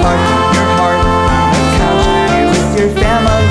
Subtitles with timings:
[0.00, 0.20] spark
[0.56, 3.44] your heart on the couch here with your family.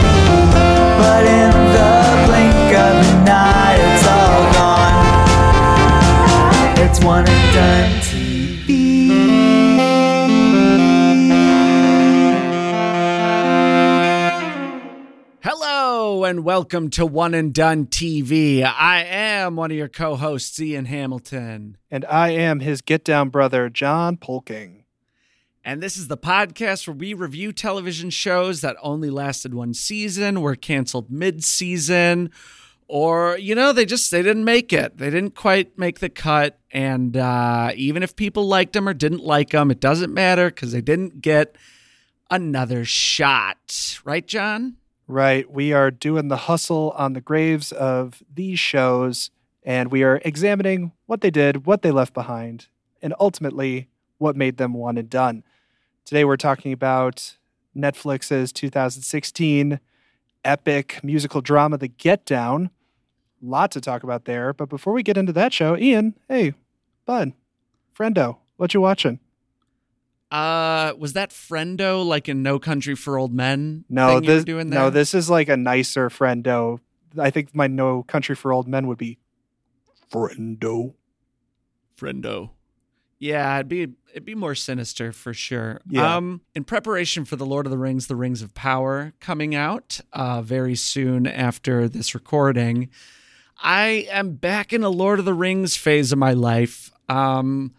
[0.97, 1.93] But in the
[2.25, 4.97] blink of an eye, it's all gone.
[6.83, 8.69] It's one and done TV.
[15.43, 18.63] Hello and welcome to One and Done TV.
[18.63, 23.69] I am one of your co-hosts, Ian Hamilton, And I am his get down brother,
[23.69, 24.78] John Poelking.
[25.69, 30.41] And this is the podcast where we review television shows that only lasted one season,
[30.41, 32.31] were canceled mid-season,
[32.87, 34.97] or you know they just they didn't make it.
[34.97, 39.23] They didn't quite make the cut, and uh, even if people liked them or didn't
[39.23, 41.55] like them, it doesn't matter because they didn't get
[42.31, 44.77] another shot, right, John?
[45.05, 45.47] Right.
[45.51, 49.29] We are doing the hustle on the graves of these shows,
[49.61, 52.69] and we are examining what they did, what they left behind,
[53.03, 55.43] and ultimately what made them one and done.
[56.09, 57.37] Today we're talking about
[57.77, 59.79] Netflix's 2016
[60.43, 62.71] epic musical drama, The Get Down.
[63.43, 64.51] Lot to talk about there.
[64.51, 66.55] But before we get into that show, Ian, hey,
[67.05, 67.33] bud,
[67.95, 69.19] friendo, what you watching?
[70.31, 73.85] Uh, was that Friendo like in No Country for Old Men?
[73.87, 74.79] No, thing you were this doing there?
[74.79, 76.79] no, this is like a nicer friendo.
[77.19, 79.19] I think my No Country for Old Men would be
[80.11, 80.95] friendo.
[81.95, 82.49] Friendo.
[83.19, 85.81] Yeah, it'd be it'd be more sinister for sure.
[85.87, 86.15] Yeah.
[86.15, 89.99] Um, in preparation for the Lord of the Rings, The Rings of Power coming out
[90.13, 92.89] uh, very soon after this recording,
[93.61, 96.91] I am back in a Lord of the Rings phase of my life.
[97.09, 97.73] Um,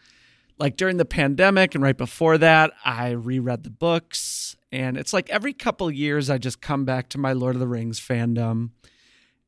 [0.59, 5.31] like during the pandemic and right before that, I reread the books, and it's like
[5.31, 8.71] every couple years I just come back to my Lord of the Rings fandom.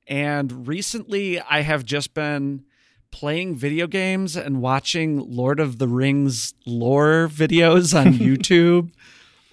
[0.08, 2.64] And recently, I have just been
[3.12, 8.90] playing video games and watching Lord of the Rings lore videos on YouTube.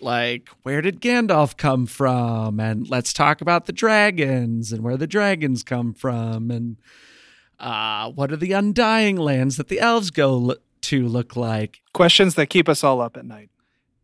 [0.02, 2.60] Like, where did Gandalf come from?
[2.60, 6.50] And let's talk about the dragons and where the dragons come from.
[6.50, 6.78] And
[7.60, 11.82] uh, what are the undying lands that the elves go lo- to look like?
[11.94, 13.50] Questions that keep us all up at night.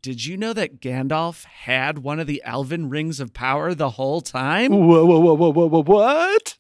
[0.02, 4.22] Did you know that Gandalf had one of the elven rings of power the whole
[4.22, 4.72] time?
[4.72, 6.58] Whoa, whoa, whoa, whoa, whoa, whoa, what?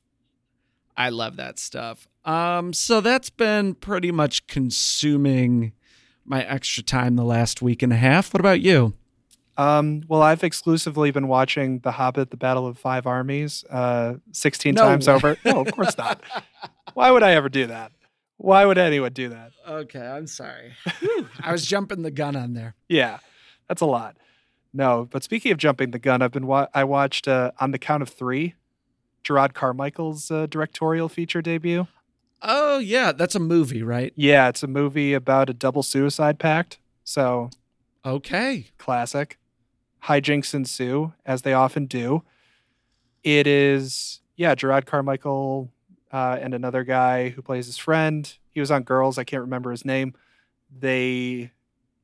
[0.97, 2.07] I love that stuff.
[2.23, 5.73] Um, so that's been pretty much consuming
[6.25, 8.33] my extra time the last week and a half.
[8.33, 8.93] What about you?
[9.57, 14.75] Um, well, I've exclusively been watching The Hobbit: The Battle of Five Armies, uh, sixteen
[14.75, 15.37] No times over.
[15.45, 16.21] No, of course not.
[16.93, 17.91] Why would I ever do that?
[18.37, 19.53] Why would anyone do that?
[19.67, 20.73] Okay, I'm sorry.
[21.41, 22.75] I was jumping the gun on there.
[22.89, 23.19] Yeah,
[23.69, 24.17] that's a lot.
[24.73, 27.79] No, but speaking of jumping the gun, I've been wa- I watched uh, on the
[27.79, 28.55] count of three,
[29.25, 31.87] Jerrod Carmichael's uh, directorial feature debut.
[32.41, 34.13] Oh yeah, that's a movie, right?
[34.15, 36.77] Yeah, it's a movie about a double suicide pact.
[37.03, 37.49] So
[38.05, 38.67] Okay.
[38.77, 39.39] classic.
[40.03, 42.21] Hijinks ensue, as they often do.
[43.23, 45.71] It is, yeah, Jerrod Carmichael
[46.11, 48.31] uh, and another guy who plays his friend.
[48.51, 49.17] He was on Girls.
[49.17, 50.13] I can't remember his name.
[50.71, 51.51] They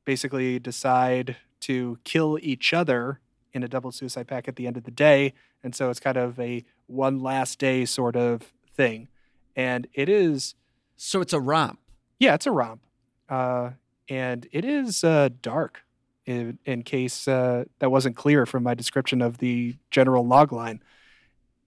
[0.04, 3.20] basically decide to kill each other
[3.52, 5.34] in a double suicide pact at the end of the day.
[5.62, 9.08] And so it's kind of a one last day sort of thing.
[9.54, 10.54] And it is
[10.96, 11.78] So it's a romp.
[12.18, 12.80] yeah, it's a romp,
[13.28, 13.70] uh,
[14.08, 15.80] and it is uh, dark.
[16.24, 20.80] In, in case uh, that wasn't clear from my description of the general log line,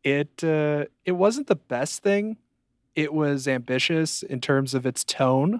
[0.02, 2.38] it uh, it wasn't the best thing.
[2.96, 5.60] It was ambitious in terms of its tone.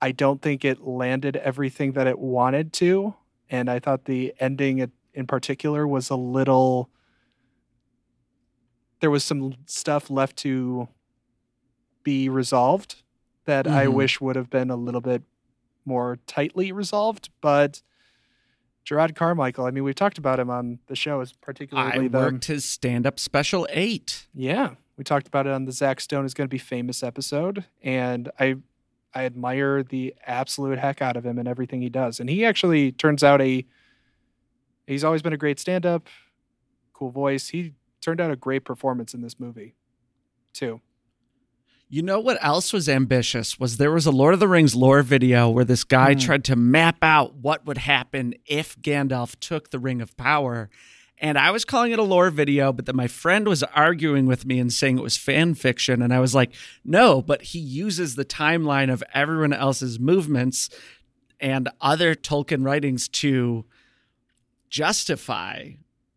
[0.00, 3.14] I don't think it landed everything that it wanted to,
[3.50, 6.90] and I thought the ending in particular was a little.
[9.00, 10.88] There was some stuff left to
[12.02, 13.02] be resolved
[13.44, 13.92] that I Mhm.
[13.94, 15.22] wish would have been a little bit
[15.84, 17.30] more tightly resolved.
[17.40, 17.82] But
[18.84, 22.18] Jerrod Carmichael, I mean, we've talked about him on the show as particularly I the
[22.18, 24.26] worked his stand-up special eight.
[24.34, 27.64] yeah, we talked about it on the Zach Stone is going to be famous episode,
[27.82, 28.56] and I
[29.18, 32.20] I admire the absolute heck out of him and everything he does.
[32.20, 33.64] And he actually turns out a
[34.86, 36.06] he's always been a great stand up,
[36.92, 37.48] cool voice.
[37.48, 39.74] He turned out a great performance in this movie,
[40.52, 40.80] too.
[41.88, 43.58] You know what else was ambitious?
[43.58, 46.18] Was there was a Lord of the Rings lore video where this guy Hmm.
[46.20, 50.70] tried to map out what would happen if Gandalf took the Ring of Power.
[51.20, 54.46] And I was calling it a lore video, but then my friend was arguing with
[54.46, 56.00] me and saying it was fan fiction.
[56.00, 56.52] And I was like,
[56.84, 60.70] no, but he uses the timeline of everyone else's movements
[61.40, 63.64] and other Tolkien writings to
[64.70, 65.70] justify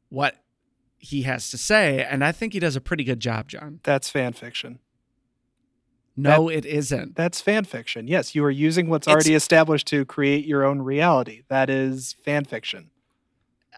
[0.10, 0.36] what
[1.00, 2.04] he has to say.
[2.04, 3.80] And I think he does a pretty good job, John.
[3.84, 4.80] That's fan fiction.
[6.16, 7.16] No, it isn't.
[7.16, 8.08] That's fan fiction.
[8.08, 11.42] Yes, you are using what's It's- already established to create your own reality.
[11.48, 12.91] That is fan fiction.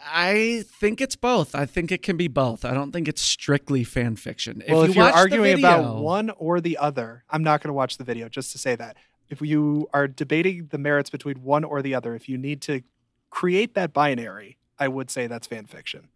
[0.05, 1.55] I think it's both.
[1.55, 2.65] I think it can be both.
[2.65, 4.61] I don't think it's strictly fan fiction.
[4.67, 7.73] well, you if you're arguing video- about one or the other, I'm not going to
[7.73, 8.97] watch the video just to say that.
[9.29, 12.81] If you are debating the merits between one or the other, if you need to
[13.29, 16.09] create that binary, I would say that's fan fiction.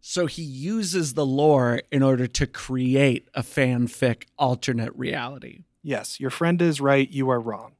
[0.00, 5.64] So he uses the lore in order to create a fanfic alternate reality.
[5.82, 7.08] Yes, your friend is right.
[7.10, 7.72] You are wrong.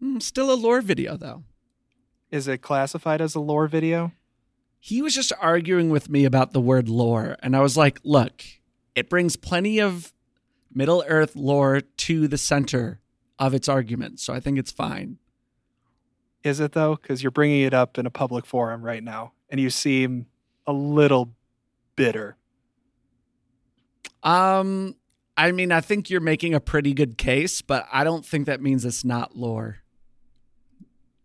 [0.00, 1.44] Hmm, still a lore video, though.
[2.30, 4.12] Is it classified as a lore video?
[4.86, 8.44] He was just arguing with me about the word lore, and I was like, look,
[8.94, 10.12] it brings plenty of
[10.74, 13.00] Middle Earth lore to the center
[13.38, 15.16] of its argument, so I think it's fine.
[16.42, 16.96] Is it though?
[16.96, 20.26] Because you're bringing it up in a public forum right now, and you seem
[20.66, 21.32] a little
[21.96, 22.36] bitter.
[24.22, 24.96] Um,
[25.34, 28.60] I mean, I think you're making a pretty good case, but I don't think that
[28.60, 29.78] means it's not lore.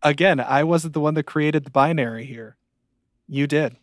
[0.01, 2.55] Again, I wasn't the one that created the binary here.
[3.29, 3.77] You did.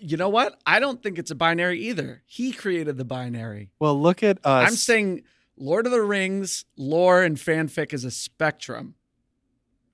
[0.00, 0.58] You know what?
[0.66, 2.22] I don't think it's a binary either.
[2.26, 3.70] He created the binary.
[3.78, 4.68] Well, look at us.
[4.68, 5.22] I'm saying
[5.56, 8.94] Lord of the Rings, lore, and fanfic is a spectrum.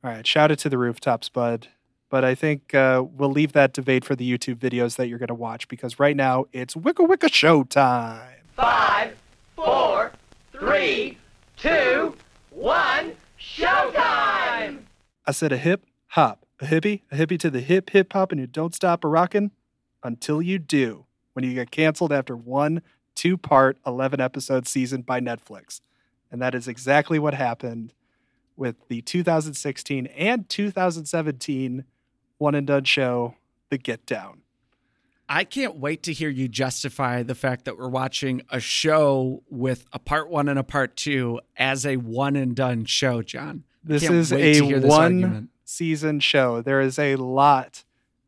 [0.04, 1.68] All right, shout it to the rooftops, bud.
[2.10, 5.28] But I think uh, we'll leave that debate for the YouTube videos that you're going
[5.28, 8.36] to watch because right now it's Wicca Wicca show time.
[8.54, 9.14] Five,
[9.56, 10.12] four,
[10.52, 11.18] three,
[11.56, 12.14] two,
[12.50, 14.78] one, showtime!
[15.26, 18.40] I said a hip hop, a hippie, a hippie to the hip hip hop, and
[18.40, 19.50] you don't stop a rockin'
[20.02, 21.04] until you do.
[21.32, 22.82] When you get canceled after one
[23.18, 25.80] two part, 11 episode season by Netflix.
[26.30, 27.92] And that is exactly what happened
[28.56, 31.84] with the 2016 and 2017
[32.38, 33.34] one and done show,
[33.70, 34.42] The Get Down.
[35.28, 39.84] I can't wait to hear you justify the fact that we're watching a show with
[39.92, 43.64] a part one and a part two as a one and done show, John.
[43.82, 45.50] This is a to hear this one argument.
[45.72, 46.62] Season show.
[46.62, 47.84] There is a lot,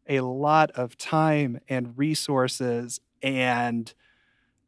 [0.06, 3.92] a lot of time and resources and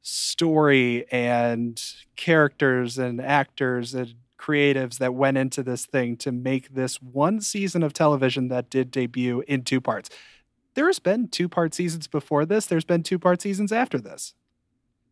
[0.01, 1.81] story and
[2.17, 7.83] characters and actors and creatives that went into this thing to make this one season
[7.83, 10.09] of television that did debut in two parts.
[10.75, 14.35] There's been two part seasons before this, there's been two part seasons after this.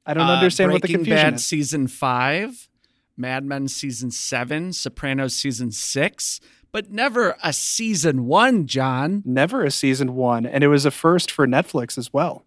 [0.06, 1.44] I don't Uh, understand what the confusion Bad is.
[1.44, 2.68] season five,
[3.16, 6.40] Mad Men season seven, Sopranos season six,
[6.72, 9.22] but never a season one, John.
[9.24, 12.44] never a season one, and it was a first for Netflix as well.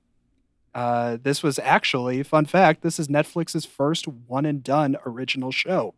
[0.74, 5.94] Uh, this was actually, fun fact, this is Netflix's first one and done original show.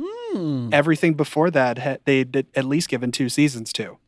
[0.00, 0.68] Hmm.
[0.72, 3.98] Everything before that, they'd at least given two seasons to.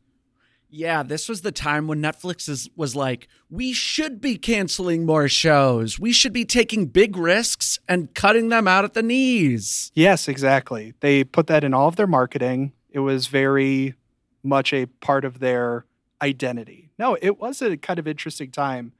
[0.72, 5.26] Yeah, this was the time when Netflix is, was like, we should be canceling more
[5.26, 5.98] shows.
[5.98, 9.90] We should be taking big risks and cutting them out at the knees.
[9.94, 10.94] Yes, exactly.
[11.00, 12.72] They put that in all of their marketing.
[12.90, 13.94] It was very
[14.42, 15.84] much a part of their
[16.22, 16.90] identity.
[16.98, 18.92] No, it was a kind of interesting time,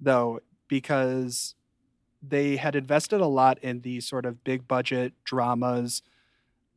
[0.00, 1.54] though, because
[2.22, 6.02] they had invested a lot in these sort of big budget dramas.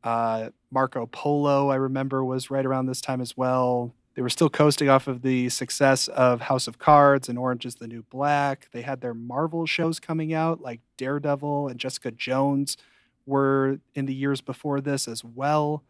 [0.04, 3.94] Uh, Marco Polo, I remember, was right around this time as well.
[4.16, 7.76] They were still coasting off of the success of House of Cards and Orange is
[7.76, 8.70] the New Black.
[8.72, 12.78] They had their Marvel shows coming out, like Daredevil and Jessica Jones
[13.26, 15.84] were in the years before this as well.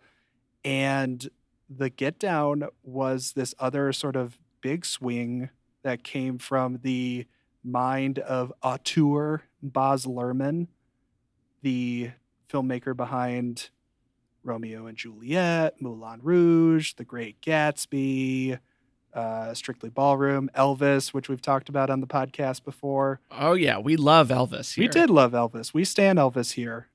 [0.65, 1.29] And
[1.69, 5.49] the Get Down was this other sort of big swing
[5.83, 7.27] that came from the
[7.63, 10.67] mind of auteur Baz Luhrmann,
[11.61, 12.11] the
[12.51, 13.69] filmmaker behind
[14.43, 18.59] Romeo and Juliet, Moulin Rouge, The Great Gatsby,
[19.13, 23.19] uh, Strictly Ballroom, Elvis, which we've talked about on the podcast before.
[23.31, 24.83] Oh, yeah, we love Elvis here.
[24.83, 25.73] We did love Elvis.
[25.73, 26.89] We stand Elvis here,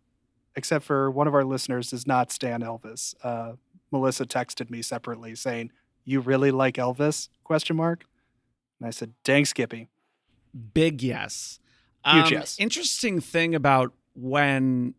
[0.61, 3.15] except for one of our listeners does not stand Elvis.
[3.25, 3.55] Uh,
[3.91, 5.73] Melissa texted me separately saying,
[6.05, 8.05] "You really like Elvis?" Question mark.
[8.79, 9.89] And I said, "Dang, Skippy."
[10.75, 11.61] Big yes.
[12.05, 12.57] Huge Um, yes.
[12.59, 14.95] Interesting thing about when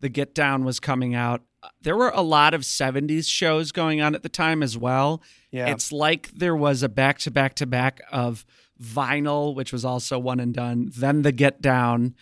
[0.00, 4.00] the Get Down was coming out, uh, there were a lot of 70s shows going
[4.00, 5.22] on at the time as well.
[5.50, 8.46] Yeah, It's like there was a back to back to back of
[8.82, 12.14] Vinyl, which was also one and done, then the Get Down,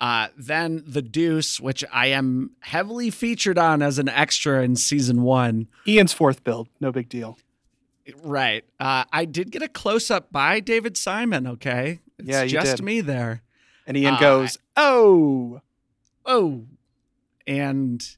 [0.00, 5.22] uh, then the Deuce, which I am heavily featured on as an extra in season
[5.22, 5.68] one.
[5.86, 7.38] Ian's fourth build, no big deal.
[8.22, 8.64] Right.
[8.78, 12.00] Uh, I did get a close up by David Simon, okay?
[12.18, 12.84] It's Yeah, you just did.
[12.84, 13.42] me there.
[13.86, 15.60] And Ian Uh, goes, "Oh,
[16.24, 16.64] oh
[17.46, 18.16] and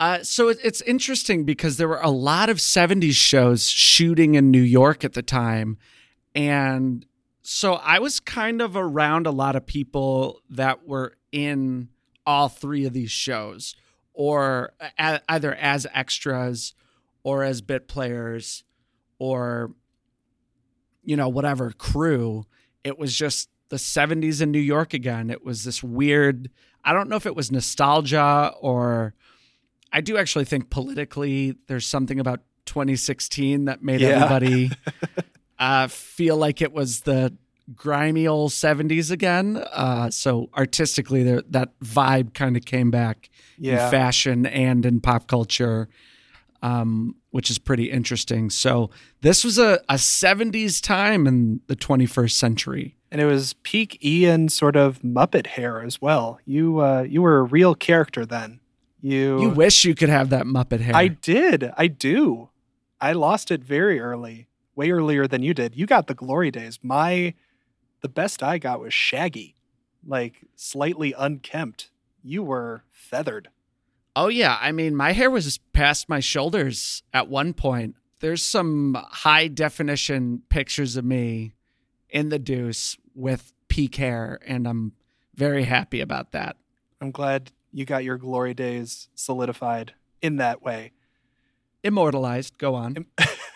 [0.00, 4.50] uh, so it, it's interesting because there were a lot of 70s shows shooting in
[4.50, 5.76] new york at the time
[6.34, 7.06] and
[7.46, 11.88] so i was kind of around a lot of people that were in
[12.26, 13.76] all three of these shows,
[14.14, 16.72] or a- either as extras,
[17.22, 18.64] or as bit players,
[19.18, 19.72] or
[21.02, 22.46] you know whatever crew.
[22.82, 25.28] It was just the 70s in New York again.
[25.28, 26.48] It was this weird.
[26.82, 29.12] I don't know if it was nostalgia or.
[29.92, 34.08] I do actually think politically there's something about 2016 that made Yeah.
[34.24, 34.70] everybody
[35.58, 37.36] uh, feel like it was the
[37.74, 39.56] grimy old 70s again.
[39.72, 43.84] Uh, so artistically, there, that vibe kind of came back Yeah.
[43.86, 45.88] in fashion and in pop culture,
[46.62, 48.50] um, which is pretty interesting.
[48.50, 48.90] So
[49.22, 52.96] this was a, a 70s time in the 21st century.
[53.10, 56.38] and it was peak Ian sort of Muppet hair as well.
[56.44, 58.60] You uh, you were a real character then.
[59.00, 60.96] You, You wish you could have that Muppet hair.
[60.96, 61.70] I did.
[61.76, 62.48] I do.
[63.00, 65.76] I lost it very early, way earlier than you did.
[65.76, 66.78] You got the glory days.
[66.82, 67.34] My
[68.00, 69.54] the best I got was shaggy,
[70.06, 71.90] like slightly unkempt.
[72.22, 73.48] You were feathered.
[74.16, 77.96] Oh yeah, I mean my hair was past my shoulders at one point.
[78.20, 81.54] There's some high definition pictures of me
[82.08, 84.92] in the deuce with peak hair and I'm
[85.34, 86.56] very happy about that.
[87.00, 90.92] I'm glad you got your glory days solidified in that way.
[91.82, 93.06] Immortalized, go on.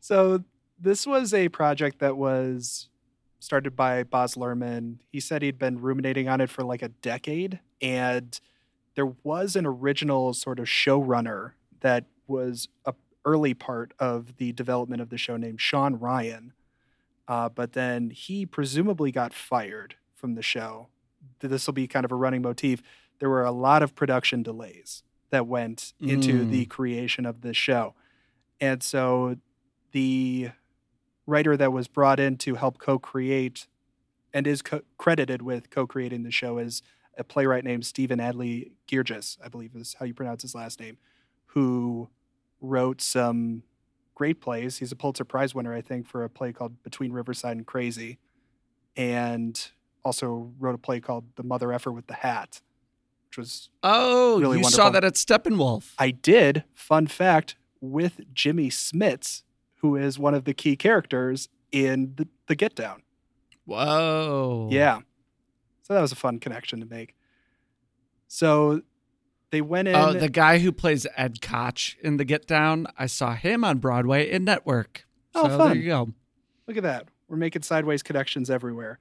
[0.00, 0.44] So
[0.78, 2.88] this was a project that was
[3.38, 4.98] started by Baz Luhrmann.
[5.10, 8.38] He said he'd been ruminating on it for like a decade, and
[8.94, 12.94] there was an original sort of showrunner that was a
[13.26, 16.54] early part of the development of the show named Sean Ryan.
[17.28, 20.88] Uh, but then he presumably got fired from the show.
[21.40, 22.82] This will be kind of a running motif.
[23.18, 26.50] There were a lot of production delays that went into Mm.
[26.50, 27.94] the creation of this show.
[28.58, 29.36] And so
[29.92, 30.50] the
[31.26, 33.66] writer that was brought in to help co-create
[34.32, 36.82] and is co- credited with co-creating the show is
[37.18, 40.96] a playwright named Stephen Adly Guirgis, I believe is how you pronounce his last name,
[41.46, 42.08] who
[42.60, 43.62] wrote some
[44.14, 44.78] great plays.
[44.78, 48.18] He's a Pulitzer Prize winner, I think, for a play called Between Riverside and Crazy,
[48.96, 49.70] and
[50.04, 52.60] also wrote a play called The Mother Effer with the Hat,
[53.28, 55.92] which was Oh, Really you saw that at Steppenwolf.
[55.98, 59.42] I did, fun fact, with Jimmy Smits,
[59.80, 63.02] who is one of the key characters in the, the Get Down.
[63.64, 64.68] Whoa.
[64.70, 65.00] Yeah.
[65.82, 67.14] So that was a fun connection to make.
[68.28, 68.82] So
[69.50, 69.96] they went oh, in.
[69.96, 73.78] Oh, the guy who plays Ed Koch in The Get Down, I saw him on
[73.78, 75.06] Broadway in Network.
[75.34, 75.68] Oh, so fun.
[75.68, 76.08] there you go.
[76.66, 77.08] Look at that.
[77.28, 78.98] We're making sideways connections everywhere.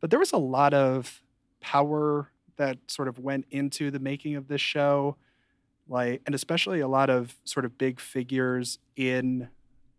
[0.00, 1.22] But there was a lot of
[1.60, 5.16] power that sort of went into the making of this show.
[5.88, 9.48] Like, and especially a lot of sort of big figures in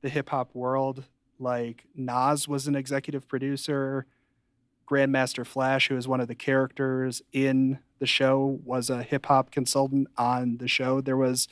[0.06, 1.06] the hip hop world.
[1.40, 4.06] Like Nas was an executive producer.
[4.88, 9.50] Grandmaster Flash, who is one of the characters in the show, was a hip hop
[9.50, 11.02] consultant on the show.
[11.02, 11.48] There was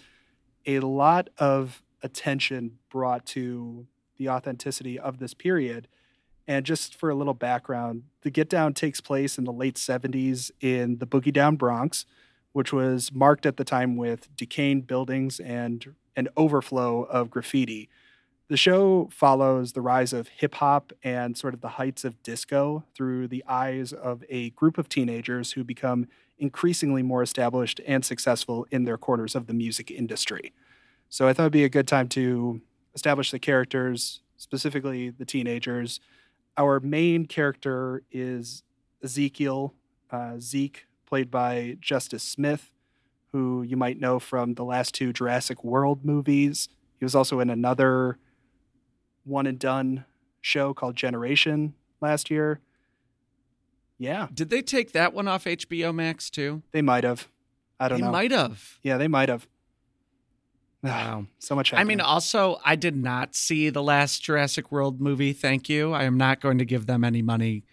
[0.68, 5.88] a lot of attention brought to the authenticity of this period.
[6.48, 10.52] And just for a little background, the Get Down takes place in the late 70s
[10.62, 12.06] in the Boogie Down Bronx,
[12.52, 17.90] which was marked at the time with decaying buildings and an overflow of graffiti.
[18.50, 22.84] The show follows the rise of hip hop and sort of the heights of disco
[22.94, 26.08] through the eyes of a group of teenagers who become
[26.38, 30.52] increasingly more established and successful in their corners of the music industry.
[31.10, 32.62] So I thought it'd be a good time to
[32.94, 36.02] establish the characters, specifically the teenagers.
[36.58, 38.64] Our main character is
[39.02, 39.74] Ezekiel,
[40.12, 42.72] uh, Zeke, played by Justice Smith,
[43.32, 46.68] who you might know from the last two Jurassic World movies.
[47.00, 48.18] He was also in another
[49.24, 50.06] one and done
[50.42, 52.60] show called Generation last year.
[53.98, 56.62] Yeah, Did they take that one off HBO Max too?
[56.72, 57.30] they might have.
[57.80, 58.06] I don't know.
[58.06, 58.12] they know.
[58.12, 58.80] might have.
[58.82, 59.48] Yeah, they might have.
[60.84, 61.28] Wow.
[61.40, 61.74] so much.
[61.74, 65.32] I mean, also, I did not see the last Jurassic World movie.
[65.32, 65.94] Thank you.
[65.94, 67.64] I am not going to give them any money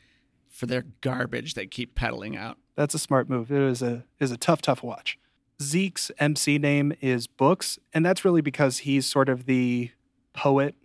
[0.49, 2.57] for their garbage they keep peddling out.
[2.77, 3.51] That's a smart move.
[3.51, 5.19] It is a is a tough, tough watch.
[5.61, 9.91] Zeke's MC name is Books, and that's really because he's sort of the
[10.33, 10.77] poet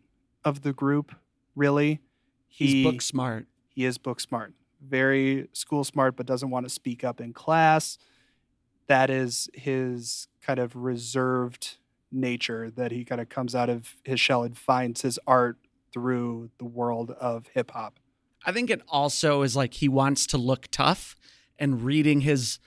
[0.45, 1.13] of the group.
[1.55, 1.99] Really,
[2.47, 3.47] He's book smart.
[3.67, 7.97] he is book smart, very school smart, but doesn't want to speak up in class.
[8.87, 11.77] That is his kind of reserved
[12.11, 15.57] nature that he kind of comes out of his shell and finds his art
[15.93, 17.99] through the world of hip hop.
[18.45, 21.15] I think it also is like he wants to look tough
[21.57, 22.59] and reading his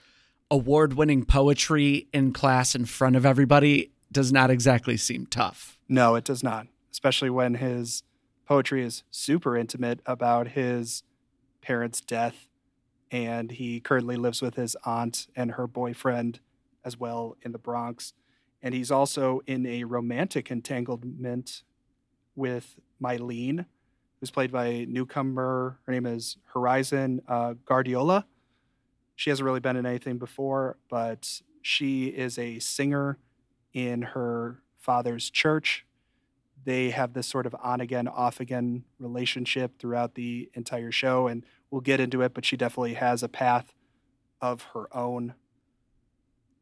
[0.51, 5.77] award winning poetry in class in front of everybody does not exactly seem tough.
[5.87, 8.03] No, it does not, especially when his
[8.45, 11.03] poetry is super intimate about his
[11.61, 12.47] parents' death
[13.11, 16.39] and he currently lives with his aunt and her boyfriend
[16.83, 18.13] as well in the Bronx.
[18.61, 21.63] And he's also in a romantic entanglement
[22.35, 23.65] with Mylene,
[24.19, 25.79] who's played by newcomer.
[25.85, 28.25] Her name is Herizen uh, Guardiola.
[29.15, 33.17] She hasn't really been in anything before, but she is a singer
[33.73, 35.85] in her father's church.
[36.65, 41.45] They have this sort of on again, off again relationship throughout the entire show, and
[41.71, 43.73] we'll get into it, but she definitely has a path
[44.41, 45.33] of her own.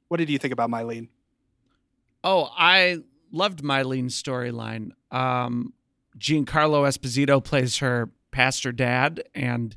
[0.07, 1.09] What did you think about Mylene?
[2.23, 2.99] Oh, I
[3.31, 4.91] loved Mylene's storyline.
[5.11, 5.73] Um,
[6.17, 9.75] Giancarlo Esposito plays her pastor dad, and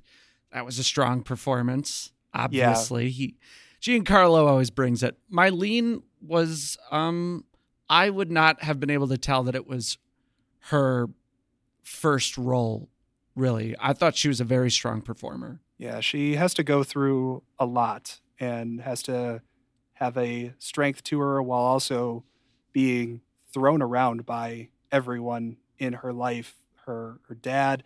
[0.53, 2.12] that was a strong performance.
[2.33, 3.37] Obviously, he
[3.81, 5.17] Giancarlo always brings it.
[5.33, 7.45] Mylene was, um,
[7.89, 9.99] I would not have been able to tell that it was
[10.69, 11.09] her
[11.83, 12.88] first role.
[13.37, 15.61] Really, I thought she was a very strong performer.
[15.79, 19.43] Yeah, she has to go through a lot and has to
[19.95, 22.25] have a strength to her while also
[22.73, 23.21] being
[23.52, 26.55] thrown around by everyone in her life.
[26.87, 27.85] Her her dad,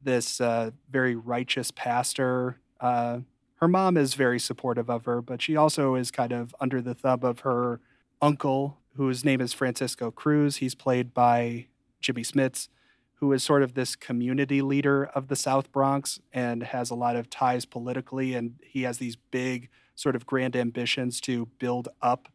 [0.00, 2.58] this uh, very righteous pastor.
[2.80, 3.20] Uh,
[3.56, 6.94] her mom is very supportive of her, but she also is kind of under the
[6.94, 7.80] thumb of her
[8.20, 10.56] uncle, whose name is Francisco Cruz.
[10.56, 11.66] He's played by
[12.02, 12.68] Jimmy Smits,
[13.14, 17.16] who is sort of this community leader of the South Bronx and has a lot
[17.16, 18.34] of ties politically.
[18.34, 22.28] And he has these big, sort of grand ambitions to build up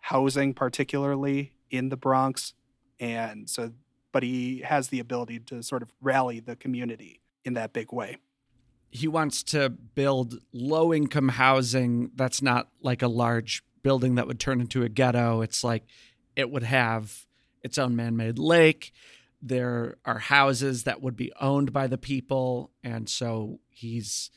[0.00, 2.52] housing, particularly in the Bronx.
[3.00, 3.72] And so,
[4.12, 8.18] but he has the ability to sort of rally the community in that big way.
[8.90, 14.40] He wants to build low income housing that's not like a large building that would
[14.40, 15.40] turn into a ghetto.
[15.40, 15.84] It's like
[16.34, 17.26] it would have
[17.62, 18.92] its own man made lake.
[19.42, 22.70] There are houses that would be owned by the people.
[22.82, 24.30] And so he's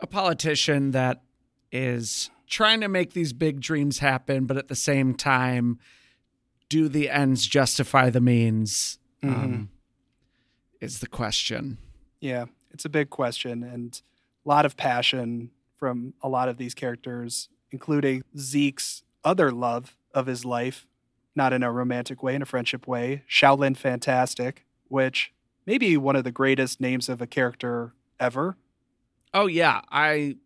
[0.00, 1.22] a politician that
[1.72, 5.78] is trying to make these big dreams happen, but at the same time,
[6.68, 8.98] do the ends justify the means?
[9.22, 9.70] Um,
[10.80, 11.78] is the question.
[12.20, 14.00] Yeah, it's a big question and
[14.44, 20.26] a lot of passion from a lot of these characters, including Zeke's other love of
[20.26, 20.86] his life,
[21.36, 25.32] not in a romantic way, in a friendship way, Shaolin Fantastic, which
[25.66, 28.56] may be one of the greatest names of a character ever.
[29.34, 30.36] Oh yeah, I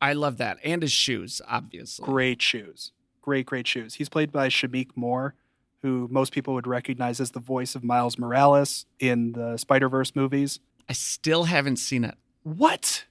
[0.00, 0.58] I love that.
[0.64, 2.04] And his shoes, obviously.
[2.04, 2.92] Great shoes.
[3.22, 3.94] Great, great shoes.
[3.94, 5.34] He's played by Shameik Moore,
[5.82, 10.14] who most people would recognize as the voice of Miles Morales in the Spider Verse
[10.14, 10.60] movies.
[10.88, 12.14] I still haven't seen it.
[12.44, 13.04] What?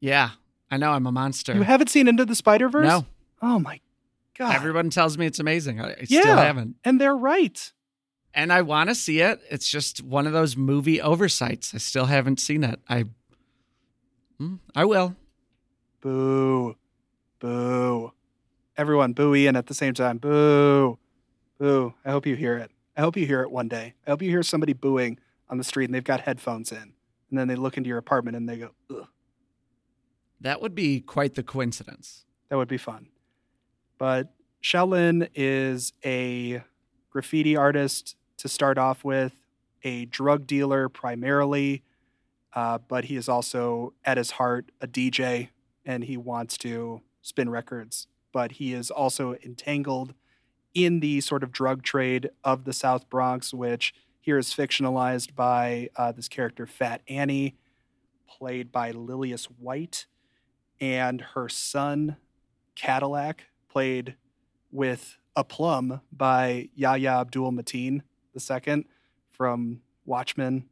[0.00, 0.30] Yeah.
[0.70, 1.54] I know I'm a monster.
[1.54, 2.86] You haven't seen Into the Spider Verse?
[2.86, 3.06] No.
[3.40, 3.80] Oh my
[4.36, 4.54] God.
[4.54, 5.80] Everyone tells me it's amazing.
[5.80, 6.20] I, yeah.
[6.20, 6.76] still haven't.
[6.84, 7.72] And they're right.
[8.34, 9.40] And I want to see it.
[9.48, 11.72] It's just one of those movie oversights.
[11.74, 12.80] I still haven't seen it.
[12.88, 13.04] I
[14.38, 15.16] Hmm, I will.
[16.00, 16.76] Boo.
[17.38, 18.12] Boo.
[18.76, 20.18] Everyone boo Ian at the same time.
[20.18, 20.98] Boo.
[21.58, 21.94] Boo.
[22.04, 22.70] I hope you hear it.
[22.96, 23.94] I hope you hear it one day.
[24.06, 25.18] I hope you hear somebody booing
[25.48, 26.92] on the street and they've got headphones in.
[27.30, 29.06] And then they look into your apartment and they go, Ugh.
[30.40, 32.24] That would be quite the coincidence.
[32.50, 33.08] That would be fun.
[33.98, 36.62] But Shaolin is a
[37.10, 39.32] graffiti artist to start off with,
[39.84, 41.82] a drug dealer primarily,
[42.54, 45.50] uh, but he is also at his heart a DJ
[45.84, 48.06] and he wants to spin records.
[48.32, 50.14] But he is also entangled
[50.72, 55.90] in the sort of drug trade of the South Bronx, which here is fictionalized by
[55.96, 57.56] uh, this character, Fat Annie,
[58.26, 60.06] played by Lillias White,
[60.80, 62.16] and her son,
[62.74, 63.44] Cadillac,
[63.74, 64.14] played
[64.70, 68.02] with a plum by Yahya Abdul Mateen
[68.38, 68.86] II
[69.32, 70.68] from Watchmen.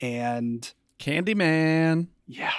[0.00, 2.06] And Candyman.
[2.26, 2.52] yeah,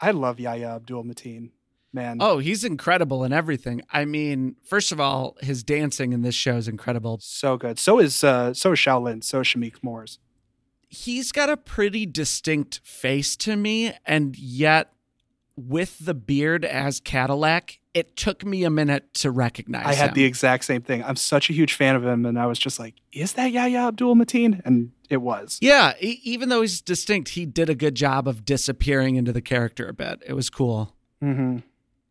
[0.00, 1.50] I love Yahya Abdul Mateen,
[1.92, 2.18] man.
[2.20, 3.82] Oh, he's incredible in everything.
[3.92, 7.18] I mean, first of all, his dancing in this show is incredible.
[7.20, 7.78] so good.
[7.78, 9.24] So is uh, so is Shaolin.
[9.24, 10.18] So is Shameik Moore's.
[10.90, 14.92] He's got a pretty distinct face to me, and yet
[15.58, 20.14] with the beard as Cadillac, it took me a minute to recognize I had him.
[20.14, 21.02] the exact same thing.
[21.02, 23.88] I'm such a huge fan of him, and I was just like, "Is that Yahya
[23.88, 25.58] Abdul Mateen?" And it was.
[25.60, 29.88] Yeah, even though he's distinct, he did a good job of disappearing into the character
[29.88, 30.22] a bit.
[30.26, 30.94] It was cool.
[31.22, 31.58] Mm-hmm.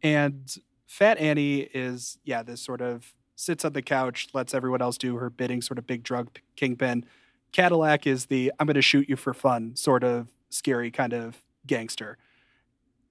[0.04, 4.98] And Fat Annie is, yeah, this sort of sits on the couch, lets everyone else
[4.98, 7.06] do her bidding, sort of big drug kingpin.
[7.52, 11.38] Cadillac is the I'm going to shoot you for fun, sort of scary kind of
[11.66, 12.18] gangster.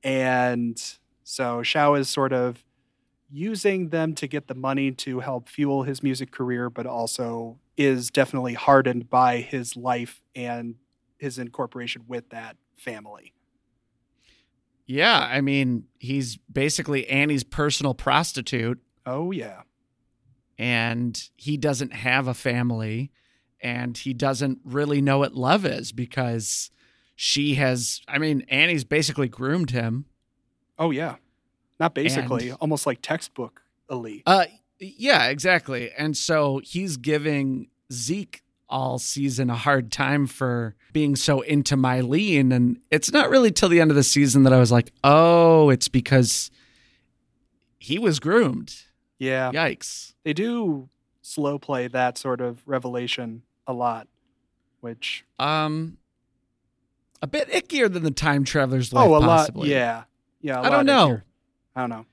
[0.06, 0.80] And
[1.24, 2.64] so Shao is sort of
[3.28, 8.08] using them to get the money to help fuel his music career, but also is
[8.08, 10.76] definitely hardened by his life and
[11.18, 13.32] his incorporation with that family.
[14.86, 19.62] Yeah, I mean, he's basically Annie's personal prostitute Oh yeah.
[20.56, 23.10] and he doesn't have a family
[23.60, 26.70] and he doesn't really know what love is because
[27.16, 30.04] she has I mean, Annie's basically groomed him.
[30.78, 31.16] Oh yeah.
[31.80, 34.22] Not basically, And- almost like textbook elite.
[34.26, 34.44] Uh
[34.78, 35.90] yeah, exactly.
[35.96, 42.52] And so he's giving Zeke all season a hard time for being so into Mylene.
[42.52, 45.70] And it's not really till the end of the season that I was like, oh,
[45.70, 46.50] it's because
[47.78, 48.74] he was groomed.
[49.18, 49.50] yeah.
[49.52, 50.12] Yikes.
[50.24, 50.88] They do
[51.22, 54.08] slow play that sort of revelation a lot,
[54.80, 55.98] which Um
[57.26, 59.68] a bit ickier than the time traveler's life, oh, a possibly.
[59.68, 59.76] lot.
[59.76, 60.02] Yeah.
[60.40, 60.60] Yeah.
[60.60, 61.20] I don't know.
[61.74, 62.06] I don't know.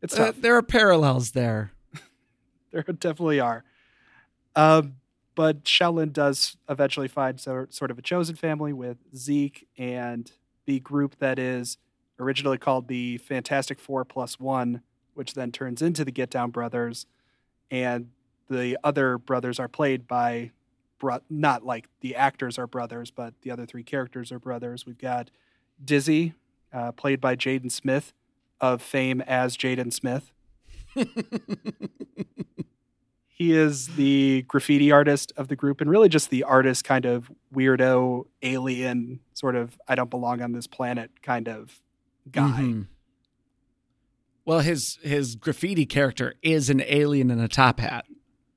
[0.00, 1.72] It's Uh, there are parallels there.
[2.72, 3.64] there definitely are.
[4.56, 4.96] Um,
[5.34, 10.30] but Shaolin does eventually find so, sort of a chosen family with Zeke and
[10.66, 11.76] the group that is
[12.18, 14.82] originally called the Fantastic Four Plus One,
[15.14, 17.06] which then turns into the Get Down Brothers.
[17.70, 18.10] And
[18.48, 20.52] the other brothers are played by,
[20.98, 24.86] bro- not like the actors are brothers, but the other three characters are brothers.
[24.86, 25.30] We've got
[25.84, 26.34] Dizzy,
[26.72, 28.12] uh, played by Jaden Smith,
[28.60, 30.30] of fame as Jaden Smith.
[33.28, 37.30] he is the graffiti artist of the group and really just the artist kind of
[37.52, 41.80] weirdo alien sort of i don't belong on this planet kind of
[42.30, 42.86] guy Mhm.
[44.46, 48.04] Well, his his graffiti character is an alien in a top hat.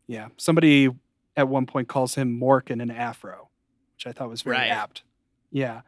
[0.06, 0.89] yeah somebody
[1.38, 3.47] at one point calls him mork in an afro
[3.95, 4.67] which i thought was very Right.
[4.69, 5.04] apt.
[5.52, 5.82] Yeah.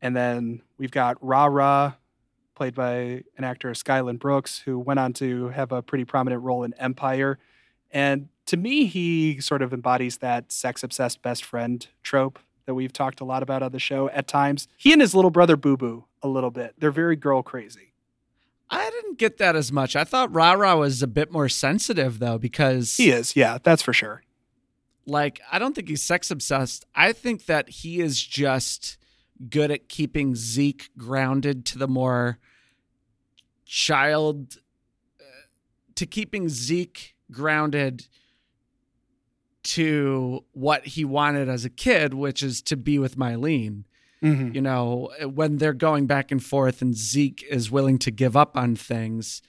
[0.00, 1.92] And then we've got ra ra
[2.56, 6.64] played by an actor Skylan Brooks who went on to have a pretty prominent role
[6.64, 7.38] in empire.
[7.92, 12.92] And to me he sort of embodies that sex obsessed best friend trope that we've
[12.92, 14.66] talked a lot about on the show at times.
[14.76, 16.74] He and his little brother boo boo a little bit.
[16.78, 17.92] They're very girl crazy.
[18.68, 19.94] I didn't get that as much.
[19.96, 23.36] I thought Rara was a bit more sensitive though, because he is.
[23.36, 24.22] Yeah that's for sure
[25.06, 26.84] like I don't think he's sex obsessed.
[26.94, 28.96] I think that he is just
[29.50, 32.38] good at keeping Zeke grounded to the more
[33.64, 34.58] child
[35.20, 35.24] uh,
[35.96, 38.06] to keeping Zeke grounded
[39.64, 43.84] to what he wanted as a kid, which is to be with Mylene.
[44.22, 44.54] Mhm.
[44.54, 48.56] you know, when they're going back and forth and Zeke is willing to give up
[48.56, 49.42] on things,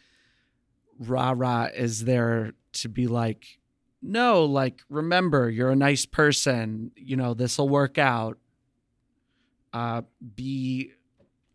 [0.98, 3.60] Ra Ra is there to be like,
[4.04, 6.92] no, like, remember, you're a nice person.
[6.96, 8.38] You know, this will work out.
[9.72, 10.04] Uh,
[10.36, 10.92] be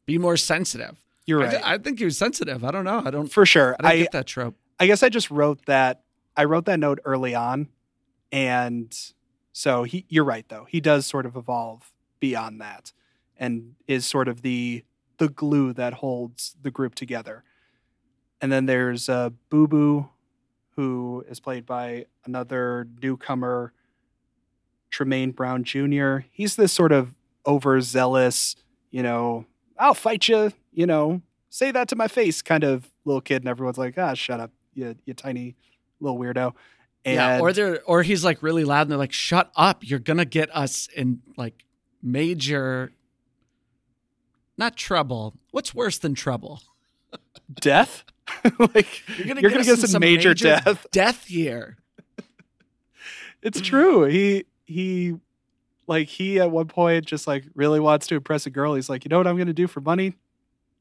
[0.07, 0.97] be more sensitive.
[1.27, 2.65] you're I right th- I, think he was sensitive.
[2.65, 3.03] I don't know.
[3.05, 3.31] I don't.
[3.31, 4.57] for sure I I, get that trope.
[4.81, 6.03] I guess I just wrote that.
[6.37, 7.69] I wrote that note early on,
[8.33, 8.93] and
[9.53, 10.07] so he.
[10.09, 10.67] You're right, though.
[10.69, 12.93] He does sort of evolve beyond that,
[13.37, 14.85] and is sort of the
[15.19, 17.45] the glue that holds the group together.
[18.41, 20.09] And then there's uh, Boo Boo,
[20.79, 23.73] who is played by another newcomer,
[24.91, 26.19] Tremaine Brown Jr.
[26.31, 28.55] He's this sort of overzealous,
[28.93, 29.45] you know,
[29.77, 33.49] I'll fight you, you know, say that to my face kind of little kid, and
[33.49, 35.57] everyone's like, ah, shut up, you, you tiny
[35.99, 36.55] little weirdo.
[37.05, 39.89] And yeah, or they're or he's like really loud and they're like, "Shut up!
[39.89, 41.65] You're gonna get us in like
[42.03, 42.93] major,
[44.57, 45.35] not trouble.
[45.51, 46.61] What's worse than trouble?
[47.61, 48.05] death,
[48.75, 50.87] like You're gonna You're get, gonna us get some some major death.
[50.93, 51.77] Death here.
[53.43, 54.05] it's true.
[54.05, 55.15] He he,
[55.87, 58.75] like he at one point just like really wants to impress a girl.
[58.75, 60.15] He's like, you know what I'm gonna do for money?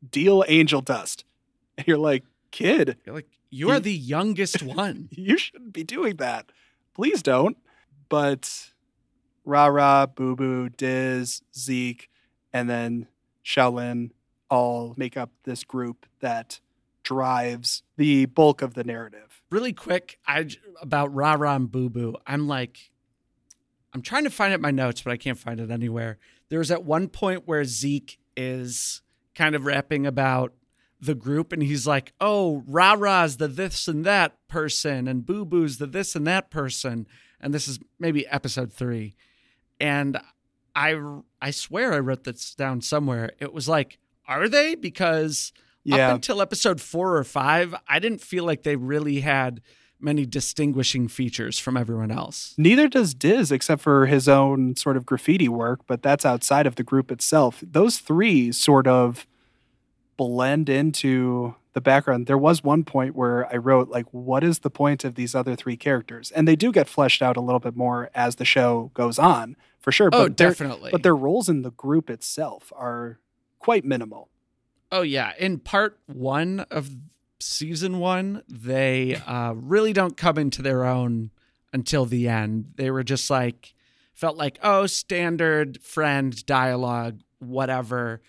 [0.10, 1.24] Deal angel dust.
[1.78, 5.10] And you're like, kid, You're like, you are He- the youngest one.
[5.12, 6.52] you shouldn't be doing that.
[6.96, 7.58] Please don't.
[8.10, 8.72] But
[9.46, 12.10] Ra Ra, Boo Boo, Diz, Zeke,
[12.52, 13.08] and then
[13.46, 14.12] Shaolin
[14.50, 16.60] all make up this group that
[17.08, 19.42] drives the bulk of the narrative.
[19.50, 20.50] really quick, I
[20.82, 22.18] about Ra Ra and Boo Boo.
[22.28, 22.92] I'm like,
[23.94, 26.18] I'm trying to find it my notes, but I can't find it anywhere.
[26.50, 29.02] There was at one point where Zeke is
[29.36, 30.54] kind of rapping about
[31.00, 35.46] the group, and he's like, "Oh, Ra Ra's the this and that person, and Boo
[35.46, 37.08] Boo's the this and that person."
[37.40, 39.16] And this is maybe episode three,
[39.80, 40.20] and
[40.76, 41.00] I
[41.42, 43.32] I swear I wrote this down somewhere.
[43.40, 44.76] It was like, are they?
[44.76, 45.54] Because
[45.96, 46.10] Yeah.
[46.10, 49.62] up until episode four or five, I didn't feel like they really had
[50.00, 52.54] many distinguishing features from everyone else.
[52.58, 56.76] Neither does Diz, except for his own sort of graffiti work, but that's outside of
[56.76, 57.64] the group itself.
[57.66, 59.26] Those three sort of
[60.18, 62.28] blend into the background.
[62.28, 65.56] There was one point where I wrote, like, what is the point of these other
[65.56, 66.32] three characters?
[66.32, 69.56] And they do get fleshed out a little bit more as the show goes on,
[69.80, 70.10] for sure.
[70.12, 70.92] Oh, but definitely.
[70.92, 73.20] But their roles in the group itself are
[73.60, 74.30] quite minimal.
[74.92, 76.90] Oh yeah, in part one of
[77.40, 81.32] season one, they uh, really don't come into their own
[81.74, 82.74] until the end.
[82.76, 83.74] They were just like
[84.14, 88.22] felt like oh standard friend dialogue, whatever.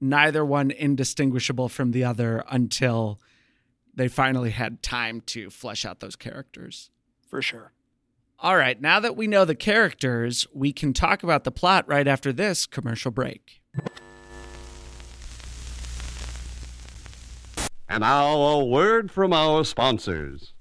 [0.00, 3.20] Neither one indistinguishable from the other until
[3.92, 6.90] they finally had time to flesh out those characters.
[7.28, 7.72] For sure.
[8.38, 12.06] All right, now that we know the characters, we can talk about the plot right
[12.06, 13.60] after this commercial break.
[17.88, 20.52] And now a word from our sponsors.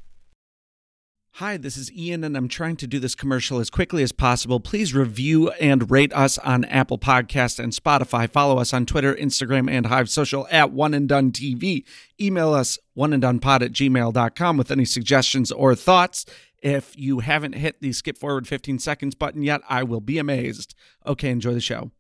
[1.34, 4.60] Hi, this is Ian, and I'm trying to do this commercial as quickly as possible.
[4.60, 8.28] Please review and rate us on Apple Podcast and Spotify.
[8.28, 11.84] Follow us on Twitter, Instagram, and Hive Social at One and Done TV.
[12.20, 16.26] Email us oneanddonepod at gmail.com with any suggestions or thoughts.
[16.64, 20.74] If you haven't hit the skip forward 15 seconds button yet, I will be amazed.
[21.06, 21.92] Okay, enjoy the show.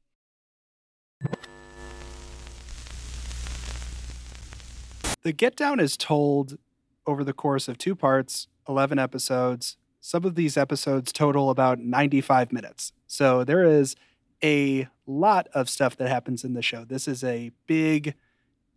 [5.27, 6.57] The Get Down is told
[7.05, 9.75] over the course of two parts, 11 episodes.
[9.99, 12.93] Some of these episodes total about 95 minutes.
[13.07, 13.97] So there is
[14.41, 16.85] a lot of stuff that happens in the show.
[16.85, 18.13] This is a big,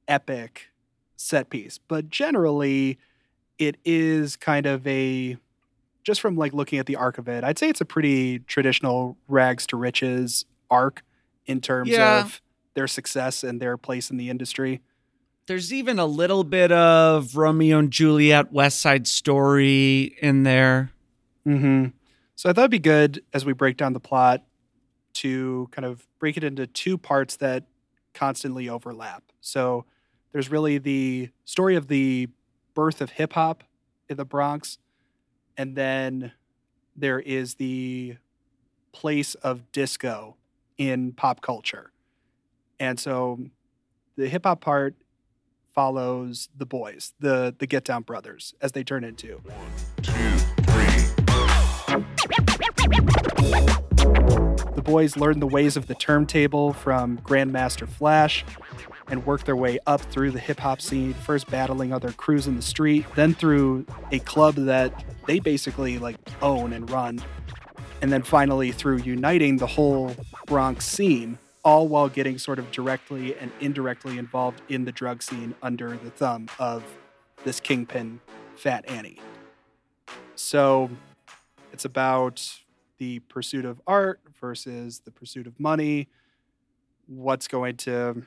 [0.08, 0.70] epic
[1.14, 2.98] set piece, but generally,
[3.56, 5.36] it is kind of a
[6.02, 9.16] just from like looking at the arc of it, I'd say it's a pretty traditional
[9.28, 11.04] rags to riches arc
[11.46, 12.24] in terms Yeah.
[12.24, 12.42] of
[12.74, 14.80] their success and their place in the industry.
[15.50, 20.92] There's even a little bit of Romeo and Juliet West Side Story in there.
[21.42, 21.86] hmm
[22.36, 24.44] So I thought it'd be good as we break down the plot
[25.14, 27.64] to kind of break it into two parts that
[28.14, 29.24] constantly overlap.
[29.40, 29.86] So
[30.30, 32.28] there's really the story of the
[32.74, 33.64] birth of hip hop
[34.08, 34.78] in the Bronx,
[35.56, 36.30] and then
[36.94, 38.18] there is the
[38.92, 40.36] place of disco
[40.78, 41.90] in pop culture.
[42.78, 43.40] And so
[44.14, 44.94] the hip hop part
[45.74, 49.40] follows the boys, the the Get Down brothers, as they turn into.
[54.74, 58.44] The boys learn the ways of the turntable from Grandmaster Flash
[59.08, 62.56] and work their way up through the hip hop scene, first battling other crews in
[62.56, 67.20] the street, then through a club that they basically like own and run,
[68.00, 70.14] and then finally through uniting the whole
[70.46, 75.54] Bronx scene, all while getting sort of directly and indirectly involved in the drug scene
[75.62, 76.82] under the thumb of
[77.44, 78.20] this kingpin,
[78.56, 79.18] Fat Annie.
[80.34, 80.90] So
[81.72, 82.60] it's about
[82.98, 86.08] the pursuit of art versus the pursuit of money.
[87.06, 88.22] What's going to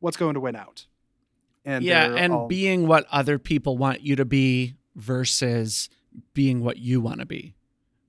[0.00, 0.86] what's going to win out?
[1.64, 5.90] And yeah, and all- being what other people want you to be versus
[6.34, 7.54] being what you want to be.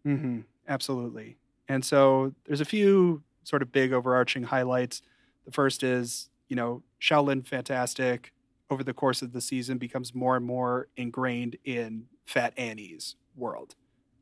[0.05, 0.39] Mm-hmm.
[0.67, 1.37] absolutely.
[1.67, 5.01] And so there's a few sort of big overarching highlights.
[5.45, 8.33] The first is, you know, Shaolin Fantastic
[8.69, 13.75] over the course of the season becomes more and more ingrained in Fat Annie's world.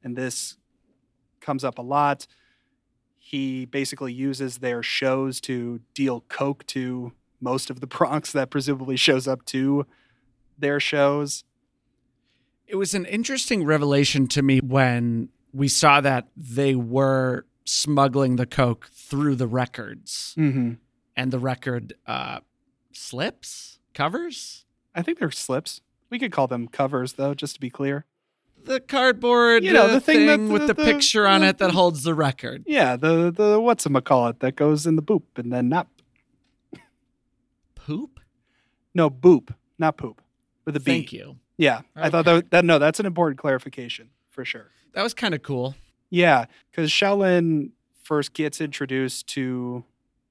[0.04, 0.58] And this
[1.42, 2.28] comes up a lot.
[3.18, 8.96] He basically uses their shows to deal coke to most of the Bronx that presumably
[8.96, 9.86] shows up to
[10.58, 11.44] their shows.
[12.68, 18.46] It was an interesting revelation to me when we saw that they were smuggling the
[18.46, 20.74] coke through the records Mm-hmm.
[21.16, 22.40] and the record uh,
[22.94, 25.82] slips, covers, I think they're slips.
[26.10, 28.06] We could call them covers, though, just to be clear.
[28.64, 31.58] the cardboard You know, the thing that- with the- the, the- picture on the- it
[31.60, 32.64] that holds the record.
[32.68, 35.88] Yeah, the the what's a call it that goes in the boop and then not
[37.76, 38.20] Poop?
[38.94, 40.22] no boop, not poop
[40.66, 40.86] with a B.
[40.92, 41.38] Thank you.
[41.58, 44.72] Yeah, I thought that, that no, that's an important clarification for sure.
[44.94, 45.76] That was kind of cool.
[46.10, 47.72] Yeah, because Shaolin
[48.04, 49.84] first gets introduced to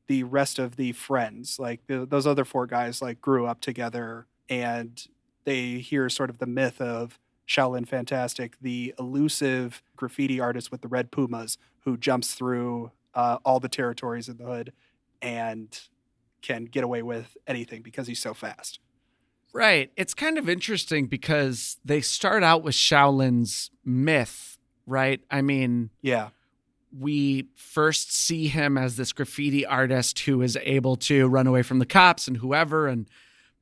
[0.06, 4.26] the rest of the friends, like the, those other four guys, like grew up together,
[4.48, 5.06] and
[5.44, 10.88] they hear sort of the myth of Shaolin Fantastic, the elusive graffiti artist with the
[10.88, 14.72] red pumas who jumps through uh, all the territories in the hood
[15.22, 15.80] and
[16.42, 18.78] can get away with anything because he's so fast.
[19.52, 19.90] Right.
[19.96, 24.55] It's kind of interesting because they start out with Shaolin's myth,
[24.86, 25.20] right?
[25.30, 26.30] I mean, Yeah,
[26.98, 31.78] we first see him as this graffiti artist who is able to run away from
[31.78, 33.08] the cops and whoever and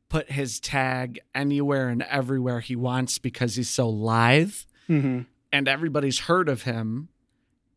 [0.08, 4.54] put his tag anywhere and everywhere he wants because he's so lithe
[4.88, 5.22] mm-hmm.
[5.52, 7.08] and everybody's heard of him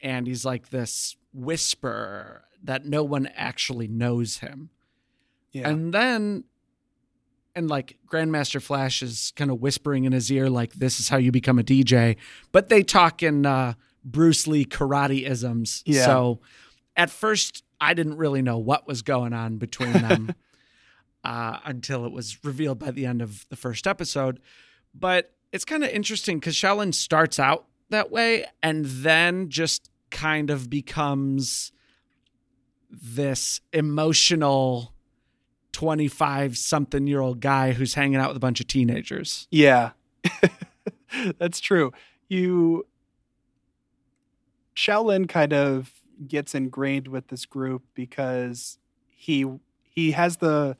[0.02, 4.70] and he's like this whisper that no one actually knows him.
[5.52, 6.44] yeah, And then,
[7.58, 11.18] and like Grandmaster Flash is kind of whispering in his ear, like, this is how
[11.18, 12.16] you become a DJ.
[12.52, 13.74] But they talk in uh,
[14.06, 15.84] Bruce Lee karate isms.
[15.86, 16.06] Yeah.
[16.06, 16.40] So
[16.96, 20.36] at first, I didn't really know what was going on between them.
[21.24, 24.40] uh, until it was revealed by the end of the first episode.
[24.94, 30.50] But it's kind of interesting because Shaolin starts out that way and then just kind
[30.50, 31.72] of becomes
[32.90, 34.94] this emotional
[35.78, 39.48] 25 something year old guy who's hanging out with a bunch of teenagers.
[39.52, 39.92] Yeah,
[41.38, 41.92] that's true.
[42.30, 42.88] You,
[44.76, 45.94] Shaolin kind of
[46.28, 49.46] gets ingrained with this group because he
[49.84, 50.78] he has the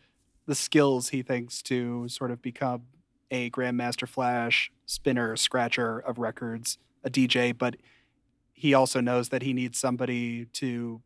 [0.48, 2.82] the skills he thinks to sort of become
[3.30, 7.76] a grandmaster flash spinner scratcher of records a dj but
[8.52, 11.02] he also knows that he needs somebody to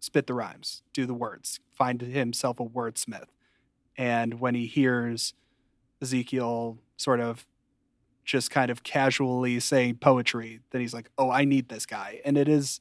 [0.00, 3.26] spit the rhymes do the words find himself a wordsmith
[3.96, 5.34] and when he hears
[6.02, 7.46] ezekiel sort of
[8.24, 12.36] just kind of casually saying poetry then he's like oh i need this guy and
[12.36, 12.80] it is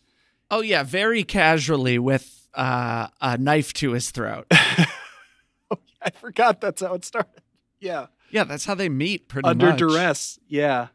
[0.51, 4.47] Oh, yeah, very casually with uh, a knife to his throat.
[4.51, 7.41] oh, i forgot that's how it started
[7.79, 9.51] yeah Yeah, that's how they meet pretty much.
[9.51, 9.77] under much.
[9.77, 10.87] duress yeah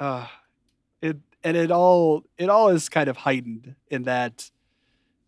[0.00, 0.26] uh
[1.00, 4.50] it and it all it all is kind of heightened in that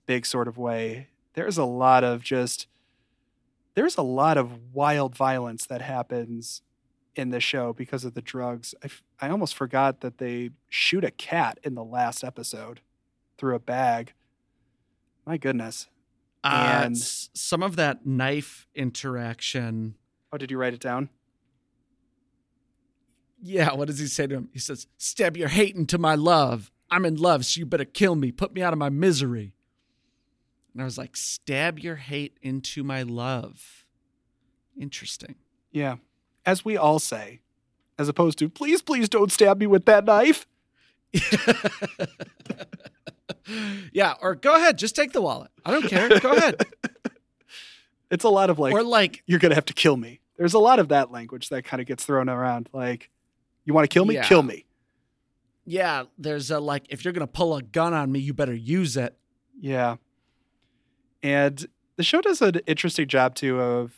[0.07, 2.67] big sort of way there's a lot of just
[3.75, 6.63] there's a lot of wild violence that happens
[7.17, 11.05] in the show because of the drugs I, f- I almost forgot that they shoot
[11.05, 12.81] a cat in the last episode
[13.39, 14.13] through a bag
[15.27, 15.89] my goodness
[16.45, 19.95] Uh, And- some of that knife interaction.
[20.33, 21.09] oh did you write it down
[23.43, 24.49] Yeah, what does he say to him?
[24.53, 26.71] He says, Stab your hate into my love.
[26.91, 28.33] I'm in love, so you better kill me.
[28.33, 29.55] Put me out of my misery.
[30.75, 33.87] And I was like, Stab your hate into my love.
[34.79, 35.37] Interesting.
[35.73, 35.97] yeah
[36.47, 37.41] as we all say
[37.99, 40.47] as opposed to please please don't stab me with that knife
[43.93, 45.51] yeah, or go ahead, just take the wallet.
[45.65, 46.09] I don't care.
[46.21, 46.63] Go ahead.
[48.11, 50.21] it's a lot of like or like, you're gonna have to kill me.
[50.37, 52.69] There's a lot of that language that kind of gets thrown around.
[52.73, 53.11] Like,
[53.65, 54.15] you want to kill me?
[54.15, 54.25] Yeah.
[54.25, 54.65] Kill me.
[55.65, 58.97] yeah, there's a like, if you're gonna pull a gun on me, you better use
[58.97, 59.17] it.
[59.61, 59.97] Yeah.
[61.25, 63.93] And the show does an interesting job too of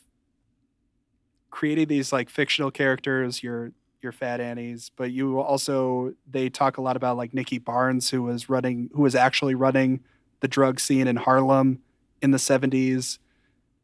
[1.51, 6.81] creating these like fictional characters, your your fat Annies, but you also they talk a
[6.81, 10.01] lot about like Nicky Barnes, who was running who was actually running
[10.41, 11.81] the drug scene in Harlem
[12.23, 13.19] in the 70s.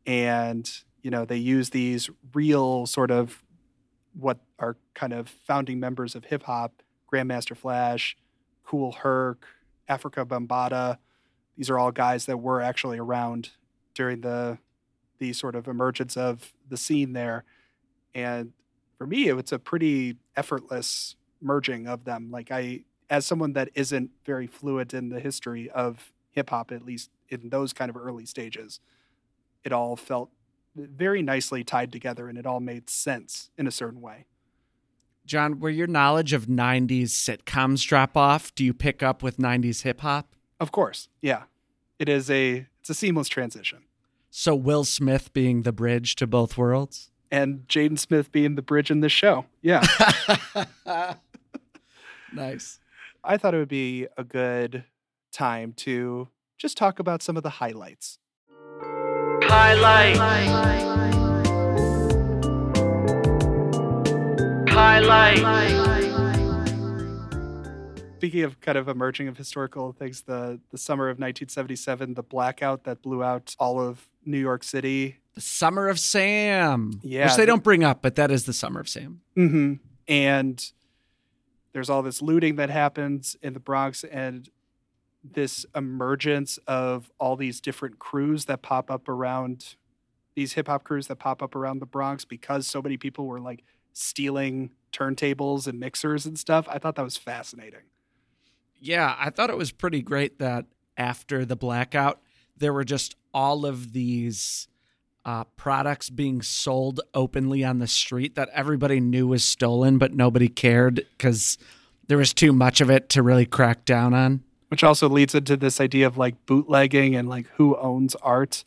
[0.06, 0.70] And,
[1.02, 3.42] you know, they use these real sort of
[4.14, 8.16] what are kind of founding members of hip hop, Grandmaster Flash,
[8.64, 9.46] Kool Herc,
[9.88, 10.98] Afrika Bambaataa.
[11.56, 13.50] These are all guys that were actually around
[13.94, 14.58] during the
[15.18, 17.44] the sort of emergence of the scene there.
[18.12, 18.52] And
[18.98, 22.30] for me, it's a pretty effortless merging of them.
[22.32, 26.84] Like I, as someone that isn't very fluent in the history of hip hop, at
[26.84, 28.80] least in those kind of early stages,
[29.62, 30.30] it all felt
[30.74, 34.26] very nicely tied together and it all made sense in a certain way.
[35.24, 39.82] John, where your knowledge of 90s sitcoms drop off, do you pick up with 90s
[39.82, 40.34] hip hop?
[40.62, 41.42] Of course, yeah,
[41.98, 43.80] it is a it's a seamless transition.
[44.30, 47.10] So Will Smith being the bridge to both worlds?
[47.32, 49.46] And Jaden Smith being the bridge in this show.
[49.60, 49.84] Yeah.
[52.32, 52.78] nice.
[53.24, 54.84] I thought it would be a good
[55.32, 58.20] time to just talk about some of the highlights.
[59.42, 60.16] Highlight.
[64.68, 66.21] Highlight.
[68.22, 72.84] Speaking of kind of emerging of historical things, the the summer of 1977, the blackout
[72.84, 75.18] that blew out all of New York City.
[75.34, 77.00] The Summer of Sam.
[77.02, 77.24] Yeah.
[77.24, 79.22] Which they don't bring up, but that is the Summer of Sam.
[79.36, 79.72] Mm-hmm.
[80.06, 80.72] And
[81.72, 84.48] there's all this looting that happens in the Bronx, and
[85.24, 89.74] this emergence of all these different crews that pop up around
[90.36, 93.40] these hip hop crews that pop up around the Bronx because so many people were
[93.40, 96.68] like stealing turntables and mixers and stuff.
[96.70, 97.80] I thought that was fascinating.
[98.84, 100.66] Yeah, I thought it was pretty great that
[100.96, 102.20] after the blackout,
[102.56, 104.66] there were just all of these
[105.24, 110.48] uh, products being sold openly on the street that everybody knew was stolen, but nobody
[110.48, 111.58] cared because
[112.08, 114.42] there was too much of it to really crack down on.
[114.68, 118.64] which also leads into this idea of like bootlegging and like who owns art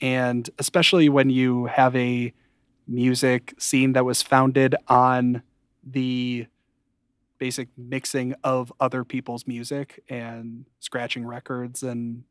[0.00, 2.32] and especially when you have a
[2.86, 5.42] music scene that was founded on
[5.82, 6.46] the
[7.38, 12.24] basic mixing of other people's music and scratching records and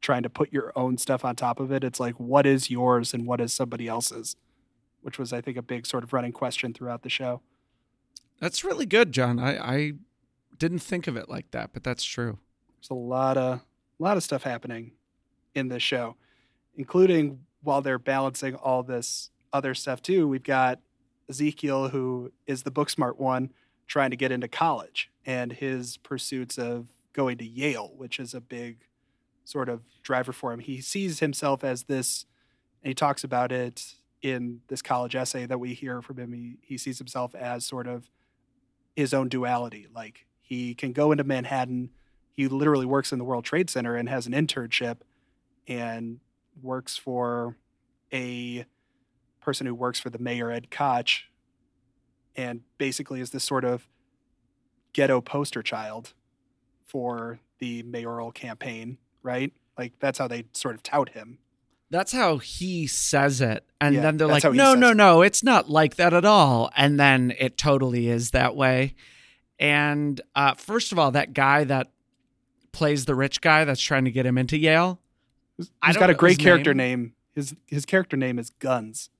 [0.00, 3.12] trying to put your own stuff on top of it it's like what is yours
[3.14, 4.36] and what is somebody else's
[5.02, 7.40] which was i think a big sort of running question throughout the show
[8.40, 9.38] That's really good, John.
[9.38, 9.92] I, I
[10.56, 12.38] didn't think of it like that, but that's true.
[12.76, 14.92] There's a lot of a lot of stuff happening
[15.54, 16.16] in this show,
[16.74, 20.80] including while they're balancing all this other stuff too, we've got
[21.28, 23.52] Ezekiel, who is the book smart one,
[23.90, 28.40] trying to get into college and his pursuits of going to Yale, which is a
[28.40, 28.86] big
[29.44, 30.60] sort of driver for him.
[30.60, 32.24] He sees himself as this,
[32.84, 36.32] and he talks about it in this college essay that we hear from him.
[36.32, 38.08] He, he sees himself as sort of
[38.94, 39.88] his own duality.
[39.92, 41.90] Like he can go into Manhattan.
[42.32, 44.98] He literally works in the World Trade Center and has an internship
[45.66, 46.20] and
[46.62, 47.56] works for
[48.12, 48.66] a
[49.40, 51.24] person who works for the mayor, Ed Koch,
[52.36, 53.88] and basically is this sort of
[54.92, 56.12] ghetto poster child
[56.84, 59.52] for the mayoral campaign, right?
[59.78, 61.38] Like that's how they sort of tout him.
[61.90, 63.64] That's how he says it.
[63.80, 64.96] And Yeah, then they're like, no, no, it.
[64.96, 66.70] no, it's not like that at all.
[66.76, 68.94] And then it totally is that way.
[69.58, 71.90] And uh, first of all, that guy that
[72.72, 75.00] plays the rich guy that's trying to get him into Yale.
[75.58, 77.00] He's got a great character name.
[77.00, 77.12] name.
[77.34, 79.10] His his character name is Guns,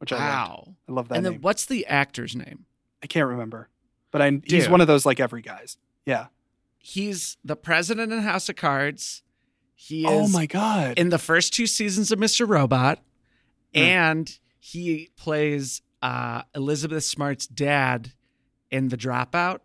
[0.00, 0.24] which I love.
[0.28, 0.74] wow.
[0.88, 1.40] I love that And then name.
[1.42, 2.66] what's the actor's name?
[3.02, 3.68] I can't remember,
[4.10, 5.76] but I he's one of those like every guys.
[6.04, 6.26] Yeah.
[6.78, 9.22] He's the president in House of Cards.
[9.74, 10.98] He is Oh my god.
[10.98, 12.48] in the first two seasons of Mr.
[12.48, 12.98] Robot,
[13.74, 13.78] Hmm.
[13.80, 18.12] and he plays uh, Elizabeth Smart's dad
[18.70, 19.60] in The Dropout.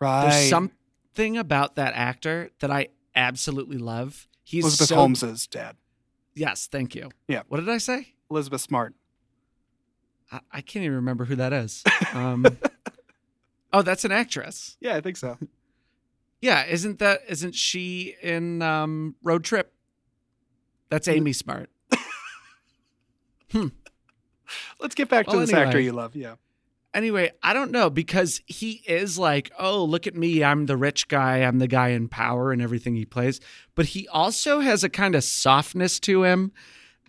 [0.00, 0.30] right.
[0.30, 4.26] There's something about that actor that I absolutely love.
[4.44, 5.76] He's Elizabeth so, Holmes's dad,
[6.34, 7.10] Yes, thank you.
[7.28, 7.42] Yeah.
[7.48, 8.14] What did I say?
[8.30, 8.94] Elizabeth Smart.
[10.30, 11.84] I, I can't even remember who that is.
[12.12, 12.44] Um,
[13.72, 14.76] oh, that's an actress.
[14.80, 15.38] Yeah, I think so.
[16.42, 19.70] Yeah, isn't that isn't she in um, Road Trip?
[20.88, 21.06] That's.
[21.06, 21.68] Amy Smart.
[23.52, 23.66] hmm.
[24.80, 26.16] Let's get back to Well, this actor you love.
[26.16, 26.36] Yeah.
[26.92, 30.42] Anyway, I don't know because he is like, oh, look at me.
[30.42, 31.38] I'm the rich guy.
[31.38, 33.38] I'm the guy in power and everything he plays.
[33.74, 36.52] But he also has a kind of softness to him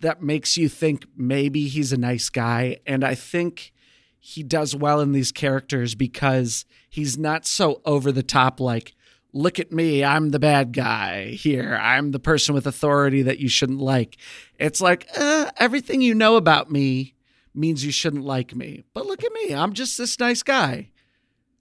[0.02, 2.76] that makes you think maybe he's a nice guy.
[2.86, 3.72] And I think
[4.20, 8.94] he does well in these characters because he's not so over the top, like,
[9.32, 10.04] look at me.
[10.04, 11.78] I'm the bad guy here.
[11.80, 14.16] I'm the person with authority that you shouldn't like.
[14.58, 17.14] It's like, uh, everything you know about me
[17.54, 18.84] means you shouldn't like me.
[18.94, 19.54] But look at me.
[19.54, 20.90] I'm just this nice guy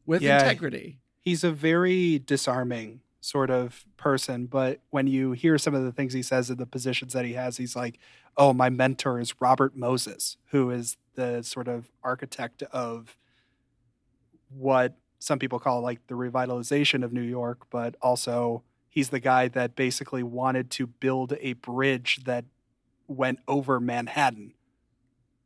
[0.05, 0.39] with Yeah.
[0.39, 0.99] integrity.
[1.23, 6.11] He's a very disarming sort of person, but when you hear some of the things
[6.13, 7.99] he says in the positions that he has, he's like,
[8.37, 13.17] "Oh, my mentor is Robert Moses, who is the sort of architect of
[14.49, 19.47] what some people call like the revitalization of New York, but also he's the guy
[19.49, 22.45] that basically wanted to build a bridge that
[23.07, 24.53] went over Manhattan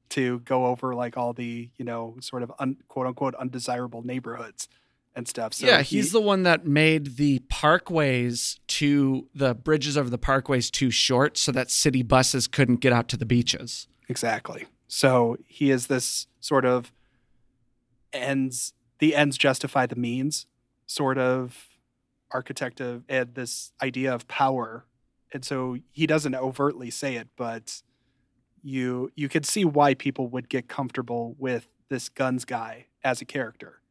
[0.09, 4.69] to go over like all the, you know, sort of un, quote unquote undesirable neighborhoods
[5.15, 5.53] and stuff.
[5.53, 10.17] So yeah, he- he's the one that made the parkways to the bridges over the
[10.19, 13.87] parkways too short so that city buses couldn't get out to the beaches.
[14.09, 14.65] Exactly.
[14.87, 16.91] So he is this sort of
[18.13, 20.45] ends the ends justify the means
[20.85, 21.67] sort of
[22.31, 24.85] architect of and this idea of power.
[25.33, 27.81] And so he doesn't overtly say it, but
[28.63, 33.25] you you can see why people would get comfortable with this guns guy as a
[33.25, 33.81] character.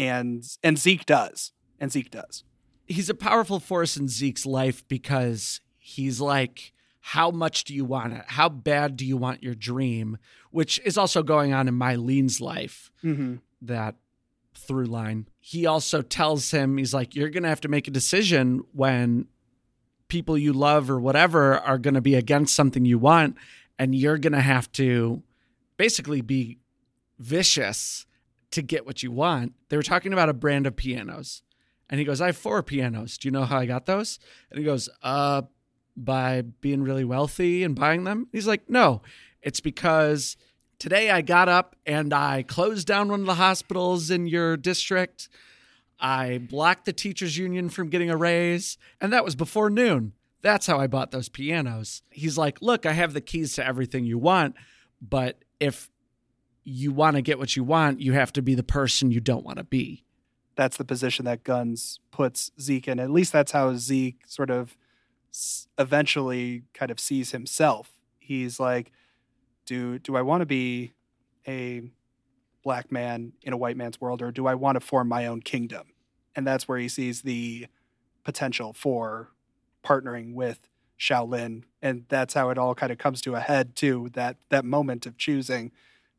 [0.00, 1.52] And and Zeke does.
[1.78, 2.44] And Zeke does.
[2.86, 8.14] He's a powerful force in Zeke's life because he's like, how much do you want
[8.14, 8.24] it?
[8.26, 10.18] How bad do you want your dream?
[10.50, 12.90] Which is also going on in Mylene's life.
[13.04, 13.36] Mm-hmm.
[13.62, 13.94] that
[14.54, 15.26] through line.
[15.38, 19.26] He also tells him, he's like, you're going to have to make a decision when
[20.08, 23.36] people you love or whatever are going to be against something you want.
[23.78, 25.22] And you're going to have to
[25.76, 26.58] basically be
[27.18, 28.06] vicious
[28.52, 29.54] to get what you want.
[29.68, 31.42] They were talking about a brand of pianos.
[31.88, 33.18] And he goes, I have four pianos.
[33.18, 34.18] Do you know how I got those?
[34.50, 35.42] And he goes, uh,
[35.96, 38.28] by being really wealthy and buying them.
[38.32, 39.02] He's like, no,
[39.42, 40.36] it's because
[40.78, 45.28] today I got up and I closed down one of the hospitals in your district.
[45.98, 50.14] I blocked the teachers union from getting a raise, and that was before noon.
[50.40, 52.02] That's how I bought those pianos.
[52.08, 54.56] He's like, "Look, I have the keys to everything you want,
[55.02, 55.89] but if
[56.70, 59.44] you want to get what you want, you have to be the person you don't
[59.44, 60.04] want to be."
[60.60, 63.00] that's the position that Guns puts Zeke in.
[63.00, 64.76] At least that's how Zeke sort of
[65.78, 67.92] eventually kind of sees himself.
[68.18, 68.92] He's like,
[69.64, 70.92] do do I want to be
[71.48, 71.82] a
[72.62, 75.40] black man in a white man's world, or do I want to form my own
[75.40, 75.86] kingdom?
[76.36, 77.66] And that's where he sees the
[78.22, 79.30] potential for
[79.82, 80.68] partnering with
[80.98, 84.10] Shaolin, and that's how it all kind of comes to a head too.
[84.12, 85.72] That that moment of choosing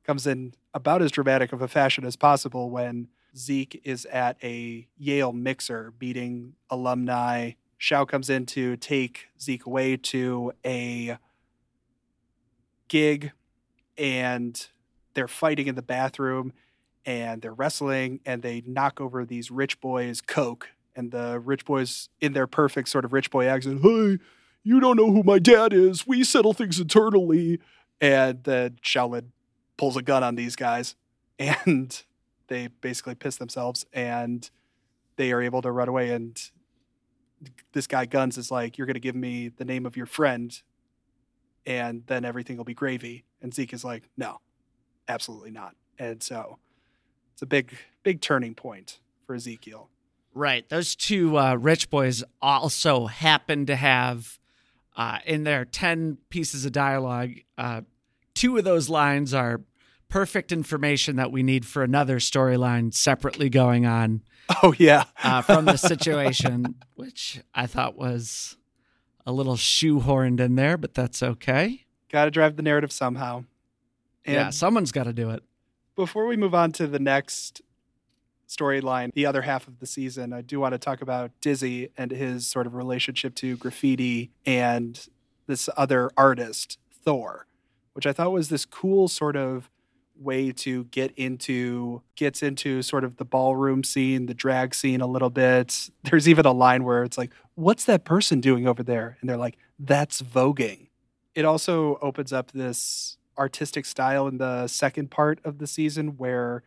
[0.04, 4.88] comes in about as dramatic of a fashion as possible when Zeke is at a
[4.98, 7.52] Yale mixer beating alumni.
[7.78, 11.18] Shao comes in to take Zeke away to a
[12.88, 13.32] gig
[13.98, 14.68] and
[15.14, 16.54] they're fighting in the bathroom
[17.06, 22.10] and they're wrestling and they knock over these rich boys coke and the rich boys
[22.20, 24.18] in their perfect sort of rich boy accent hey
[24.64, 27.60] you don't know who my dad is we settle things internally
[28.00, 29.28] and then shaolin
[29.82, 30.96] pulls a gun on these guys
[31.40, 32.04] and
[32.50, 34.52] they basically piss themselves and
[35.16, 36.52] they are able to run away and
[37.74, 40.62] this guy guns is like you're going to give me the name of your friend
[41.66, 43.24] and then everything will be gravy.
[43.42, 44.40] And zeke is like no
[45.08, 45.76] absolutely not.
[45.98, 46.60] And so
[47.34, 49.90] it's a big big turning point for ezekiel.
[50.36, 50.70] Right.
[50.70, 54.38] Those two uh, rich boys also happen to have
[54.96, 57.82] uh, in their 10 pieces of dialogue, uh,
[58.36, 59.62] two of those lines are
[60.12, 64.22] perfect information that we need for another storyline separately going on
[64.62, 68.58] oh yeah uh, from the situation, which I thought was
[69.26, 71.86] a little shoehorned in there, but that's okay.
[72.10, 73.46] gotta drive the narrative somehow
[74.26, 75.44] and yeah, someone's got to do it.
[75.96, 77.62] before we move on to the next
[78.48, 82.12] storyline, the other half of the season, I do want to talk about Dizzy and
[82.12, 85.08] his sort of relationship to graffiti and
[85.48, 87.48] this other artist, Thor,
[87.94, 89.71] which I thought was this cool sort of
[90.22, 95.08] way to get into gets into sort of the ballroom scene, the drag scene a
[95.08, 95.90] little bit.
[96.04, 99.38] There's even a line where it's like, "What's that person doing over there?" and they're
[99.38, 100.88] like, "That's voguing."
[101.34, 106.64] It also opens up this artistic style in the second part of the season where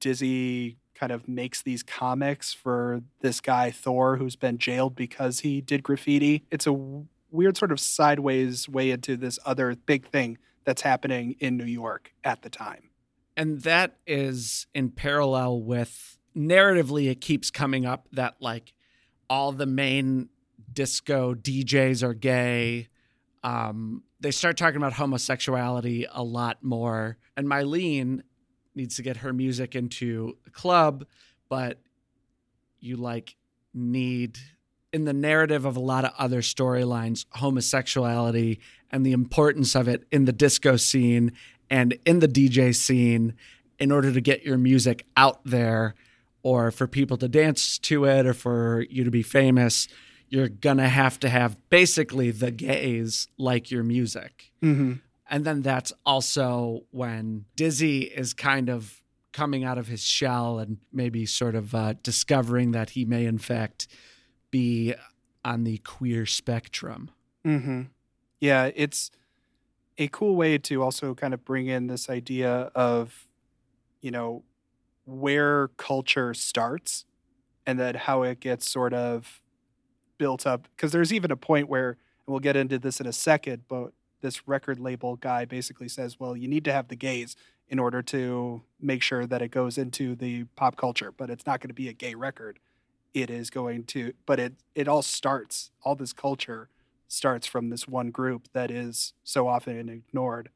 [0.00, 5.60] Dizzy kind of makes these comics for this guy Thor who's been jailed because he
[5.60, 6.44] did graffiti.
[6.50, 11.56] It's a weird sort of sideways way into this other big thing that's happening in
[11.56, 12.90] New York at the time.
[13.36, 18.74] And that is in parallel with narratively, it keeps coming up that like
[19.30, 20.28] all the main
[20.72, 22.88] disco DJs are gay.
[23.42, 27.16] Um, they start talking about homosexuality a lot more.
[27.36, 28.22] And Mylene
[28.74, 31.06] needs to get her music into a club,
[31.48, 31.80] but
[32.80, 33.36] you like
[33.72, 34.38] need
[34.96, 38.58] in the narrative of a lot of other storylines homosexuality
[38.90, 41.32] and the importance of it in the disco scene
[41.68, 43.34] and in the DJ scene
[43.78, 45.94] in order to get your music out there
[46.42, 49.86] or for people to dance to it or for you to be famous
[50.28, 54.94] you're gonna have to have basically the gays like your music Mm-hmm.
[55.30, 60.78] and then that's also when Dizzy is kind of coming out of his shell and
[60.92, 63.86] maybe sort of uh, discovering that he may, in fact,
[64.56, 64.94] be
[65.44, 67.10] on the queer spectrum.
[67.44, 67.82] Mm-hmm.
[68.40, 69.10] Yeah, it's
[69.98, 73.28] a cool way to also kind of bring in this idea of,
[74.00, 74.44] you know,
[75.04, 77.04] where culture starts
[77.66, 79.42] and then how it gets sort of
[80.16, 80.68] built up.
[80.74, 83.92] Because there's even a point where, and we'll get into this in a second, but
[84.22, 87.36] this record label guy basically says, well, you need to have the gays
[87.68, 91.60] in order to make sure that it goes into the pop culture, but it's not
[91.60, 92.58] going to be a gay record.
[93.16, 96.68] It is going to, but it it all starts, all this culture
[97.08, 100.50] starts from this one group that is so often ignored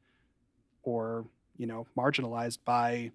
[0.83, 1.25] or,
[1.57, 3.11] you know, marginalized by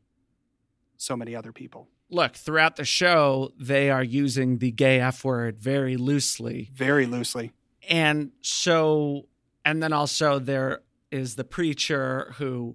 [0.96, 1.86] so many other people.
[2.10, 6.70] Look, throughout the show, they are using the gay F word very loosely.
[6.74, 7.52] Very loosely.
[7.88, 9.28] And so,
[9.64, 10.80] and then also there
[11.12, 12.74] is the preacher who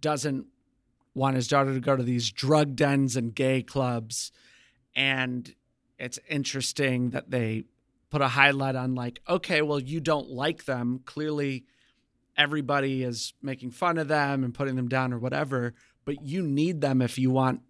[0.00, 0.46] doesn't
[1.12, 4.32] want his daughter to go to these drug dens and gay clubs.
[4.94, 5.54] And
[5.98, 7.64] it's interesting that they
[8.10, 11.00] put a highlight on, like, okay, well, you don't like them.
[11.04, 11.64] Clearly,
[12.36, 15.74] everybody is making fun of them and putting them down or whatever,
[16.04, 17.62] but you need them if you want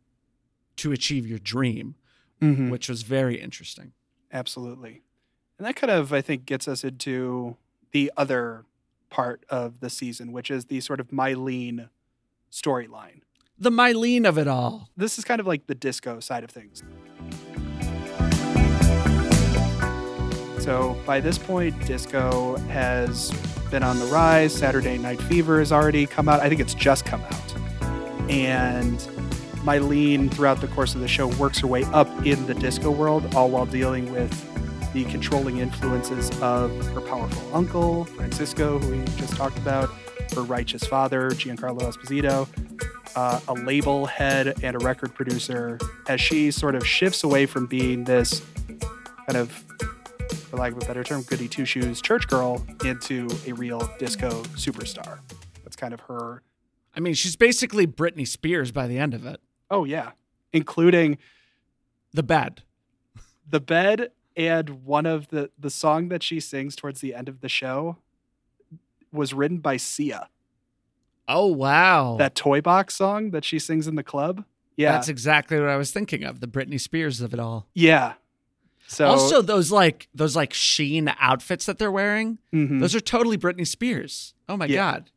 [0.77, 1.95] to achieve your dream,
[2.43, 2.68] Mm-hmm.
[2.68, 3.93] which was very interesting.
[4.31, 5.01] Absolutely.
[5.57, 7.57] And that kind of, I think, gets us into
[7.93, 8.66] the other
[9.09, 11.89] part of the season, which is the sort of Mylene
[12.53, 13.20] storyline.
[13.59, 14.91] The Mylene of it all.
[14.99, 16.83] This is kind of like the disco side of things.
[20.67, 23.31] So by this point, disco has
[23.71, 24.53] been on the rise.
[24.53, 26.41] Saturday Night Fever has already come out.
[26.41, 27.55] I think it's just come out.
[28.29, 28.99] And
[29.62, 33.33] Mylene, throughout the course of the show, works her way up in the disco world,
[33.37, 34.33] all while dealing with
[34.93, 39.89] the controlling influences of her powerful uncle, Francisco, who we just talked about,
[40.35, 42.49] her righteous father, Giancarlo Esposito,
[43.14, 47.67] uh, a label head, and a record producer, as she sort of shifts away from
[47.67, 48.43] being this
[49.29, 49.62] kind of,
[50.35, 54.31] for lack of a better term, goody two shoes church girl into a real disco
[54.55, 55.18] superstar.
[55.64, 56.43] That's kind of her.
[56.95, 59.41] I mean, she's basically Britney Spears by the end of it.
[59.70, 60.12] Oh, yeah.
[60.53, 61.18] Including
[62.14, 62.62] The bed.
[63.49, 67.41] the bed and one of the the song that she sings towards the end of
[67.41, 67.97] the show
[69.12, 70.29] was written by Sia.
[71.29, 72.16] Oh wow.
[72.18, 74.45] That toy box song that she sings in the club.
[74.77, 74.93] Yeah.
[74.93, 77.66] That's exactly what I was thinking of, the Britney Spears of it all.
[77.74, 78.14] yeah.
[78.89, 82.80] So also those like those like sheen outfits that they're wearing, mhm.
[82.80, 84.34] those are totally Britney Spears.
[84.49, 85.01] Oh my Yeah.
[85.01, 85.11] god.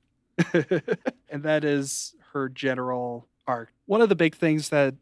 [1.29, 3.71] and that is her general arc.
[3.85, 4.95] One of the big things that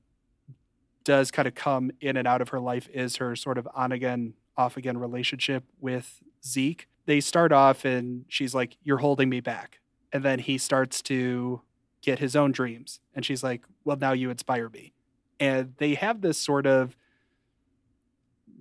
[1.03, 3.91] does kind of come in and out of her life is her sort of on
[3.91, 6.87] again, off again relationship with Zeke.
[7.05, 9.79] They start off and she's like, You're holding me back.
[10.11, 11.61] And then he starts to
[12.01, 12.99] get his own dreams.
[13.15, 14.93] And she's like, Well, now you inspire me.
[15.39, 16.97] And they have this sort of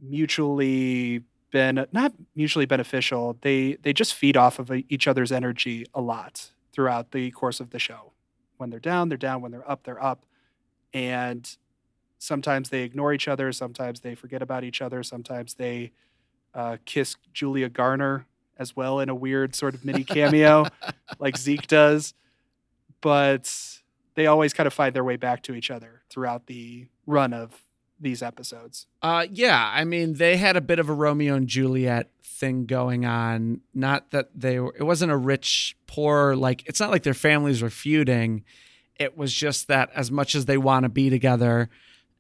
[0.03, 3.39] mutually been not mutually beneficial.
[3.41, 7.71] They they just feed off of each other's energy a lot throughout the course of
[7.71, 8.13] the show.
[8.59, 9.43] When they're down, they're down.
[9.43, 10.25] When they're up, they're up.
[10.93, 11.49] And
[12.19, 13.53] sometimes they ignore each other.
[13.53, 15.03] Sometimes they forget about each other.
[15.03, 15.93] Sometimes they
[16.55, 18.27] uh, kiss Julia Garner
[18.59, 20.67] as well in a weird sort of mini cameo,
[21.19, 22.15] like Zeke does.
[23.03, 23.53] But
[24.15, 27.63] they always kind of find their way back to each other throughout the run of
[27.99, 28.87] these episodes.
[29.03, 33.05] Uh, yeah, I mean, they had a bit of a Romeo and Juliet thing going
[33.07, 33.61] on.
[33.73, 37.63] Not that they were, it wasn't a rich, poor, like, it's not like their families
[37.63, 38.45] were feuding.
[38.97, 41.71] It was just that as much as they want to be together,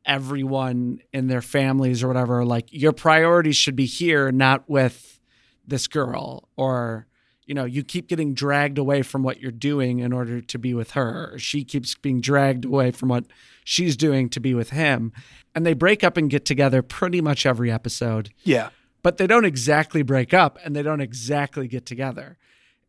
[0.04, 5.20] everyone in their families or whatever, like, your priorities should be here, not with
[5.66, 6.48] this girl.
[6.56, 7.06] Or,
[7.46, 10.74] you know, you keep getting dragged away from what you're doing in order to be
[10.74, 11.38] with her.
[11.38, 13.24] She keeps being dragged away from what
[13.64, 15.12] she's doing to be with him
[15.54, 18.70] and they break up and get together pretty much every episode, Yeah.
[19.02, 22.36] but they don't exactly break up and they don't exactly get together.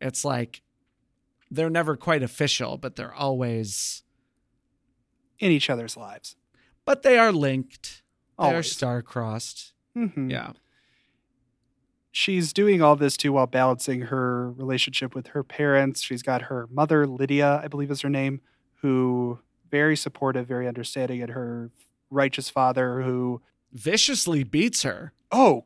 [0.00, 0.62] It's like
[1.50, 4.02] they're never quite official, but they're always,
[5.38, 6.34] In each other's lives.
[6.84, 8.02] but they are linked.
[8.40, 9.72] They're star-crossed.
[9.96, 10.30] Mhm.
[10.30, 10.52] Yeah.
[12.18, 16.02] She's doing all this too while balancing her relationship with her parents.
[16.02, 18.40] She's got her mother, Lydia, I believe is her name,
[18.80, 19.38] who
[19.70, 21.70] very supportive, very understanding, and her
[22.10, 23.40] righteous father who
[23.72, 25.12] Viciously beats her.
[25.30, 25.64] oh,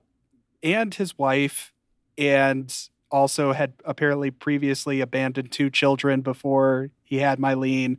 [0.63, 1.73] and his wife,
[2.19, 7.97] and also had apparently previously abandoned two children before he had Mylene.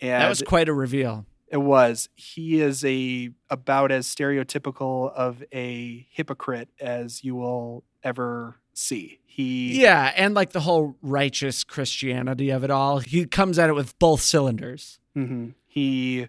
[0.00, 1.24] And that was quite a reveal.
[1.48, 2.08] It was.
[2.14, 9.20] He is a about as stereotypical of a hypocrite as you will ever see.
[9.24, 12.98] He Yeah, and like the whole righteous Christianity of it all.
[13.00, 14.98] He comes at it with both cylinders.
[15.14, 15.54] Mhm.
[15.66, 16.28] He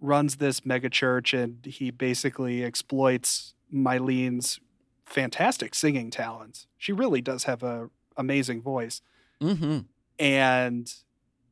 [0.00, 4.60] runs this mega church and he basically exploits Mylene's
[5.06, 6.66] fantastic singing talents.
[6.76, 9.00] She really does have a amazing voice
[9.40, 9.78] Mm-hmm.
[10.18, 10.94] and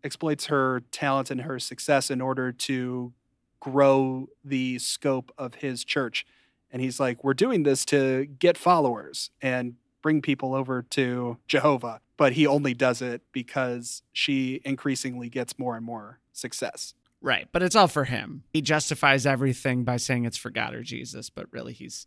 [0.04, 3.12] exploits her talent and her success in order to
[3.60, 6.26] grow the scope of his church.
[6.70, 12.00] And he's like, We're doing this to get followers and bring people over to Jehovah.
[12.16, 16.94] But he only does it because she increasingly gets more and more success.
[17.20, 18.42] Right, but it's all for him.
[18.52, 22.06] He justifies everything by saying it's for God or Jesus, but really he's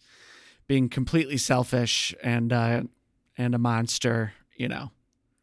[0.67, 2.83] being completely selfish and uh,
[3.37, 4.33] and a monster.
[4.57, 4.91] You know.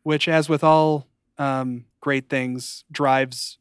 [0.02, 1.06] which, as with all
[1.38, 3.56] um, great things, drives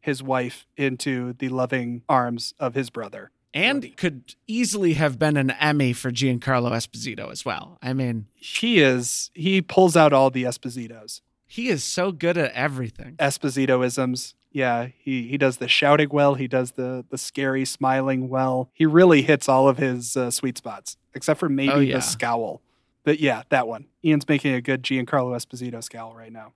[0.00, 3.30] his wife into the loving arms of his brother.
[3.54, 7.78] And could easily have been an Emmy for Giancarlo Esposito as well.
[7.80, 12.50] I mean, He is, he pulls out all the Espositos, he is so good at
[12.50, 13.14] everything.
[13.18, 14.34] Espositoisms.
[14.50, 16.34] Yeah, he, he does the shouting well.
[16.34, 18.70] He does the the scary smiling well.
[18.72, 21.96] He really hits all of his uh, sweet spots, except for maybe Oh, yeah.
[21.96, 22.60] the scowl.
[23.04, 23.86] But yeah, that one.
[24.04, 26.52] Ian's making a good Giancarlo Esposito scowl right now.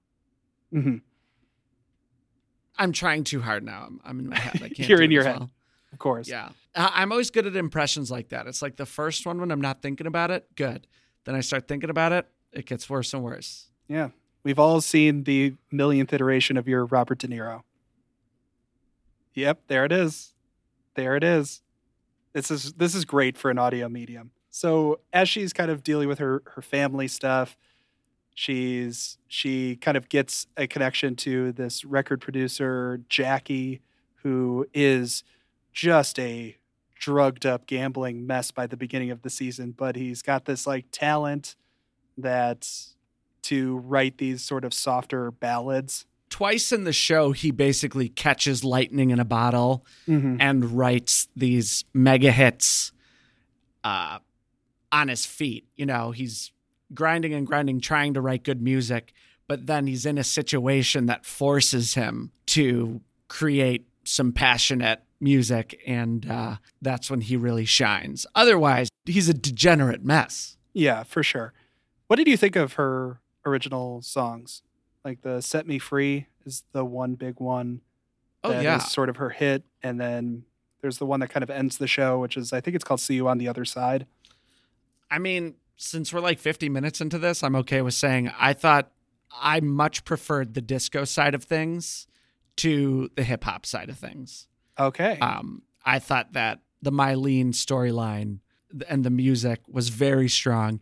[0.73, 0.97] hmm
[2.79, 3.85] I'm trying too hard now.
[3.87, 4.57] I'm, I'm in my head.
[4.63, 4.89] I can't.
[4.89, 5.39] You're in your head.
[5.39, 5.51] well.
[5.93, 6.29] Of course.
[6.29, 6.51] Yeah.
[6.75, 8.47] I'm always good at impressions like that.
[8.47, 10.87] It's like the first one when I'm not thinking about it, good.
[11.25, 13.69] Then I start thinking about it, it gets worse and worse.
[13.89, 14.11] Yeah.
[14.45, 17.63] We've all seen the millionth iteration of your Robert De Niro.
[19.35, 20.35] Yep, there it is.
[20.95, 21.63] There it is.
[22.33, 24.31] This is this is great for an audio medium.
[24.51, 27.57] So as she's kind of dealing with her her family stuff,
[28.39, 33.81] she's she kind of gets a connection to this record producer Jackie
[34.23, 35.25] who is
[35.73, 36.57] just a
[36.95, 40.85] drugged up gambling mess by the beginning of the season, but he's got this like
[40.93, 41.57] talent
[42.17, 42.71] that
[43.43, 46.07] to write these sort of softer ballads.
[46.31, 49.85] Twice in the show, he basically catches lightning in a bottle
[50.41, 52.93] and writes these mega hits
[53.83, 54.21] uh,
[54.93, 55.67] on his feet.
[55.75, 56.53] You know, he's
[56.95, 59.13] grinding and grinding, trying to write good music,
[59.47, 66.31] but then he's in a situation that forces him to create some passionate music, and
[66.31, 68.27] uh, that's when he really shines.
[68.35, 70.57] Otherwise, he's a degenerate mess.
[70.73, 71.53] Yeah, for sure.
[72.07, 74.63] What did you think of her original songs?
[75.05, 77.83] Like the Set Me Free is the one big one.
[78.45, 78.79] Oh that is yeah.
[78.79, 79.65] sort of her hit.
[79.83, 80.45] And then
[80.81, 83.01] there's the one that kind of ends the show, which is I think it's called
[83.01, 84.07] See You on the Other Side.
[85.11, 88.91] I mean, since we're like 50 minutes into this, I'm okay with saying I thought
[89.41, 92.07] I much preferred the disco side of things
[92.57, 94.49] to the hip hop side of things.
[94.79, 95.19] Okay.
[95.21, 98.41] Um, I thought that the Mylene storyline
[98.89, 100.81] and the music was very strong.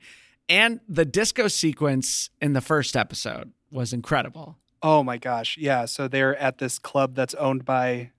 [0.49, 4.57] And the disco sequence in the first episode was incredible.
[4.83, 5.59] Oh my gosh.
[5.59, 5.85] Yeah.
[5.85, 8.13] So they're at this club that's owned by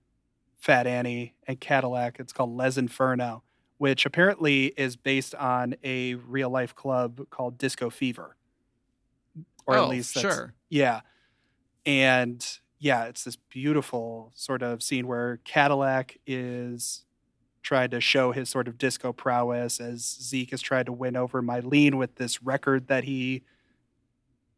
[0.56, 2.18] Fat Annie and Cadillac.
[2.20, 3.42] It's called Les Inferno,
[3.78, 8.36] which apparently is based on a real life club called Disco Fever.
[9.66, 10.54] Or Oh, at least that's, sure.
[10.68, 11.00] Yeah.
[11.86, 12.44] And
[12.78, 17.04] yeah, it's this beautiful sort of scene where Cadillac is
[17.62, 21.42] trying to show his sort of disco prowess as Zeke has tried to win over
[21.42, 23.42] Mylene with this record that he,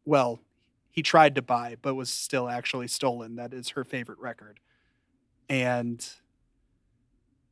[0.05, 0.39] well,
[0.91, 3.35] he tried to buy, but was still actually stolen.
[3.35, 4.59] That is her favorite record.
[5.49, 6.07] And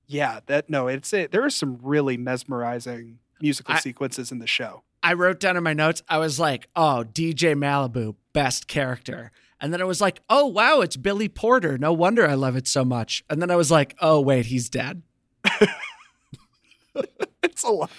[0.10, 1.32] yeah, that no, it's it.
[1.32, 4.84] There are some really mesmerizing musical I- sequences in the show.
[5.02, 9.32] I wrote down in my notes, I was like, oh, DJ Malibu, best character.
[9.62, 11.78] And then I was like, oh, wow, it's Billy Porter.
[11.78, 13.24] No wonder I love it so much.
[13.30, 15.02] And then I was like, oh, wait, he's dead.
[17.44, 17.90] It's a lot.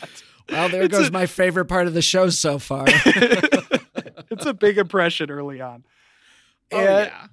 [0.50, 2.84] Well, there It's goes a- my favorite part of the show so far.
[2.88, 5.84] it's a big impression early on.
[6.72, 7.26] oh, And- yeah.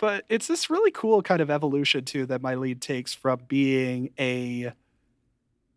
[0.00, 4.72] But it's this really cool kind of evolution too that Mylene takes from being a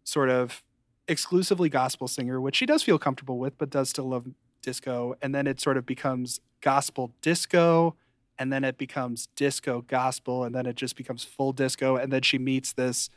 [0.06, 0.64] sort of
[1.10, 4.26] exclusively gospel singer, which she does feel comfortable with, but does still love
[4.62, 5.16] disco.
[5.22, 7.98] And then it sort of becomes gospel disco,
[8.40, 11.98] and then it becomes disco gospel, and then it just becomes full disco.
[11.98, 13.10] And then she meets this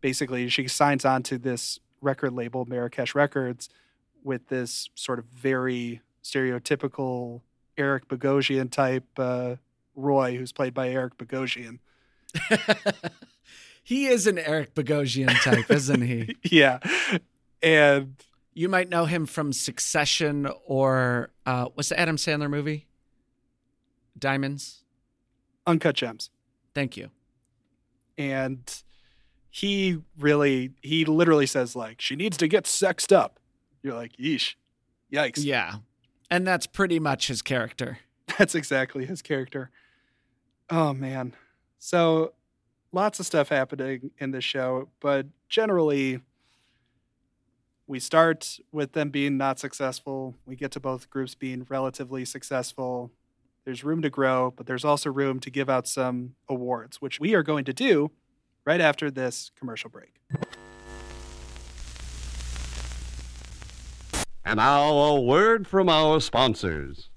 [0.00, 3.68] basically, she signs on to this record label, Marrakesh Records,
[4.22, 7.42] with this sort of very stereotypical
[7.76, 9.56] Eric Bogosian type uh,
[9.94, 11.78] Roy, who's played by Eric Bogosian.
[13.82, 16.36] he is an Eric Bogosian type, isn't he?
[16.44, 16.78] yeah.
[17.62, 18.16] And
[18.52, 22.86] You might know him from Succession or uh, what's the Adam Sandler movie?
[24.18, 24.84] Diamonds.
[25.66, 26.30] Uncut Gems.
[26.74, 27.10] Thank you.
[28.18, 28.60] And
[29.50, 33.38] he really, he literally says, like, she needs to get sexed up.
[33.82, 34.54] You're like, yeesh.
[35.12, 35.44] Yikes.
[35.44, 35.76] Yeah.
[36.30, 37.98] And that's pretty much his character.
[38.38, 39.70] That's exactly his character.
[40.70, 41.34] Oh, man.
[41.78, 42.32] So
[42.92, 46.20] lots of stuff happening in this show, but generally,
[47.86, 50.34] we start with them being not successful.
[50.46, 53.10] We get to both groups being relatively successful.
[53.64, 57.34] There's room to grow, but there's also room to give out some awards, which we
[57.34, 58.10] are going to do
[58.64, 60.20] right after this commercial break.
[64.46, 67.10] And now a word from our sponsors.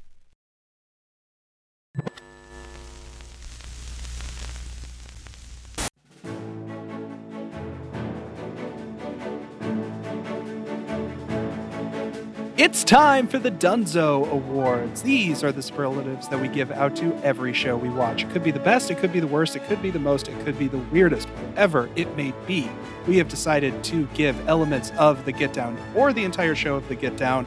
[12.68, 15.01] It's time for the Dunzo Awards.
[15.01, 18.26] These are the superlatives that we give out to every show we watch.
[18.26, 20.28] It could be the best, it could be the worst, it could be the most,
[20.28, 22.70] it could be the weirdest, whatever it may be.
[23.07, 26.86] We have decided to give elements of the Get Down or the entire show of
[26.89, 27.45] the Get Down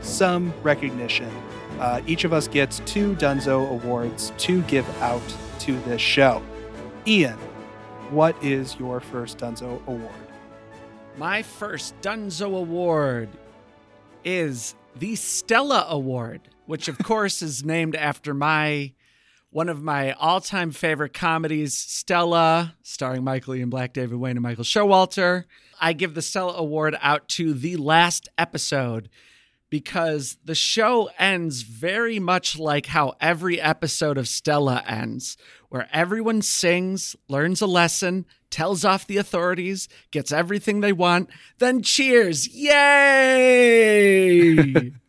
[0.00, 1.28] some recognition.
[1.80, 6.40] Uh, each of us gets two Dunzo Awards to give out to this show.
[7.04, 7.36] Ian,
[8.10, 10.14] what is your first Dunzo Award?
[11.18, 13.28] My first Dunzo Award
[14.24, 18.92] is the Stella Award, which of course is named after my
[19.50, 24.64] one of my all-time favorite comedies, Stella, starring Michael Ian Black, David Wain, and Michael
[24.64, 25.44] Showalter.
[25.78, 29.10] I give the Stella Award out to the last episode
[29.68, 35.36] because the show ends very much like how every episode of Stella ends,
[35.72, 41.80] where everyone sings, learns a lesson, tells off the authorities, gets everything they want, then
[41.82, 42.46] cheers.
[42.46, 43.72] Yay!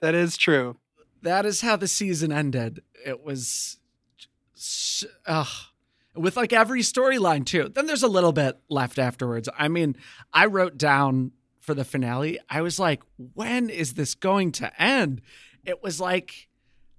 [0.00, 0.76] That is true.
[1.22, 2.82] that is how the season ended.
[3.06, 3.78] It was,
[6.14, 7.70] with like every storyline too.
[7.74, 9.48] Then there's a little bit left afterwards.
[9.58, 9.96] I mean,
[10.30, 12.38] I wrote down for the finale.
[12.50, 15.22] I was like, when is this going to end?
[15.64, 16.48] It was like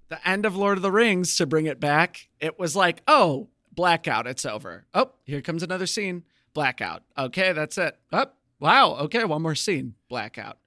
[0.08, 2.28] the end of Lord of the Rings to bring it back.
[2.40, 4.86] It was like, oh, blackout, it's over.
[4.94, 6.24] Oh, here comes another scene.
[6.54, 7.02] Blackout.
[7.18, 7.98] Okay, that's it.
[8.12, 8.26] Oh,
[8.60, 8.96] wow.
[8.96, 9.94] Okay, one more scene.
[10.08, 10.58] Blackout.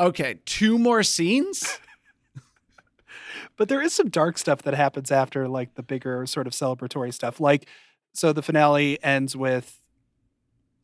[0.00, 1.78] Okay, two more scenes?
[3.56, 7.12] but there is some dark stuff that happens after like the bigger sort of celebratory
[7.12, 7.68] stuff like
[8.12, 9.78] so the finale ends with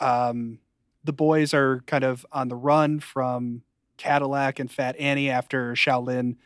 [0.01, 0.59] um
[1.05, 3.63] the boys are kind of on the run from
[3.97, 6.37] cadillac and fat annie after shaolin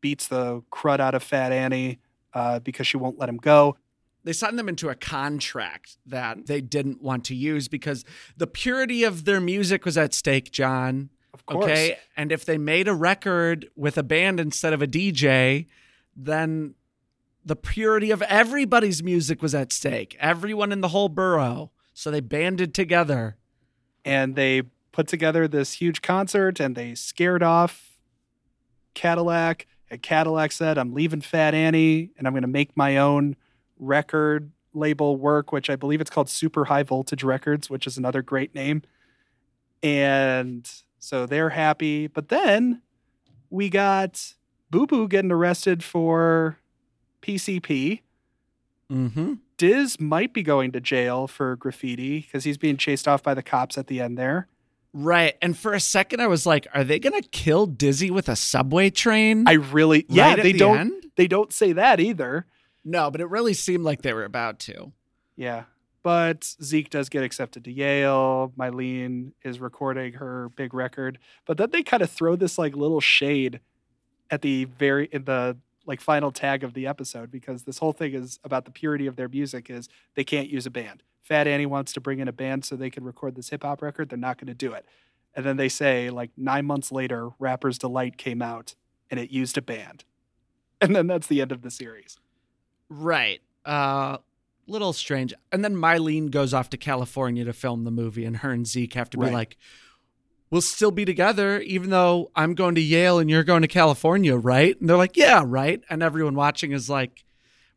[0.00, 2.00] beats the crud out of Fat Annie
[2.34, 3.76] uh, because she won't let him go.
[4.24, 8.04] They signed them into a contract that they didn't want to use because
[8.36, 11.10] the purity of their music was at stake, John.
[11.32, 11.64] Of course.
[11.64, 11.98] Okay.
[12.16, 15.66] And if they made a record with a band instead of a DJ,
[16.16, 16.74] then
[17.44, 20.16] the purity of everybody's music was at stake.
[20.20, 21.70] Everyone in the whole borough.
[21.94, 23.36] So they banded together.
[24.04, 27.98] And they put together this huge concert and they scared off
[28.94, 29.66] Cadillac.
[30.02, 33.36] Cadillac said, I'm leaving Fat Annie and I'm going to make my own
[33.78, 38.22] record label work, which I believe it's called Super High Voltage Records, which is another
[38.22, 38.82] great name.
[39.82, 42.06] And so they're happy.
[42.06, 42.82] But then
[43.50, 44.34] we got
[44.70, 46.58] Boo Boo getting arrested for
[47.22, 48.00] PCP.
[48.90, 49.34] Mm-hmm.
[49.56, 53.42] Diz might be going to jail for graffiti because he's being chased off by the
[53.42, 54.48] cops at the end there.
[55.00, 55.36] Right.
[55.40, 58.34] And for a second, I was like, are they going to kill Dizzy with a
[58.34, 59.44] subway train?
[59.46, 61.04] I really, yeah, Right they the don't, end?
[61.16, 62.46] they don't say that either.
[62.84, 64.92] no, but it really seemed like they were about to.
[65.36, 65.64] Yeah.
[66.02, 68.52] But Zeke does get accepted to Yale.
[68.58, 71.18] Mylene is recording her big record.
[71.46, 73.60] But then they kind of throw this like little shade
[74.30, 78.14] at the very in the like final tag of the episode because this whole thing
[78.14, 81.02] is about the purity of their music is they can't use a band.
[81.28, 83.82] Fat Annie wants to bring in a band so they can record this hip hop
[83.82, 84.08] record.
[84.08, 84.86] They're not going to do it.
[85.34, 88.74] And then they say like 9 months later Rapper's Delight came out
[89.10, 90.04] and it used a band.
[90.80, 92.18] And then that's the end of the series.
[92.88, 93.40] Right.
[93.64, 94.18] Uh
[94.68, 95.34] little strange.
[95.50, 98.94] And then Mylene goes off to California to film the movie, and her and Zeke
[98.94, 99.32] have to be Right.
[99.32, 99.56] like,
[100.50, 104.36] We'll still be together, even though I'm going to Yale and you're going to California,
[104.36, 104.78] right?
[104.80, 105.82] And they're like, Yeah, right.
[105.90, 107.24] And everyone watching is like,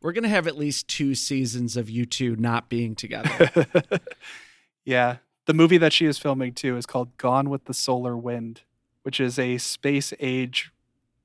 [0.01, 3.65] We're gonna have at least two seasons of you two not being together.
[4.85, 5.17] yeah.
[5.45, 8.61] The movie that she is filming too is called Gone with the Solar Wind,
[9.03, 10.71] which is a space age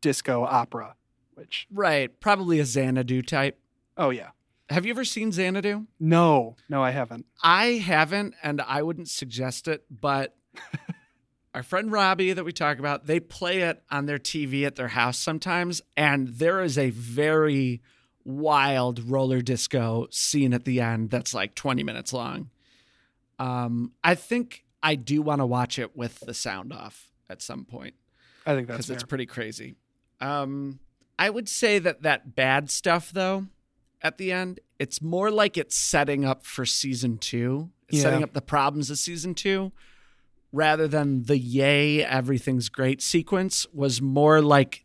[0.00, 0.94] disco opera.
[1.34, 2.18] Which, right.
[2.20, 3.58] Probably a Xanadu type.
[3.96, 4.30] oh, yeah.
[4.68, 5.86] Have you ever seen Xanadu?
[6.00, 7.26] No, no, I haven't.
[7.40, 10.34] I haven't, and I wouldn't suggest it, but
[11.54, 14.88] our friend Robbie that we talk about, they play it on their TV at their
[14.88, 17.80] house sometimes, and there is a very
[18.26, 22.50] wild roller disco scene at the end that's like 20 minutes long.
[23.38, 27.64] Um, I think I do want to watch it with the sound off at some
[27.64, 27.94] point
[28.46, 29.76] I think that's because it's pretty crazy.
[30.20, 30.78] Um,
[31.18, 33.46] I would say that that bad stuff, though,
[34.02, 38.02] at the end, it's more like it's setting up for season two, Yeah.
[38.02, 39.72] setting up the problems of season two,
[40.52, 44.84] rather than the yay, everything's great sequence was more like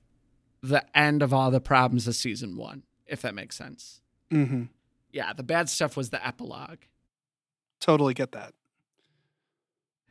[0.64, 4.02] the end of all the problems of season one, if that makes sense.
[4.32, 4.64] hmm
[5.12, 6.80] Yeah, the bad stuff was the epilogue.
[7.80, 8.54] Totally get that.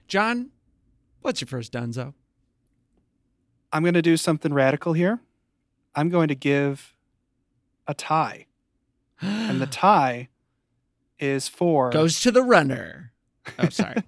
[0.07, 0.51] John,
[1.23, 2.15] what's your first Dunzo?
[3.73, 5.21] I'm going to do something radical here.
[5.95, 6.95] I'm going to give
[7.87, 8.47] a tie.
[9.21, 10.29] And the tie
[11.19, 13.13] is for goes to the runner.
[13.59, 14.03] Oh, sorry.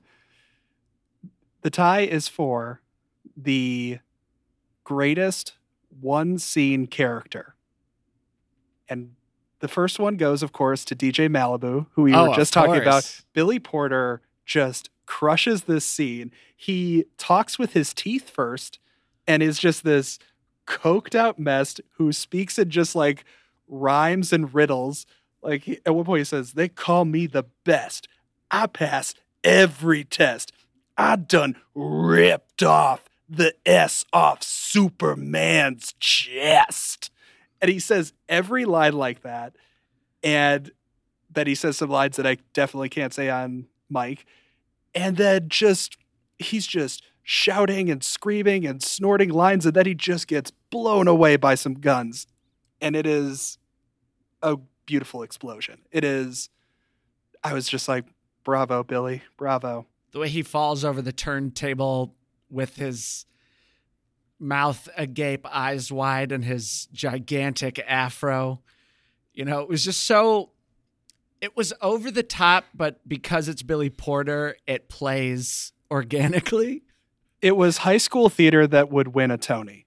[1.63, 2.83] the tie is for
[3.37, 4.01] the
[4.85, 5.55] greatest
[6.01, 7.55] one scene character.
[8.89, 9.15] And
[9.61, 12.75] the first one goes, of course, to DJ Malibu, who we Oh, were just talking
[12.83, 13.23] about.
[13.33, 16.31] Billy Porter just crushes this scene.
[16.57, 18.79] He talks with his teeth first
[19.27, 20.19] and is just this
[20.67, 23.25] coked out mess who speaks in just like
[23.69, 25.07] rhymes and riddles.
[25.43, 28.07] Like he, at one point he says, "They call me the best.
[28.51, 30.53] I pass every test.
[30.97, 37.11] I done ripped off the S off Superman's chest."
[37.63, 39.55] And he says every line like that,
[40.23, 40.71] and
[41.31, 44.27] then he says some lines that I definitely can't say on mic,
[44.95, 45.97] and then just
[46.39, 51.37] he's just shouting and screaming and snorting lines, and then he just gets blown away
[51.37, 52.27] by some guns,
[52.81, 53.59] and it is
[54.43, 55.79] a beautiful explosion.
[55.93, 56.51] It is.
[57.45, 58.07] I was just like,
[58.45, 59.23] "Bravo, Billy!
[59.37, 62.15] Bravo!" the way he falls over the turntable
[62.51, 63.25] with his
[64.43, 68.61] mouth agape, eyes wide, and his gigantic afro.
[69.33, 70.51] You know, it was just so.
[71.41, 76.83] It was over the top, but because it's Billy Porter, it plays organically.
[77.41, 79.82] It was high school theater that would win a Tony.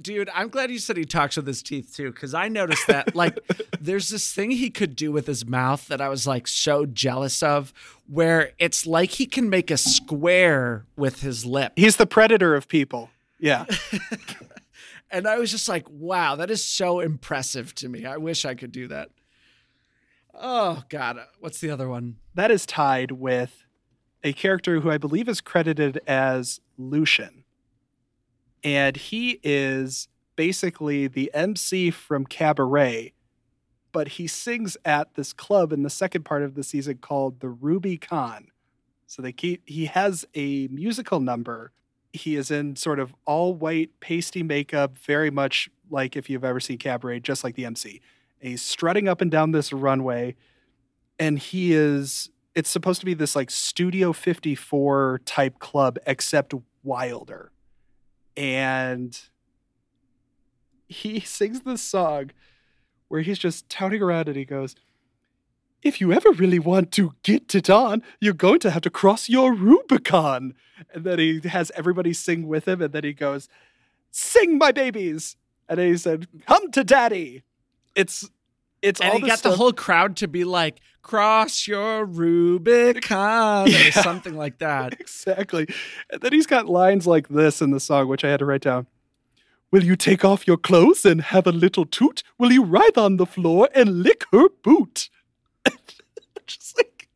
[0.00, 3.14] Dude, I'm glad you said he talks with his teeth too, because I noticed that
[3.14, 3.38] like
[3.80, 7.42] there's this thing he could do with his mouth that I was like so jealous
[7.42, 7.72] of,
[8.06, 11.72] where it's like he can make a square with his lip.
[11.76, 13.10] He's the predator of people.
[13.38, 13.66] Yeah.
[15.10, 18.04] And I was just like, wow, that is so impressive to me.
[18.04, 19.10] I wish I could do that.
[20.34, 21.18] Oh, God.
[21.40, 22.16] What's the other one?
[22.34, 23.64] that is tied with
[24.22, 27.44] a character who I believe is credited as Lucian.
[28.62, 33.12] And he is basically the MC from Cabaret,
[33.92, 37.48] but he sings at this club in the second part of the season called the
[37.48, 38.48] Ruby Con.
[39.06, 41.72] So they keep he has a musical number.
[42.12, 46.60] He is in sort of all white pasty makeup, very much like if you've ever
[46.60, 48.00] seen Cabaret, just like the MC.
[48.40, 50.34] And he's strutting up and down this runway,
[51.18, 57.52] and he is it's supposed to be this like Studio 54 type club, except wilder.
[58.36, 59.18] And
[60.86, 62.30] he sings this song
[63.08, 64.74] where he's just touting around and he goes,
[65.82, 69.28] If you ever really want to get it on, you're going to have to cross
[69.28, 70.54] your Rubicon.
[70.92, 73.48] And then he has everybody sing with him, and then he goes,
[74.10, 75.36] Sing, my babies.
[75.68, 77.42] And then he said, Come to daddy.
[77.94, 78.28] It's
[78.86, 79.52] it's and all got stuff.
[79.52, 83.88] the whole crowd to be like, "Cross your Rubicon," Yeah.
[83.88, 84.98] or something like that.
[85.00, 85.66] exactly.
[86.10, 88.62] And then he's got lines like this in the song, which I had to write
[88.62, 88.86] down.
[89.72, 92.22] Will you take off your clothes and have a little toot?
[92.38, 95.08] Will you writhe on the floor and lick her boot?
[96.46, 97.08] Just like,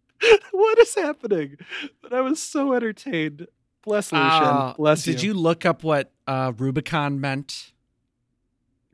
[0.50, 1.56] what is happening?
[2.02, 3.46] But I was so entertained.
[3.84, 4.26] Bless Lucian.
[4.28, 5.28] Uh, Bless did you.
[5.32, 7.72] you look up what uh, Rubicon meant?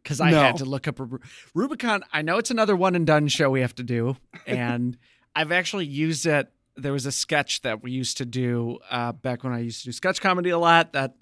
[0.06, 0.40] Because I No.
[0.40, 1.08] had to look up a
[1.52, 2.04] Rubicon.
[2.12, 4.96] I know it's another one and done show we have to do, and
[5.34, 6.48] I've actually used it.
[6.76, 9.86] There was a sketch that we used to do uh, back when I used to
[9.86, 10.92] do sketch comedy a lot.
[10.92, 11.16] That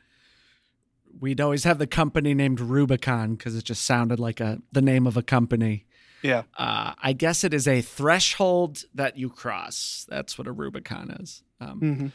[1.18, 5.06] we'd always have the company named Rubicon because it just sounded like a the name
[5.06, 5.86] of a company.
[6.22, 6.42] Yeah.
[6.58, 10.06] Uh, I guess it is a threshold that you cross.
[10.10, 11.42] That's what a Rubicon is.
[11.60, 12.12] Um, Mhm.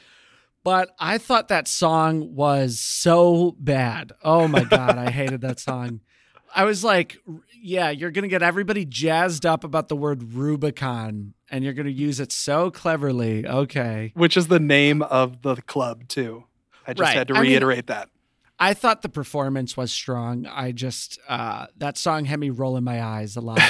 [0.63, 4.11] but I thought that song was so bad.
[4.23, 6.01] Oh my god, I hated that song.
[6.55, 7.17] I was like,
[7.61, 11.85] yeah, you're going to get everybody jazzed up about the word Rubicon and you're going
[11.85, 13.45] to use it so cleverly.
[13.47, 14.11] Okay.
[14.15, 16.45] Which is the name of the club, too.
[16.87, 17.17] I just Right.
[17.17, 18.09] had to I mean- reiterate that.
[18.61, 20.45] I thought the performance was strong.
[20.45, 23.61] I just uh that song had me rolling my eyes a lot.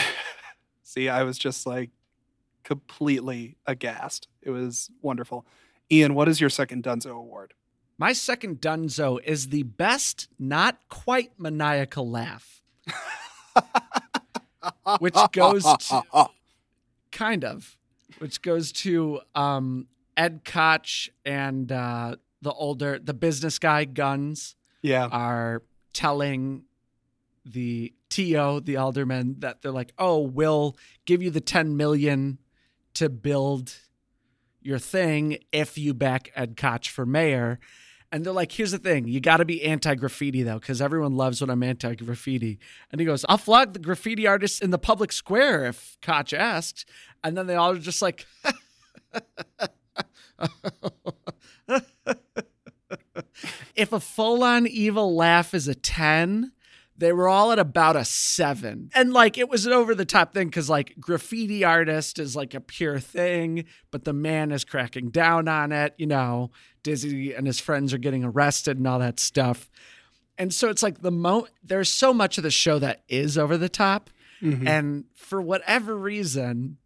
[0.83, 1.91] See, I was just like
[2.63, 4.27] completely aghast.
[4.41, 5.45] It was wonderful.
[5.91, 7.53] Ian, what is your second Dunzo award?
[7.99, 12.58] my second dunzo is the best not quite maniacal laugh.
[14.99, 16.03] Which goes to
[17.11, 17.77] kind of,
[18.19, 19.87] which goes to um,
[20.17, 25.07] Ed Koch and uh, the older, the business guy Guns Yeah.
[25.11, 25.63] are
[25.93, 26.63] telling
[27.45, 30.75] the TO, the alderman, that they're like, oh, we'll
[31.05, 32.39] give you the 10 million
[32.95, 33.75] to build
[34.61, 37.59] your thing if you back Ed Koch for mayor.
[38.11, 41.15] And they're like, here's the thing, you got to be anti graffiti though, because everyone
[41.15, 42.59] loves when I'm anti graffiti.
[42.91, 46.85] And he goes, I'll flog the graffiti artists in the public square if Koch asks.
[47.23, 48.25] And then they all are just like,
[53.75, 56.51] if a full on evil laugh is a 10,
[56.99, 58.89] they were all at about a seven.
[58.93, 62.53] And like it was an over the top thing because like graffiti artist is like
[62.53, 65.95] a pure thing, but the man is cracking down on it.
[65.97, 66.51] You know,
[66.83, 69.69] Dizzee and his friends are getting arrested and all that stuff.
[70.37, 73.57] And so it's like the mo there's so much of the show that is over
[73.57, 74.09] the top.
[74.41, 74.67] Mhm.
[74.67, 76.77] And for whatever reason,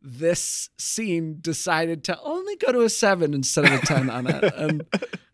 [0.00, 4.54] this scene decided to only go to a seven instead of a 10 on it.
[4.56, 4.82] And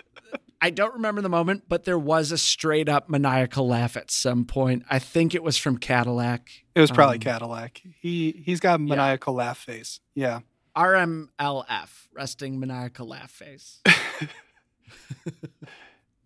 [0.65, 4.47] I don't remember the moment, but there was a straight up maniacal laugh at some
[4.47, 4.83] point.
[4.89, 6.49] I think it was from Cadillac.
[6.75, 7.83] It was probably Um, Cadillac.
[8.01, 10.01] He he's got a maniacal laugh face.
[10.15, 10.41] Yeah.
[10.75, 13.83] RMLF, resting maniacal laugh face.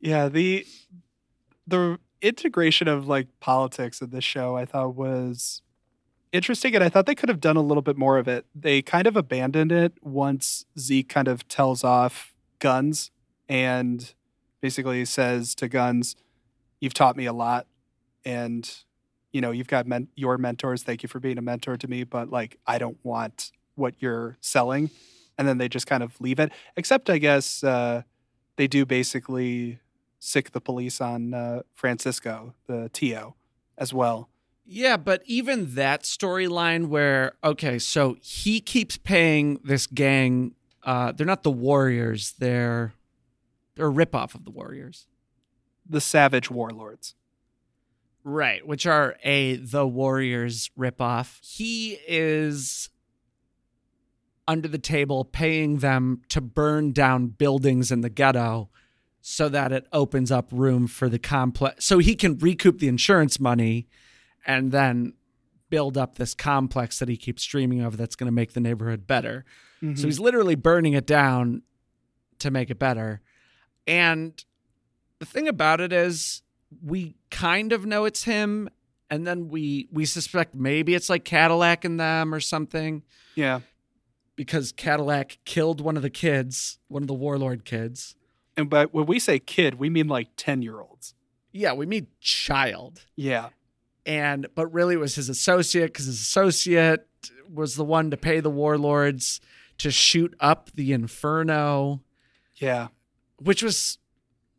[0.00, 0.64] Yeah, the
[1.66, 5.62] the integration of like politics in this show I thought was
[6.30, 8.46] interesting and I thought they could have done a little bit more of it.
[8.54, 13.10] They kind of abandoned it once Zeke kind of tells off Guns
[13.48, 14.14] and
[14.60, 16.16] basically says to Guns,
[16.80, 17.66] "You've taught me a lot
[18.24, 18.68] and
[19.30, 20.82] you know, you've got men- your mentors.
[20.82, 24.36] Thank you for being a mentor to me, but like I don't want what you're
[24.40, 24.90] selling."
[25.36, 26.50] And then they just kind of leave it.
[26.76, 28.02] Except I guess uh
[28.56, 29.78] they do basically
[30.18, 33.34] sick the police on uh, Francisco, the TO,
[33.78, 34.28] as well.
[34.66, 40.54] Yeah, but even that storyline where okay, so he keeps paying this gang.
[40.82, 42.34] Uh, they're not the Warriors.
[42.38, 42.92] They're
[43.78, 45.06] they're ripoff of the Warriors,
[45.88, 47.14] The Savage Warlords.
[48.24, 48.66] right?
[48.66, 51.38] Which are a the Warriors ripoff.
[51.40, 52.90] He is
[54.46, 58.68] under the table paying them to burn down buildings in the ghetto
[59.20, 63.38] so that it opens up room for the complex so he can recoup the insurance
[63.38, 63.86] money
[64.46, 65.12] and then
[65.70, 69.06] build up this complex that he keeps dreaming of that's going to make the neighborhood
[69.06, 69.44] better.
[69.82, 69.96] Mm-hmm.
[69.96, 71.62] So he's literally burning it down
[72.38, 73.20] to make it better.
[73.88, 74.44] And
[75.18, 76.42] the thing about it is
[76.84, 78.68] we kind of know it's him
[79.10, 83.02] and then we we suspect maybe it's like Cadillac and them or something
[83.34, 83.60] Yeah.
[84.36, 88.14] because Cadillac killed one of the kids, one of the warlord kids.
[88.56, 91.14] And but when we say kid, we mean like 10 year olds.
[91.52, 93.06] Yeah, we mean child.
[93.16, 93.48] Yeah.
[94.04, 97.06] And but really it was his associate cuz his associate
[97.50, 99.40] was the one to pay the warlords
[99.78, 102.02] to shoot up the inferno,
[102.56, 102.88] Yeah.
[103.40, 103.98] Which was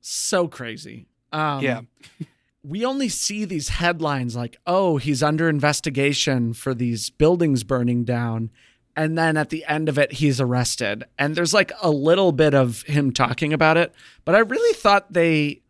[0.01, 1.07] so crazy.
[1.31, 1.81] Um Yeah.
[2.63, 8.49] we only see these headlines like, oh, he's under investigation for these buildings burning down.
[8.95, 11.05] And then at the end of it, he's arrested.
[11.17, 13.93] And there's like a little bit of him talking about it.
[14.25, 15.61] But I really thought they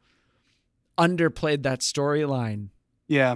[0.97, 2.69] underplayed that storyline.
[3.07, 3.35] Yeah.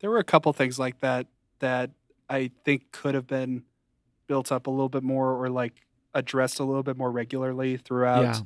[0.00, 1.26] There were a couple things like that
[1.58, 1.90] that
[2.28, 3.64] I think could have been
[4.28, 5.74] built up a little bit more or like
[6.14, 8.40] addressed a little bit more regularly throughout Yeah.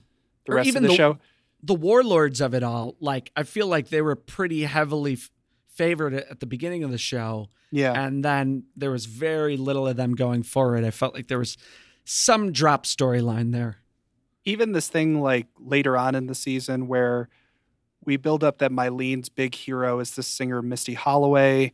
[0.46, 1.18] The Or rest even of the, the- show.
[1.62, 5.30] The warlords of it all, like, I feel like they were pretty heavily f-
[5.68, 7.48] favored at the beginning of the show.
[7.70, 7.92] Yeah.
[7.98, 10.84] And then there was very little of them going forward.
[10.84, 11.56] I felt like there was
[12.04, 13.78] some drop storyline there.
[14.44, 17.30] even this thing like later on in the season where
[18.04, 21.72] we build up that Mylene's big hero is this singer Misty Holloway,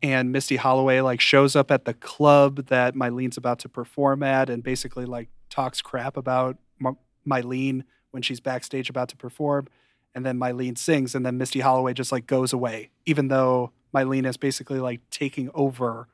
[0.00, 4.48] and Misty Holloway like shows up at the club that Mylene's about to perform at,
[4.48, 6.96] and basically like talks crap about M-
[7.28, 7.82] Mylene
[8.12, 9.66] when she's backstage about to perform,
[10.14, 14.26] and then Mylene sings, and then Misty Holloway just like goes away, even though Mylene
[14.26, 16.08] is basically like taking over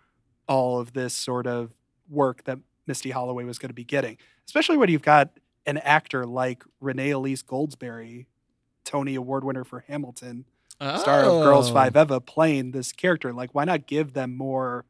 [0.49, 1.75] all of this sort of
[2.09, 5.31] work that Misty Holloway was going to be getting, especially when you've got
[5.67, 8.27] an actor like Renee Elise Goldsberry,
[8.85, 10.47] Tony Award winner for Hamilton,
[10.77, 11.75] star of Girls Oh.
[11.75, 13.33] Five Eva, playing this character.
[13.33, 14.87] Like, why not give them more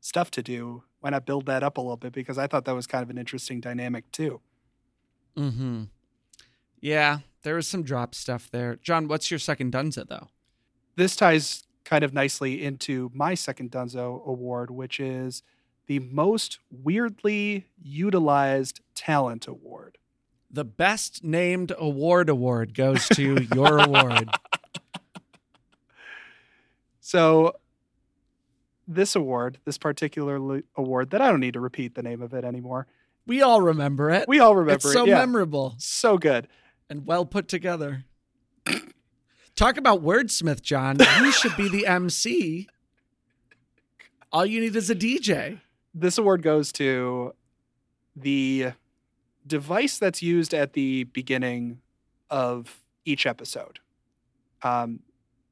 [0.00, 0.82] stuff to do?
[1.00, 2.12] Why not build that up a little bit?
[2.12, 4.40] Because I thought that was kind of an interesting dynamic too.
[5.36, 5.84] Mm-hmm.
[6.80, 8.76] Yeah, there was some drop stuff there.
[8.76, 10.28] John, what's your second Dunzo though?
[10.96, 15.42] This ties kind of nicely into my second Dunzo award, which is
[15.86, 19.96] the most weirdly utilized talent award.
[20.50, 24.28] The best named award award goes to your award.
[27.00, 27.54] So,
[28.86, 32.44] this award, this particular award that I don't need to repeat the name of it
[32.44, 32.86] anymore.
[33.26, 34.28] We all remember it.
[34.28, 34.92] We all remember it.
[34.92, 35.06] so.
[35.06, 35.18] Yeah.
[35.18, 36.48] memorable so good.
[36.90, 38.04] And well put together.
[39.56, 40.98] Talk about wordsmith, John.
[41.20, 42.68] You should be the MC.
[44.32, 45.60] All you need is a DJ.
[45.92, 47.34] This award goes to
[48.14, 48.72] the
[49.46, 51.80] device that's used at the beginning
[52.30, 53.80] of each episode.
[54.62, 55.00] Um,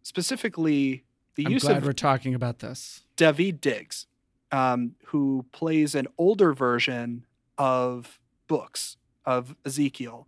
[0.03, 3.03] specifically, the I'm use glad of we're talking about this.
[3.17, 4.07] Daveed Diggs,
[4.53, 7.27] um, who plays an older version
[7.59, 10.27] of books of Ezekiel.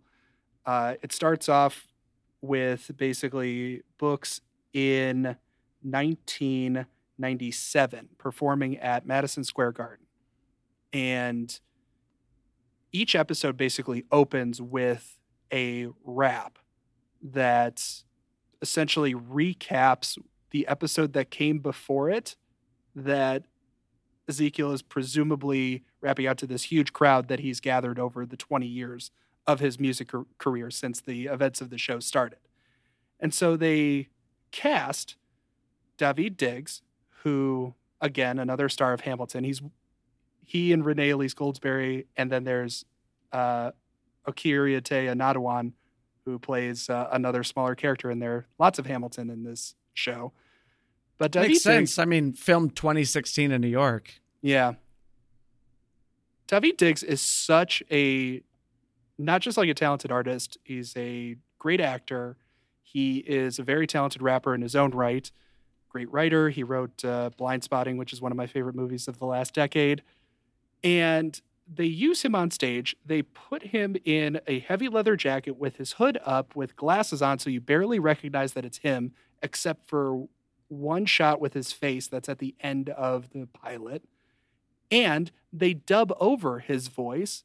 [0.69, 1.87] Uh, it starts off
[2.41, 4.39] with basically books
[4.71, 5.35] in
[5.81, 10.05] 1997 performing at Madison Square Garden.
[10.93, 11.59] And
[12.91, 15.17] each episode basically opens with
[15.51, 16.59] a rap
[17.23, 18.03] that
[18.61, 20.19] essentially recaps
[20.51, 22.35] the episode that came before it
[22.95, 23.45] that
[24.27, 28.67] Ezekiel is presumably rapping out to this huge crowd that he's gathered over the 20
[28.67, 29.09] years
[29.49, 32.37] of his music career since the events of the show started.
[33.19, 34.09] And so they
[34.51, 35.15] cast
[35.97, 36.83] Daveed Diggs,
[37.23, 39.43] who, again, another star of Hamilton.
[39.43, 39.61] He's
[40.45, 42.85] he and Renee Elise Goldsberry, and then there's
[43.31, 43.71] uh,
[44.27, 45.73] Okieriete Onaodowan,
[46.25, 48.47] who plays uh, another smaller character in there.
[48.59, 50.31] Lots of Hamilton in this show.
[51.17, 51.99] But David Makes Diggs, sense.
[51.99, 54.13] I mean, filmed 2016 in New York.
[54.41, 54.73] yeah.
[56.47, 58.41] Daveed Diggs is such a
[59.19, 62.37] not just like a talented artist, he's a great actor.
[62.81, 65.29] He is a very talented rapper in his own right.
[65.89, 66.49] Great writer.
[66.49, 70.01] He wrote uh, Blindspotting, which is one of my favorite movies of the last decade.
[70.83, 71.39] And
[71.71, 72.95] they use him on stage.
[73.05, 77.39] They put him in a heavy leather jacket with his hood up, with glasses on,
[77.39, 79.11] so you barely recognize that it's him,
[79.43, 80.27] except for
[80.69, 84.03] one shot with his face that's at the end of the pilot.
[84.89, 87.43] And they dub over his voice,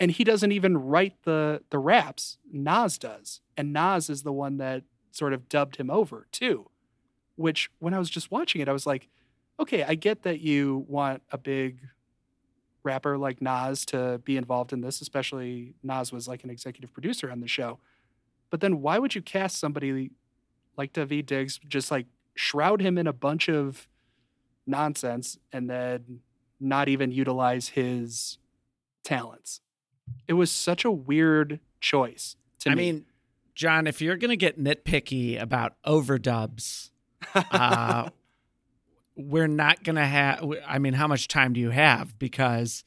[0.00, 2.38] and he doesn't even write the the raps.
[2.50, 6.68] Nas does, and Nas is the one that sort of dubbed him over too.
[7.36, 9.08] Which, when I was just watching it, I was like,
[9.58, 11.80] okay, I get that you want a big
[12.84, 17.30] rapper like Nas to be involved in this, especially Nas was like an executive producer
[17.30, 17.78] on the show.
[18.50, 20.10] But then why would you cast somebody
[20.76, 22.06] like Daveed Diggs, just like
[22.36, 23.88] shroud him in a bunch of
[24.66, 26.20] nonsense and then
[26.60, 28.38] not even utilize his
[29.02, 29.60] talents?
[30.26, 32.92] It was such a weird choice to I me.
[32.92, 33.04] mean,
[33.54, 36.90] John, if you're going to get nitpicky about overdubs,
[37.34, 38.08] uh,
[39.16, 40.44] we're not going to have.
[40.66, 42.18] I mean, how much time do you have?
[42.18, 42.84] Because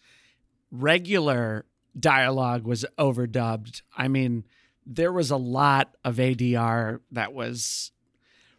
[0.72, 1.66] regular
[1.98, 3.82] dialogue was overdubbed.
[3.96, 4.44] I mean,
[4.86, 7.92] there was a lot of ADR that was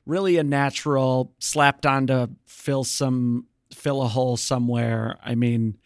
[0.07, 5.19] really a natural, slapped on to fill some fill a hole somewhere.
[5.23, 5.77] I mean,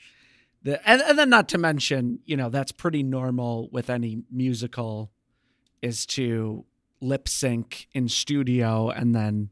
[0.63, 5.11] the and, and then not to mention, you know, that's pretty normal with any musical
[5.81, 6.65] is to
[7.01, 9.51] lip sync in studio and then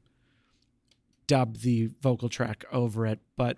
[1.27, 3.21] dub the vocal track over it.
[3.37, 3.57] But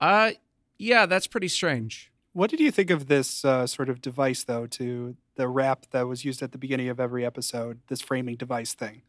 [0.00, 0.32] uh
[0.78, 2.10] yeah, that's pretty strange.
[2.32, 6.06] What did you think of this uh, sort of device, though, to the rap that
[6.06, 7.80] was used at the beginning of every episode?
[7.88, 9.02] This framing device thing.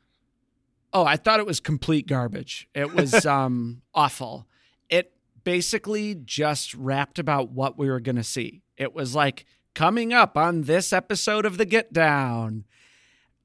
[0.92, 2.68] Oh, I thought it was complete garbage.
[2.74, 4.48] It was um awful.
[5.44, 8.62] Basically just rapped about what we were going to see.
[8.78, 12.66] It was like coming up on this episode of the Get Down.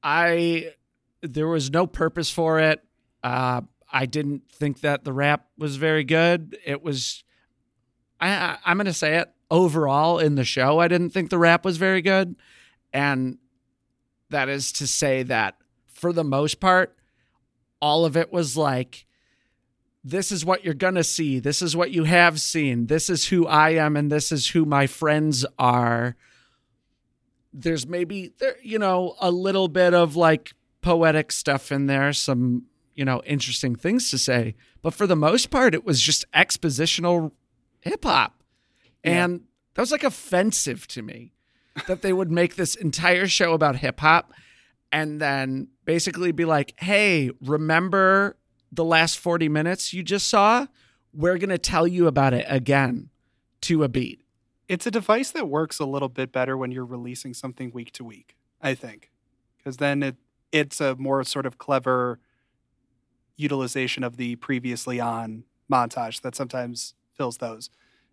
[0.03, 0.73] I
[1.21, 2.83] there was no purpose for it.
[3.23, 3.61] Uh,
[3.91, 6.57] I didn't think that the rap was very good.
[6.65, 7.23] It was.
[8.19, 10.79] I, I I'm going to say it overall in the show.
[10.79, 12.35] I didn't think the rap was very good,
[12.93, 13.37] and
[14.29, 15.55] that is to say that
[15.87, 16.95] for the most part,
[17.81, 19.06] all of it was like
[20.09, 21.39] this is what you're going to see.
[21.39, 22.87] This is what you have seen.
[22.87, 26.15] This is who I am and this is who my friends are.
[27.53, 32.63] There's maybe there you know a little bit of like poetic stuff in there, some
[32.95, 37.31] you know interesting things to say, but for the most part it was just expositional
[37.81, 38.41] hip hop.
[39.03, 39.41] And
[39.73, 41.33] that was like offensive to me
[41.87, 44.33] that they would make this entire show about hip hop
[44.91, 48.37] and then basically be like, "Hey, remember
[48.77, 50.67] the last 40 minutes you just saw,
[51.13, 53.09] we're going to tell you about it again
[53.61, 54.21] to a beat.
[54.69, 58.03] It's a device that works a little bit better when you're releasing something week to
[58.05, 59.11] week, I think.
[59.57, 60.15] Because then it
[60.53, 62.19] it's a more sort of clever
[63.35, 67.69] utilization of the previously on montage that sometimes fills those.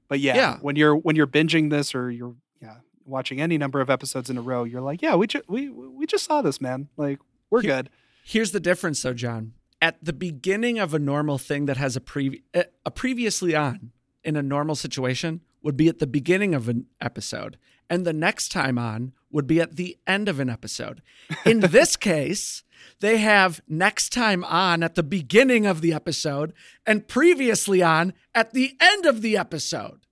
[0.08, 0.56] But yeah, Yeah.
[0.60, 4.36] when you're when you're binging this or you're yeah, watching any number of episodes in
[4.38, 6.88] a row, you're like, yeah, we ju- we we just saw this, man.
[6.96, 7.20] Like,
[7.50, 7.90] we're Here- good.
[8.24, 9.52] Here's the difference though, John.
[9.84, 13.92] At the beginning of a normal thing that has a pre a previously on
[14.22, 17.58] in a normal situation would be at the beginning of an episode
[17.90, 21.02] and the next time on would be at the end of an episode.
[21.44, 22.62] In this case,
[23.00, 26.54] they have next time on at the beginning of the episode
[26.86, 30.06] and previously on at the end of the episode.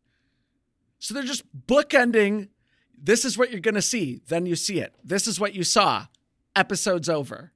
[0.99, 2.49] So they're just bookending
[3.05, 4.95] this is what you're going to see, then you see it.
[5.03, 6.07] This is what you saw.
[6.55, 7.53] Episode's over.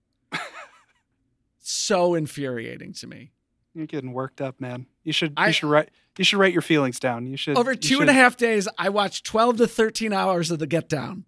[1.69, 3.33] So infuriating to me.
[3.75, 4.87] You're getting worked up, man.
[5.05, 7.27] You should I- you should write you should write your feelings down.
[7.27, 10.59] You should Over two and a half days, I watched 12 to 13 hours of
[10.59, 11.25] the Get Down.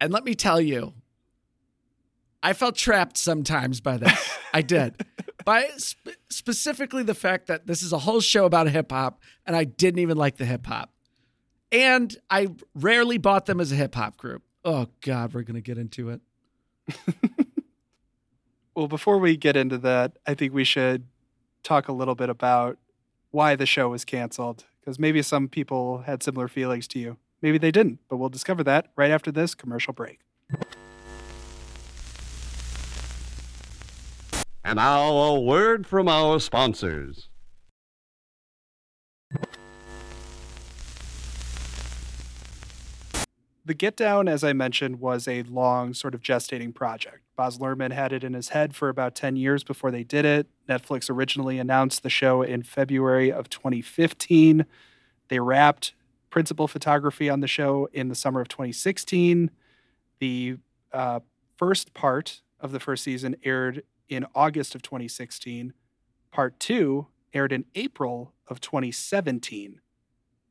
[0.00, 0.94] And let me tell you,
[2.42, 4.38] I felt trapped sometimes by this.
[4.54, 5.04] I did.
[5.44, 9.54] By sp- specifically the fact that this is a whole show about hip hop, and
[9.54, 10.90] I didn't even like the hip hop.
[11.70, 14.42] And I rarely bought them as a hip hop group.
[14.64, 16.20] Oh, God, we're going to get into it.
[18.78, 21.08] Well, before we get into that, I think we should
[21.64, 22.78] talk a little bit about
[23.32, 27.16] why the show was canceled because maybe some people had similar feelings to you.
[27.42, 30.20] Maybe they didn't, but we'll discover that right after this commercial break.
[34.62, 37.28] And now a word from our sponsors.
[43.64, 47.24] The Get Down, as I mentioned, was a long sort of gestating project.
[47.38, 50.48] Baz Luhrmann had it in his head for about 10 years before they did it.
[50.68, 54.66] Netflix originally announced the show in February of 2015.
[55.28, 55.94] They wrapped
[56.30, 59.52] principal photography on the show in the summer of 2016.
[60.18, 60.56] The
[60.92, 61.20] uh,
[61.56, 65.74] first part of the first season aired in August of 2016.
[66.32, 69.80] Part two aired in April of 2017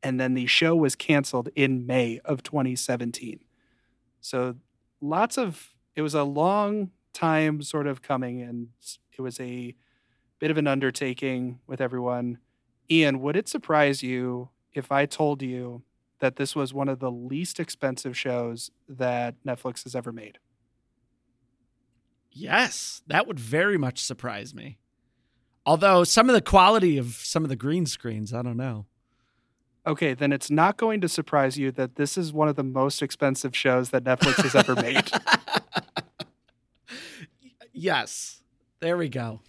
[0.02, 3.40] and then the show was canceled in May of 2017.
[4.20, 4.54] So
[5.00, 8.68] lots of it was a long time sort of coming and
[9.16, 9.74] it was a
[10.38, 12.38] bit of an undertaking with everyone.
[12.90, 15.82] Ian, would it surprise you if I told you
[16.20, 20.38] that this was one of the least expensive shows that Netflix has ever made?
[22.30, 24.78] Yes, that would very much surprise me.
[25.66, 28.86] Although some of the quality of some of the green screens, I don't know.
[29.86, 33.02] Okay, then it's not going to surprise you that this is one of the most
[33.02, 35.10] expensive shows that Netflix has ever made.
[37.78, 38.42] yes,
[38.80, 39.40] there we go.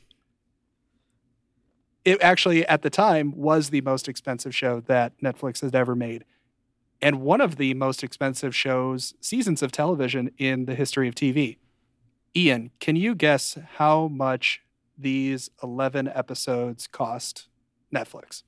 [2.05, 6.25] it actually at the time was the most expensive show that Netflix had ever made.
[7.01, 11.57] And one of the most expensive shows, seasons of television in the history of TV.
[12.35, 14.61] Ian, can you guess how much
[14.97, 17.47] these 11 episodes cost
[17.93, 18.43] Netflix?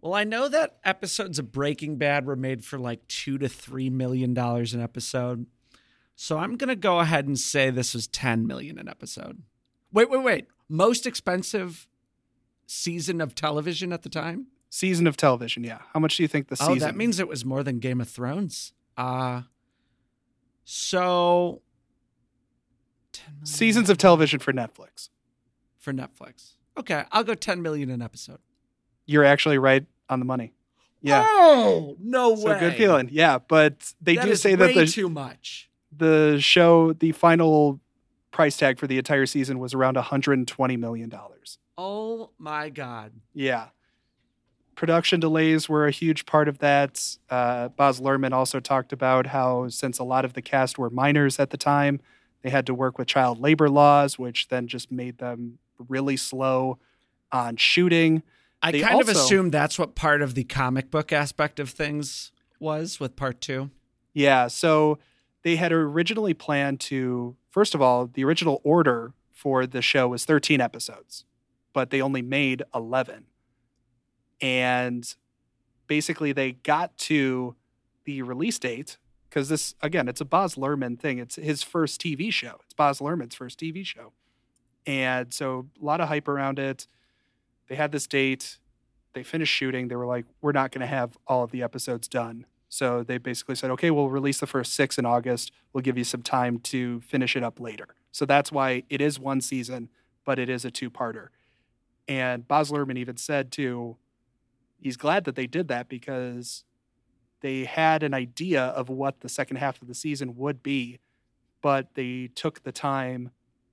[0.00, 3.90] Well, I know that episodes of Breaking Bad were made for like two to three
[3.90, 5.46] million dollars an episode.
[6.16, 9.42] So I'm gonna go ahead and say this was 10 million an episode.
[9.92, 10.46] Wait, wait, wait.
[10.68, 11.86] Most expensive
[12.66, 14.46] season of television at the time?
[14.70, 15.78] Season of television, yeah.
[15.92, 16.82] How much do you think the Oh, season?
[16.82, 18.72] Oh, that means it was more than Game of Thrones.
[18.96, 19.42] Uh
[20.64, 21.62] so
[23.12, 25.10] 10 million seasons of television for Netflix.
[25.78, 26.54] for Netflix.
[26.78, 28.38] Okay, I'll go 10 million an episode.
[29.06, 30.54] You're actually right on the money.
[31.02, 31.22] Yeah.
[31.26, 32.36] Oh, no way.
[32.40, 33.10] So good feeling.
[33.12, 35.68] Yeah, but they That do say that way the too much.
[35.96, 37.80] The show, the final
[38.30, 41.58] price tag for the entire season was around 120 million dollars.
[41.78, 43.12] Oh my god.
[43.32, 43.68] Yeah.
[44.74, 47.00] Production delays were a huge part of that.
[47.30, 51.38] Uh, Baz Luhrmann also talked about how, since a lot of the cast were minors
[51.38, 52.00] at the time,
[52.42, 55.58] they had to work with child labor laws, which then just made them
[55.88, 56.78] really slow
[57.30, 58.22] on shooting.
[58.62, 61.70] I They kind of also- assumed that's what part of the comic book aspect of
[61.70, 63.70] things was with part two.
[64.12, 64.48] Yeah.
[64.48, 64.98] So
[65.44, 70.24] they had originally planned to, first of all, the original order for the show was
[70.24, 71.24] 13 episodes,
[71.72, 73.26] but they only made 11.
[74.40, 75.14] And
[75.86, 77.54] basically, they got to
[78.04, 78.96] the release date
[79.28, 81.18] because this, again, it's a Baz Luhrmann thing.
[81.18, 84.12] It's his first TV show, it's Baz Luhrmann's first TV show.
[84.86, 86.86] And so a lot of hype around it.
[87.68, 88.58] They had this date.
[89.14, 89.88] They finished shooting.
[89.88, 92.44] They were like, we're not going to have all of the episodes done.
[92.74, 95.52] So they basically said, okay, we'll release the first six in August.
[95.72, 97.94] We'll give you some time to finish it up later.
[98.10, 99.90] So that's why it is one season,
[100.24, 101.28] but it is a two parter.
[102.08, 103.96] And Baz Luhrmann even said, too,
[104.80, 106.64] he's glad that they did that because
[107.42, 110.98] they had an idea of what the second half of the season would be,
[111.62, 113.30] but they took the time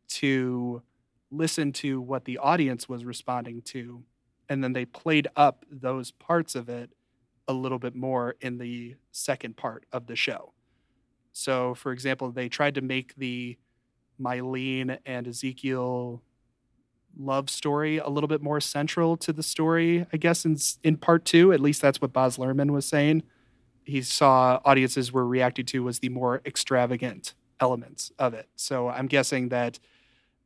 [0.10, 0.84] to
[1.32, 4.04] listen to what the audience was responding to.
[4.48, 6.92] And then they played up those parts of it
[7.52, 10.54] a little bit more in the second part of the show.
[11.34, 13.58] So, for example, they tried to make the
[14.20, 16.22] Mylene and Ezekiel
[17.18, 21.26] love story a little bit more central to the story, I guess, in, in part
[21.26, 21.52] two.
[21.54, 23.24] At least that's what Baz Luhrmann was saying.
[23.84, 28.48] He saw audiences were reacting to was the more extravagant elements of it.
[28.56, 29.80] So I'm guessing that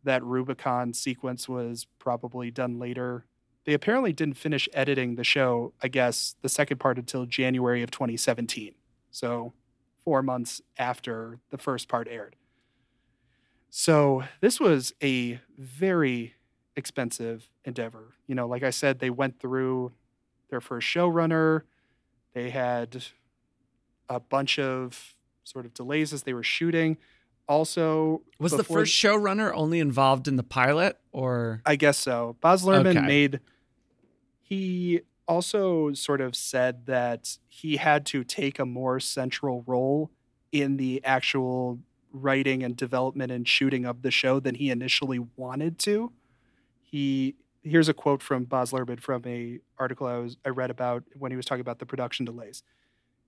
[0.04, 3.26] that Rubicon sequence was probably done later.
[3.66, 7.92] They apparently didn't finish editing the show, I guess, the second part until January of
[7.92, 8.76] 2017.
[9.12, 9.54] So
[10.04, 12.36] four months after the first part aired.
[13.70, 16.36] So this was a very
[16.76, 18.14] expensive endeavor.
[18.28, 19.94] You know, like I said, they went through
[20.50, 21.64] their first showrunner.
[22.34, 23.04] They had
[24.10, 26.98] a bunch of sort of delays as they were shooting.
[27.48, 32.36] Also, Was the first showrunner only involved in the pilot or I guess so.
[32.42, 33.02] Baz Luhrmann Okay.
[33.02, 33.40] made.
[34.48, 40.12] He also sort of said that he had to take a more central role
[40.52, 41.80] in the actual
[42.14, 46.12] writing and development and shooting of the show than he initially wanted to.
[46.80, 51.04] He here's a quote from Baz Luhrmann from a article I was I read about
[51.18, 52.62] when he was talking about the production delays.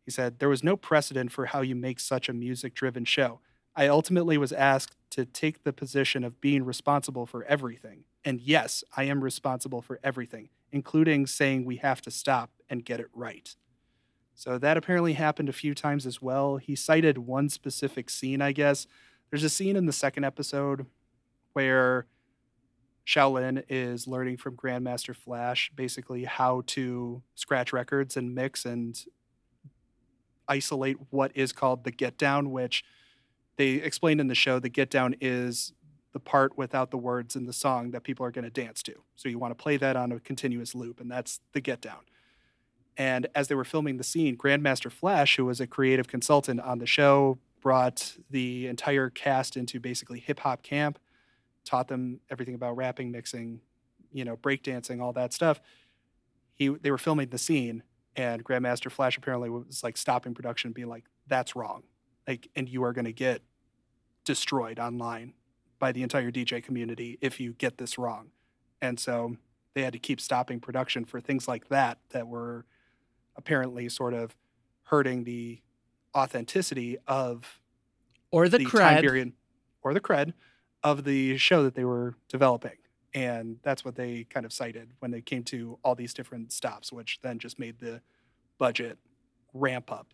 [0.06, 3.40] He said there was no precedent for how you make such a music driven show.
[3.76, 8.04] I ultimately was asked to take the position of being responsible for everything.
[8.24, 13.00] And yes, I am responsible for everything, including saying we have to stop and get
[13.00, 13.56] it right.
[14.36, 16.58] So that apparently happened a few times as well.
[16.58, 18.86] He cited one specific scene, I guess.
[19.30, 20.86] There's a scene in the second episode
[21.54, 22.06] where
[23.06, 29.00] Shaolin is learning from Grandmaster Flash basically how to scratch records and mix and
[30.48, 32.84] isolate what is called the get down, which
[33.56, 35.74] they explained in the show the get down is
[36.18, 38.96] the part without the words in the song that people are going to dance to.
[39.16, 42.00] So you want to play that on a continuous loop, and that's the get down.
[42.98, 46.80] And as they were filming the scene, Grandmaster Flash, who was a creative consultant on
[46.80, 50.98] the show, brought the entire cast into basically hip hop camp,
[51.66, 53.62] taught them everything about rapping, mixing,
[54.12, 55.62] you know, breakdancing, all that stuff.
[56.56, 57.84] He they were filming the scene,
[58.16, 61.84] and Grandmaster Flash apparently was like stopping production, being like, "That's wrong,"
[62.28, 63.44] like, and you are going to get
[64.26, 65.34] destroyed online
[65.80, 68.32] by the entire DJ community if you get this wrong.
[68.82, 69.36] And so
[69.74, 72.66] they had to keep stopping production for things like that that were
[73.36, 74.36] apparently sort of
[74.84, 75.62] hurting the
[76.16, 77.62] authenticity of
[78.32, 79.02] or the, the, cred?
[79.02, 79.34] period
[79.82, 80.34] or the cred
[80.84, 82.78] of the show that they were developing.
[83.14, 86.92] And that's what they kind of cited when they came to all these different stops,
[86.92, 88.02] which then just made the
[88.58, 88.98] budget
[89.54, 90.08] ramp up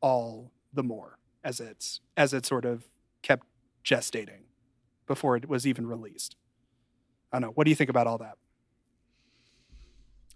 [0.00, 2.84] all the more as it's as it sort of
[3.22, 3.46] kept
[3.84, 4.44] gestating
[5.10, 6.36] before it was even released.
[7.32, 7.52] I don't know.
[7.56, 8.36] What do you think about all that?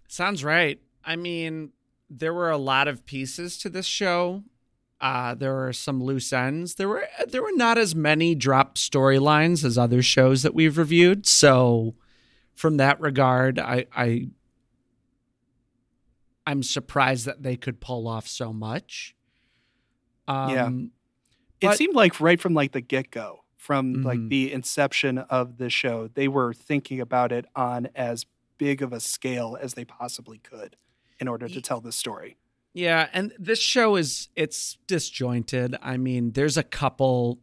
[0.09, 0.79] Sounds right.
[1.05, 1.71] I mean,
[2.09, 4.43] there were a lot of pieces to this show.
[4.99, 6.75] Uh, there were some loose ends.
[6.75, 11.25] There were there were not as many drop storylines as other shows that we've reviewed.
[11.25, 11.95] So,
[12.53, 14.27] from that regard, I, I
[16.45, 19.15] I'm surprised that they could pull off so much.
[20.27, 20.67] Um, Yeah.
[21.61, 24.29] it But- seemed like right from like the get-go from like Mhm.
[24.29, 28.25] the inception of the show they were thinking about it on as
[28.57, 30.75] big of a scale as they possibly could
[31.19, 32.37] in order to tell this story
[32.73, 35.77] Yeah, and this show is it's disjointed.
[35.81, 37.39] I mean, there's a couple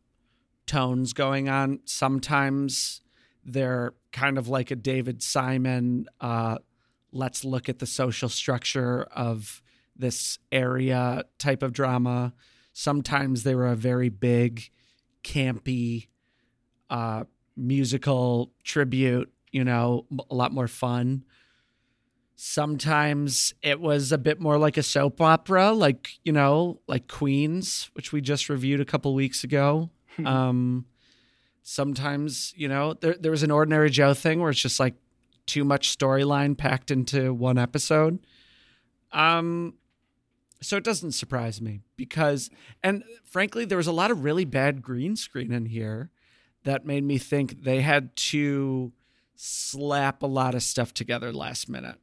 [0.67, 1.81] tones going on.
[1.87, 3.01] Sometimes
[3.45, 6.59] they're kind of like a David Simon uh
[7.15, 9.63] let's look at the social structure of
[9.97, 12.33] this area type of drama.
[12.75, 14.71] Sometimes they were a very big
[15.25, 16.09] campy
[16.93, 17.25] uh
[17.57, 21.25] musical tribute, you know, a lot more fun.
[22.35, 27.91] Sometimes it was a bit more like a soap opera, like, you know, like Queens,
[27.95, 29.91] which we just reviewed a couple weeks ago.
[30.25, 30.87] um,
[31.63, 34.95] sometimes, you know, there, there was an Ordinary Joe thing where it's just like
[35.47, 38.19] too much storyline packed into one episode.
[39.13, 39.75] Um,
[40.61, 42.51] so it doesn't surprise me because,
[42.83, 46.11] and frankly, there was a lot of really bad green screen in here
[46.65, 48.93] that made me think they had to
[49.35, 51.97] slap a lot of stuff together last minute.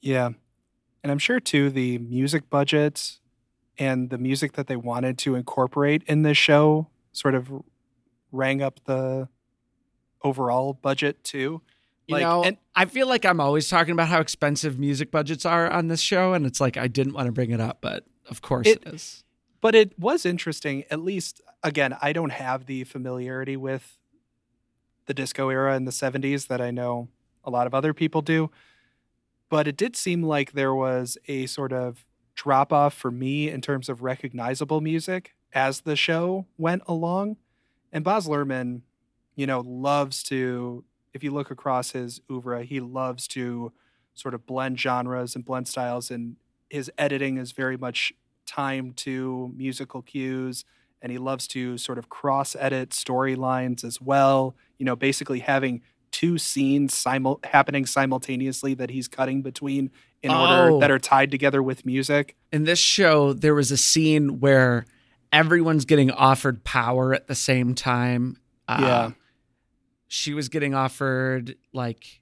[0.00, 0.30] Yeah.
[1.02, 3.18] And I'm sure too the music budget
[3.78, 7.50] and the music that they wanted to incorporate in this show sort of
[8.30, 9.28] rang up the
[10.22, 11.62] overall budget too.
[12.06, 15.44] You Like, know, and- I feel like I'm always talking about how expensive music budgets
[15.46, 18.04] are on this show, and it's like I didn't want to bring it up, but
[18.28, 19.24] of course It- it is.
[19.60, 23.98] But it was interesting, at least again, I don't have the familiarity with
[25.06, 27.08] the disco era in the 70s that I know
[27.44, 28.50] a lot of other people do.
[29.48, 33.60] But it did seem like there was a sort of drop off for me in
[33.60, 37.36] terms of recognizable music as the show went along.
[37.92, 38.82] And Baz Luhrmann,
[39.34, 43.72] you know, loves to, if you look across his oeuvre, he loves to
[44.14, 46.10] sort of blend genres and blend styles.
[46.10, 46.36] And
[46.68, 48.12] his editing is very much
[48.46, 50.64] timed to musical cues.
[51.02, 54.54] And he loves to sort of cross edit storylines as well.
[54.78, 59.90] You know, basically having two scenes simul- happening simultaneously that he's cutting between
[60.22, 60.80] in order Oh.
[60.80, 62.36] that are tied together with music.
[62.52, 64.84] In this show, there was a scene where
[65.32, 68.36] everyone's getting offered power at the same time.
[68.68, 69.10] Uh, Yeah.
[70.08, 72.20] She was getting offered like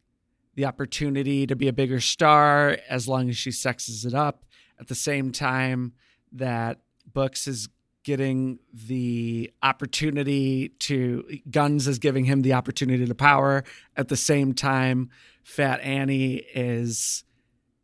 [0.55, 4.45] the opportunity to be a bigger star as long as she sexes it up.
[4.79, 5.95] At the same time
[6.33, 6.81] that
[7.11, 7.69] Books is
[8.05, 13.65] getting the opportunity to Guns is giving him the opportunity to power.
[13.97, 15.11] At the same time,
[15.43, 17.25] Fat Annie is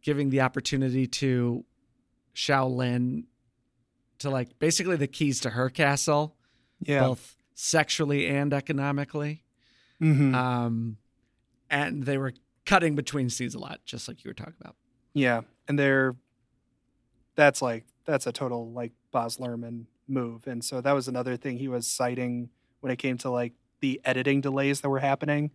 [0.03, 1.65] giving the opportunity to
[2.35, 3.25] Shaolin
[4.19, 6.37] to like basically the keys to her castle,
[6.81, 7.01] Yeah.
[7.01, 9.45] both sexually and economically.
[10.01, 10.35] Mhm.
[10.35, 10.97] Um,
[11.71, 12.33] and they were
[12.67, 14.77] cutting between scenes a lot, just like you were talking about.
[15.13, 16.17] Yeah, and they're
[17.37, 21.59] that's like that's a total like Baz Luhrmann move, and so that was another thing
[21.59, 22.51] he was citing
[22.81, 25.51] when it came to like the editing delays that were happening.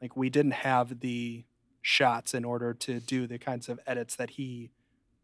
[0.00, 1.44] Like we didn't have the
[1.82, 4.70] shots in order to do the kinds of edits that he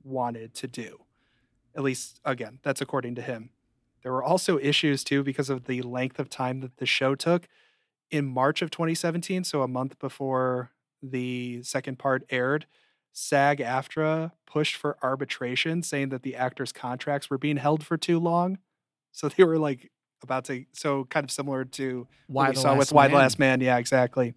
[0.03, 1.05] wanted to do.
[1.77, 3.51] At least again, that's according to him.
[4.03, 7.49] There were also issues too because of the length of time that the show took.
[8.11, 10.71] In March of 2017, so a month before
[11.03, 12.67] the second part aired,
[13.15, 18.19] SAG AFTRA pushed for arbitration, saying that the actors' contracts were being held for too
[18.19, 18.59] long.
[19.13, 19.91] So they were like
[20.23, 23.39] about to, so kind of similar to Why what we saw with Y the Last
[23.39, 23.61] Man.
[23.61, 24.35] Yeah, exactly.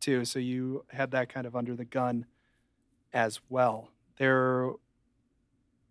[0.00, 0.24] Too.
[0.24, 2.26] So you had that kind of under the gun
[3.12, 3.88] as well.
[4.18, 4.70] There,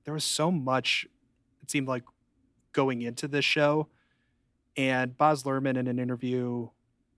[0.06, 1.06] there was so much.
[1.62, 2.04] It seemed like
[2.72, 3.88] going into this show,
[4.78, 6.70] and Baz Luhrmann in an interview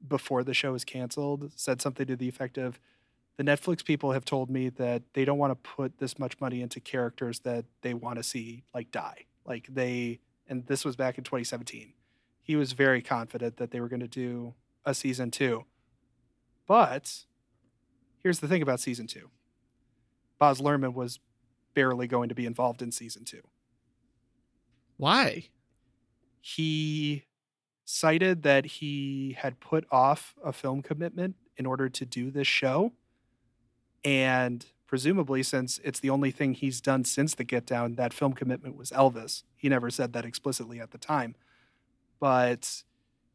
[0.07, 2.79] before the show was canceled said something to the effect of,
[3.37, 6.61] "The Netflix people have told me that they don't want to put this much money
[6.61, 9.25] into characters that they want to see like die.
[9.45, 11.93] Like they." And this was back in 2017
[12.43, 14.53] he was very confident that they were going to do
[14.85, 15.63] a season two.
[16.67, 17.23] But
[18.21, 19.29] here's the thing about season two
[20.37, 21.19] Baz Luhrmann was
[21.73, 23.41] barely going to be involved in season two.
[24.97, 25.47] Why?
[26.41, 27.23] He
[27.85, 32.91] cited that he had put off a film commitment in order to do this show.
[34.03, 38.33] And presumably, since it's the only thing he's done since the Get Down, that film
[38.33, 39.43] commitment was Elvis.
[39.55, 41.35] He never said that explicitly at the time.
[42.19, 42.83] But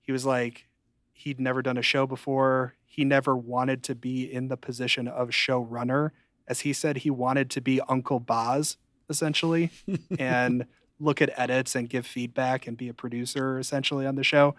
[0.01, 0.69] He was like,
[1.13, 2.75] he'd never done a show before.
[2.87, 6.13] He never wanted to be in the position of showrunner.
[6.47, 8.77] As he said, he wanted to be Uncle Baz,
[9.11, 9.71] essentially,
[10.19, 10.65] and
[10.99, 14.55] look at edits and give feedback and be a producer, essentially, on the show.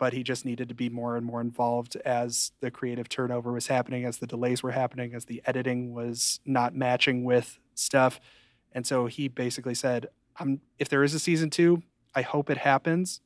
[0.00, 3.66] But he just needed to be more and more involved as the creative turnover was
[3.66, 8.18] happening, as the delays were happening, as the editing was not matching with stuff.
[8.72, 10.06] And so he basically said,
[10.38, 11.82] I'm if there is a season two,
[12.14, 13.20] I hope it happens,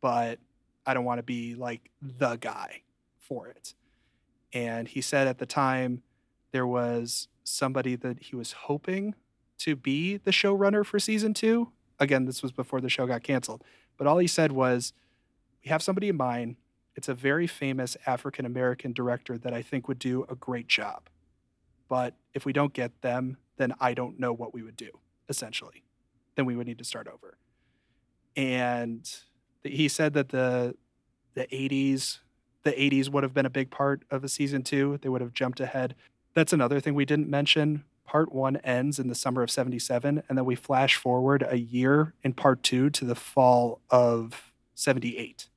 [0.00, 0.38] but
[0.86, 2.82] I don't want to be like the guy
[3.18, 3.74] for it.
[4.52, 6.04] And he said at the time
[6.52, 9.16] there was somebody that he was hoping
[9.58, 11.72] to be the showrunner for season two.
[11.98, 13.64] Again, this was before the show got canceled.
[13.96, 14.92] But all he said was,
[15.64, 16.56] We have somebody in mind.
[16.94, 21.08] It's a very famous African American director that I think would do a great job.
[21.88, 24.90] But if we don't get them, then I don't know what we would do,
[25.28, 25.84] essentially.
[26.36, 27.36] Then we would need to start over.
[28.36, 29.08] And
[29.62, 30.74] he said that the
[31.34, 32.18] the 80s
[32.64, 35.32] the 80s would have been a big part of a season 2 they would have
[35.32, 35.94] jumped ahead
[36.34, 40.38] that's another thing we didn't mention part 1 ends in the summer of 77 and
[40.38, 45.48] then we flash forward a year in part 2 to the fall of 78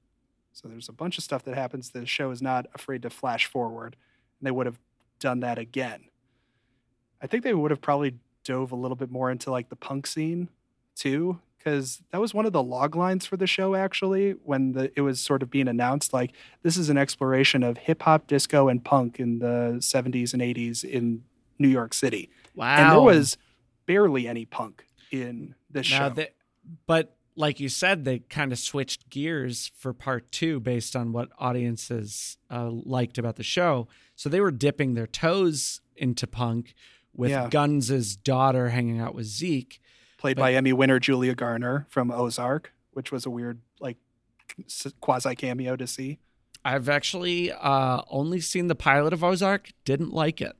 [0.55, 3.45] so there's a bunch of stuff that happens the show is not afraid to flash
[3.45, 3.97] forward.
[4.39, 4.79] And they would have
[5.19, 6.05] done that again.
[7.21, 8.15] I think they would have probably
[8.45, 10.47] dove a little bit more into like the punk scene
[10.95, 14.91] too because that was one of the log lines for the show actually when the
[14.95, 18.69] it was sort of being announced like this is an exploration of hip hop disco
[18.69, 21.23] and punk in the 70s and 80s in
[21.57, 22.29] New York City.
[22.55, 22.75] Wow.
[22.77, 23.37] and there was
[23.87, 26.25] barely any punk in this now show.
[26.85, 31.29] but like you said, they kind of switched gears for part two based on what
[31.37, 33.87] audiences uh, liked about the show.
[34.15, 36.73] So they were dipping their toes into punk
[37.13, 37.49] with Yeah.
[37.49, 39.81] Guns' daughter hanging out with Zeke.
[40.17, 43.97] played but- by Emmy winner Julia Garner from Ozark which was a weird like
[45.01, 46.17] quasi cameo to see
[46.63, 49.69] I've actually uh, only seen the pilot of Ozark.
[49.83, 50.55] Didn't like it.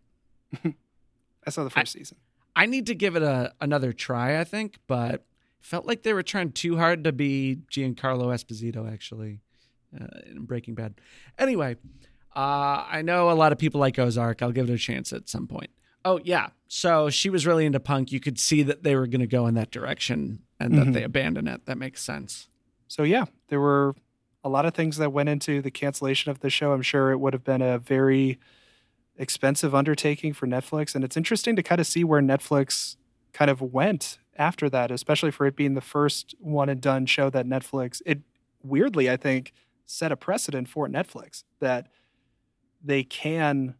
[1.48, 2.18] I saw the first season
[2.56, 4.40] I need to give it a another try.
[4.40, 5.26] I think, but
[5.66, 8.92] felt like they were trying too hard to be Giancarlo Esposito.
[8.92, 9.40] Actually,
[10.00, 10.96] uh, in Breaking Bad.
[11.38, 11.76] Anyway,
[12.36, 14.42] uh, I know a lot of people like Ozark.
[14.42, 15.72] I'll give it a chance at some point.
[16.04, 18.12] Oh yeah, so she was really into punk.
[18.12, 20.94] You could see that they were going to go in that direction, and that Mhm.
[20.94, 21.66] they abandoned it.
[21.66, 22.48] That makes sense.
[22.88, 23.96] So yeah, there were
[24.44, 26.74] a lot of things that went into the cancellation of the show.
[26.74, 28.38] I'm sure it would have been a very
[29.18, 32.98] expensive undertaking for Netflix, and it's interesting to kind of see where Netflix
[33.34, 37.30] kind of went after that, especially for it being the first one and done show
[37.30, 38.02] that Netflix.
[38.06, 38.22] It
[38.64, 39.54] weirdly, I think,
[39.86, 41.88] set a precedent for Netflix that
[42.84, 43.76] they can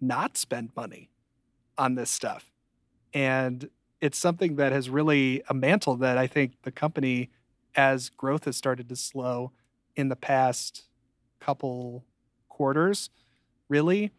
[0.00, 1.10] not spend money
[1.76, 2.50] on this stuff,
[3.12, 3.68] and
[4.00, 7.30] it's something that has really a mantle that I think the company
[7.74, 9.52] as growth has started to slow
[9.94, 10.88] in the past
[11.40, 12.04] couple
[12.48, 13.10] quarters,
[13.68, 14.12] really,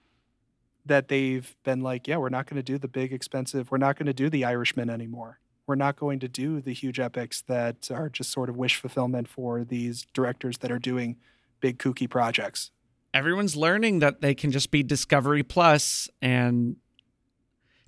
[0.85, 3.97] that they've been like, yeah, we're not going to do the big expensive, we're not
[3.97, 5.39] going to do the Irishman anymore.
[5.67, 9.27] We're not going to do the huge epics that are just sort of wish fulfillment
[9.27, 11.17] for these directors that are doing
[11.59, 12.71] big kooky projects.
[13.13, 16.77] Everyone's learning that they can just be Discovery Plus, and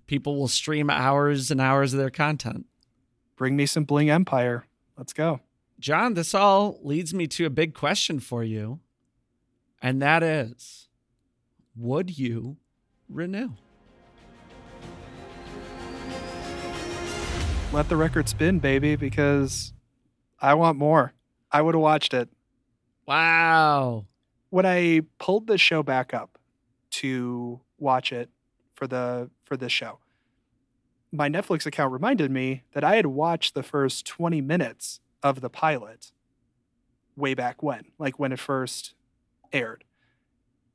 [0.06, 2.68] people will stream hours and hours of their content.
[3.36, 4.66] Bring me some Bling Empire.
[4.98, 5.40] Let's go.
[5.80, 8.80] John, this all leads me to a big question for you.
[9.82, 10.88] And that is
[11.76, 12.58] Would you
[13.14, 13.50] renew?
[17.72, 19.74] Let the record spin, baby, because
[20.40, 21.14] I want more.
[21.52, 22.30] I would have watched it.
[23.08, 24.06] Wow.
[24.50, 26.38] when I pulled the show back up
[26.92, 28.30] to watch it
[28.76, 30.00] for the for this show,
[31.12, 35.50] my Netflix account reminded me that I had watched the first 20 minutes of the
[35.50, 36.12] pilot
[37.16, 38.94] way back when, like when it first
[39.52, 39.84] aired.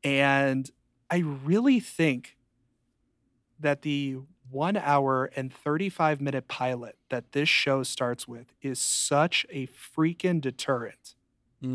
[0.02, 0.70] And
[1.10, 2.36] I really think
[3.58, 4.18] that the
[4.50, 10.40] one hour and 35 minute pilot that this show starts with is such a freaking
[10.40, 11.14] deterrent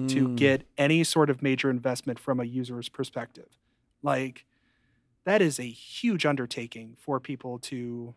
[0.07, 0.35] to Mm.
[0.37, 3.59] get any sort of major investment from a user's perspective.
[4.01, 4.45] Like,
[5.25, 8.15] that is a huge undertaking for people to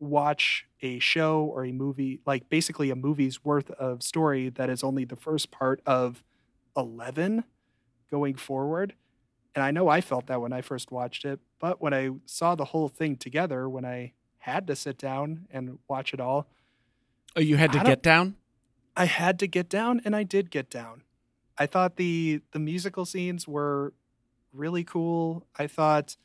[0.00, 4.84] watch a show or a movie, like basically a movie's worth of story that is
[4.84, 6.24] only the first part of
[6.76, 7.44] 11
[8.10, 8.94] going forward.
[9.56, 12.54] And I know I felt that when I first watched it, but when I saw
[12.54, 16.46] the whole thing together, when I had to sit down and watch it all,
[17.34, 18.36] Oh, you had to get down?
[18.96, 21.02] I had to get down and I did get down.
[21.58, 23.92] I thought the the musical scenes were
[24.52, 25.46] really cool.
[25.58, 26.16] I thought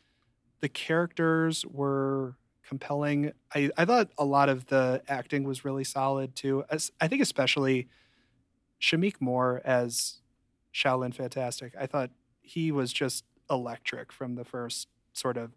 [0.61, 2.35] the characters were
[2.65, 3.31] compelling.
[3.53, 6.63] I, I thought a lot of the acting was really solid too.
[6.69, 7.87] As, I think especially
[8.81, 10.21] Shameik Moore as
[10.73, 12.11] Shaolin Fantastic, I thought
[12.53, 15.51] he was just electric from the first sort of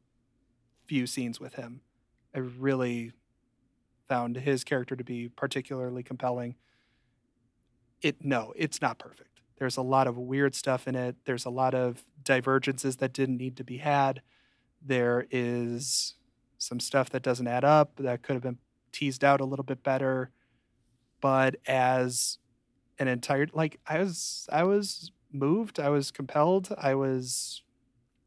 [0.87, 1.81] few scenes with him.
[2.35, 3.13] I really
[4.07, 6.55] found his character to be particularly compelling.
[8.01, 9.41] It no, it's not perfect.
[9.59, 11.17] There's a lot of weird stuff in it.
[11.25, 14.23] There's a lot of divergences that didn't need to be had.
[14.81, 16.15] There is
[16.59, 18.59] some stuff that doesn't add up that could have been
[18.93, 20.31] teased out a little bit better.
[21.21, 22.39] But as
[23.01, 27.63] an entire like I was I was moved, I was compelled, I was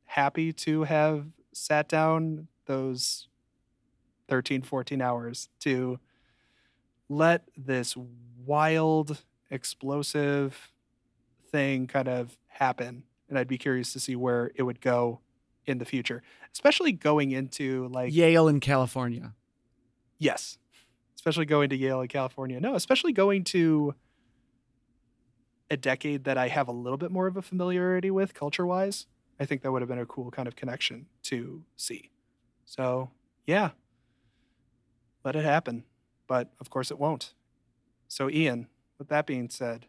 [0.05, 3.27] happy to have sat down those
[4.27, 5.99] 13 14 hours to
[7.09, 7.95] let this
[8.45, 10.71] wild explosive
[11.49, 15.19] thing kind of happen and I'd be curious to see where it would go
[15.65, 16.21] in the future,
[16.53, 19.34] especially going into like Yale in California.
[20.17, 20.57] Yes.
[21.15, 22.59] Especially going to Yale in California.
[22.59, 23.95] No, especially going to
[25.69, 29.06] a decade that I have a little bit more of a familiarity with culture wise.
[29.39, 32.10] I think that would have been a cool kind of connection to see.
[32.65, 33.11] So,
[33.45, 33.72] yeah,
[35.23, 35.84] let it happen.
[36.27, 37.34] But of course, it won't.
[38.07, 38.68] So, Ian,
[38.98, 39.85] with that being said,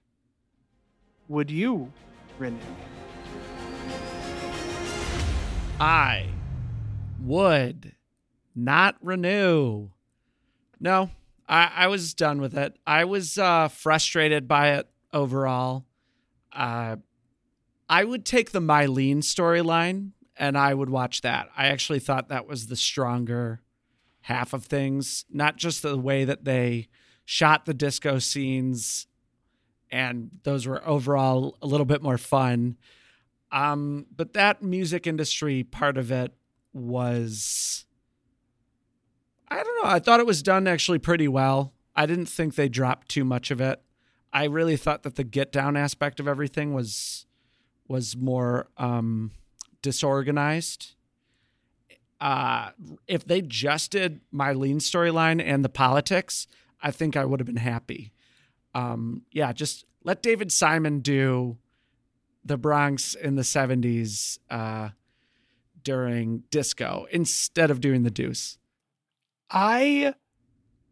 [1.29, 1.93] would you
[2.39, 2.59] renew?
[5.81, 6.27] I
[7.21, 7.95] would
[8.55, 9.91] not renew.
[10.81, 11.11] No,
[11.49, 12.77] I, I was done with it.
[12.87, 15.85] I was uh, frustrated by it overall.
[16.53, 16.97] Uh,
[17.89, 21.49] I would take the Mylene storyline and I would watch that.
[21.57, 23.61] I actually thought that was the stronger
[24.23, 26.89] half of things, not just the way that they
[27.25, 29.07] shot the disco scenes
[29.91, 32.77] and those were overall a little bit more fun.
[33.51, 36.33] Um, but that music industry part of it
[36.73, 37.87] was
[39.51, 39.91] I don't know.
[39.91, 41.73] I thought it was done actually pretty well.
[41.97, 43.81] I didn't think they dropped too much of it.
[44.33, 47.27] I really thought that the get down aspect of everything was
[47.87, 49.33] was more um,
[49.81, 50.95] disorganized.
[52.21, 52.71] Uh,
[53.07, 56.47] if they just did Mylene storyline and the politics,
[56.83, 58.13] I think I would have been happy.
[58.75, 61.59] Um, yeah, just let David Simon do
[62.45, 64.91] the Bronx in the 70s uh,
[65.83, 68.59] during disco instead of doing the deuce.
[69.51, 70.15] I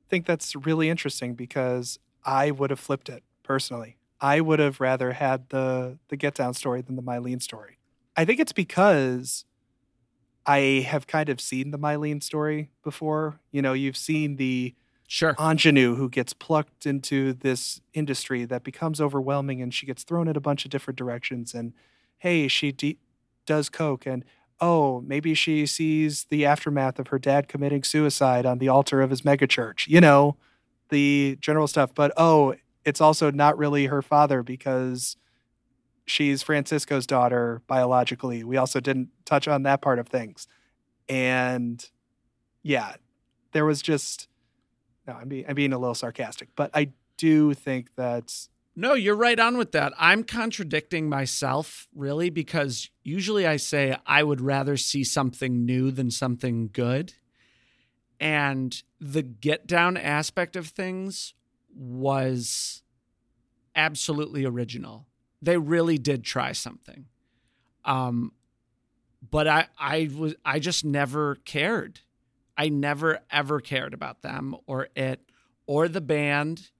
[0.08, 3.96] think that's really interesting because I would have flipped it personally.
[4.20, 7.78] I would have rather had the the get down story than the Mylene story.
[8.16, 9.44] I think it's because
[10.44, 13.40] I have kind of seen the Mylene story before.
[13.50, 14.74] You know, you've seen the
[15.08, 15.36] Sure.
[15.38, 20.34] ingenue who gets plucked into this industry that becomes overwhelming and she gets thrown in
[20.36, 21.74] a bunch of different directions and
[22.18, 22.98] hey she de-
[23.46, 24.24] does coke and
[24.60, 29.10] oh maybe she sees the aftermath of her dad committing suicide on the altar of
[29.10, 30.36] his megachurch you know
[30.90, 32.54] the general stuff but oh
[32.84, 35.16] it's also not really her father because
[36.06, 40.46] she's francisco's daughter biologically we also didn't touch on that part of things
[41.08, 41.90] and
[42.62, 42.94] yeah
[43.52, 44.28] there was just
[45.06, 48.32] no, I'm being I'm being a little sarcastic, but I do think that
[48.74, 49.92] No, you're right on with that.
[49.98, 56.10] I'm contradicting myself, really, because usually I say I would rather see something new than
[56.10, 57.14] something good.
[58.18, 61.34] And the get down aspect of things
[61.74, 62.82] was
[63.74, 65.06] absolutely original.
[65.42, 67.06] They really did try something.
[67.84, 68.32] Um,
[69.30, 72.00] but I, I was I just never cared.
[72.56, 75.20] I never ever cared about them or it
[75.66, 76.70] or the band.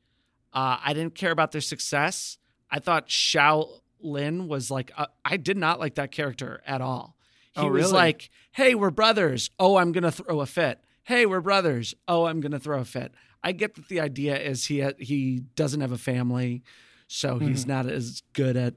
[0.52, 2.38] Uh, I didn't care about their success.
[2.70, 7.14] I thought Xiao Lin was like, uh, I did not like that character at all.
[7.52, 9.50] He Oh, was like, hey, we're brothers.
[9.58, 10.80] Oh, I'm going to throw a fit.
[11.06, 11.94] Hey, we're brothers.
[12.08, 13.14] Oh, I'm going to throw a fit.
[13.42, 16.64] I get that the idea is he he doesn't have a family,
[17.06, 17.68] so he's Mhm.
[17.68, 18.74] not as good at,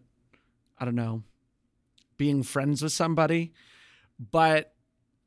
[0.77, 1.23] I don't know,
[2.18, 3.51] being friends with somebody.
[4.19, 4.76] But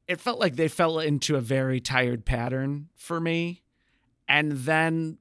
[0.06, 3.62] it felt like they fell into a very tired pattern for me.
[4.28, 5.18] And then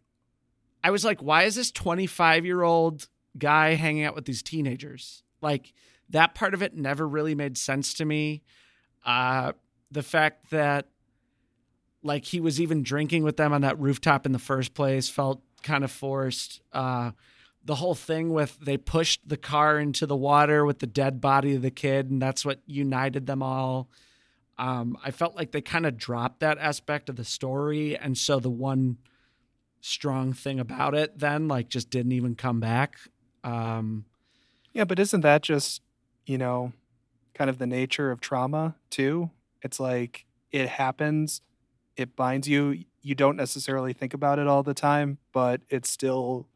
[0.84, 3.08] I was like, why is this 25 year old
[3.40, 5.24] guy hanging out with these teenagers?
[5.42, 5.74] Like,
[6.10, 8.44] that part of it never really made sense to me.
[9.04, 9.54] Uh,
[9.90, 10.90] the fact that,
[12.04, 15.42] like, he was even drinking with them on that rooftop in the first place felt
[15.62, 16.62] kind of forced.
[16.74, 17.12] Uh,
[17.64, 21.56] the whole thing with they pushed the car into the water with the dead body
[21.56, 23.90] of the kid, and that's what united them all.
[24.58, 28.40] Um, I felt like they kind of dropped that aspect of the story, and so
[28.40, 28.98] the one
[29.82, 32.98] strong thing about it then like just didn't even come back.
[33.44, 34.06] Um,
[34.74, 35.82] yeah, but isn't that just
[36.26, 36.74] you know
[37.34, 39.30] kind of the nature of trauma too?
[39.62, 41.42] It's like it happens,
[41.96, 42.84] it binds you.
[43.02, 46.48] You don't necessarily think about it all the time, but it still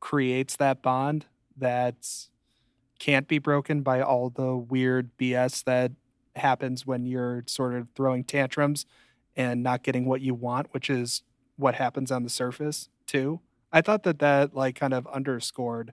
[0.00, 1.26] creates that bond
[1.56, 2.08] that
[2.98, 5.92] can't be broken by all the weird BS that
[6.36, 8.86] happens when you're sort of throwing tantrums
[9.36, 11.22] and not getting what you want, which is
[11.56, 13.40] what happens on the surface too.
[13.72, 15.92] I thought that that like kind of underscored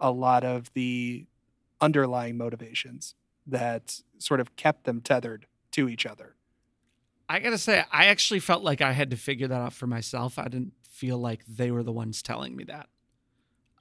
[0.00, 1.26] a lot of the
[1.80, 3.14] underlying motivations
[3.46, 6.34] that sort of kept them tethered to each other.
[7.28, 10.38] I gotta say, I actually felt like I had to figure that out for myself.
[10.38, 12.88] I didn't feel like they were the ones telling me that.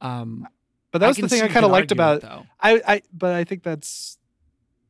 [0.01, 0.47] Um,
[0.91, 2.45] But that was the thing I kind of liked about it, though.
[2.59, 4.17] I, I but I think that's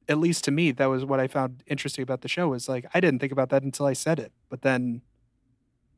[0.09, 2.85] at least to me that was what I found interesting about the show was like
[2.93, 5.01] I didn't think about that until I said it, but then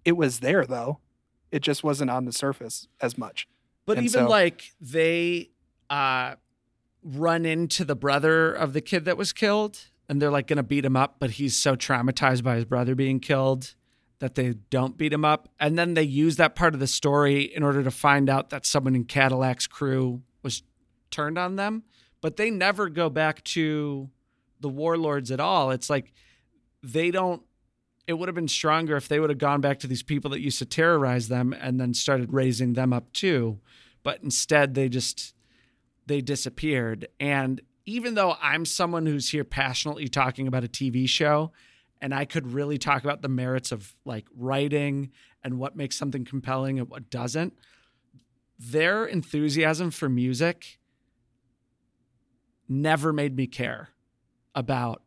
[0.05, 0.99] it was there though.
[1.51, 3.47] It just wasn't on the surface as much.
[3.85, 5.49] But And even so- like they
[5.89, 6.35] uh
[7.03, 9.79] run into the brother of the kid that was killed
[10.09, 12.95] and they're like going to beat him up, but he's so traumatized by his brother
[12.95, 13.75] being killed
[14.19, 15.47] that they don't beat him up.
[15.59, 18.65] And then they use that part of the story in order to find out that
[18.65, 20.63] someone in Cadillac's crew was
[21.11, 21.83] turned on them,
[22.21, 24.09] but they never go back to
[24.59, 25.71] the warlords at all.
[25.71, 26.11] It's like
[26.83, 27.43] they don't
[28.07, 30.41] it would have been stronger if they would have gone back to these people that
[30.41, 33.59] used to terrorize them and then started raising them up too.
[34.01, 35.35] But instead, they just
[36.07, 37.07] they disappeared.
[37.19, 41.51] And even though I'm someone who's here passionately talking about a TV show,
[41.99, 45.11] and I could really talk about the merits of like writing
[45.43, 47.53] and what makes something compelling and what doesn't,
[48.59, 50.79] their enthusiasm for music
[52.67, 53.89] never made me care
[54.53, 55.01] about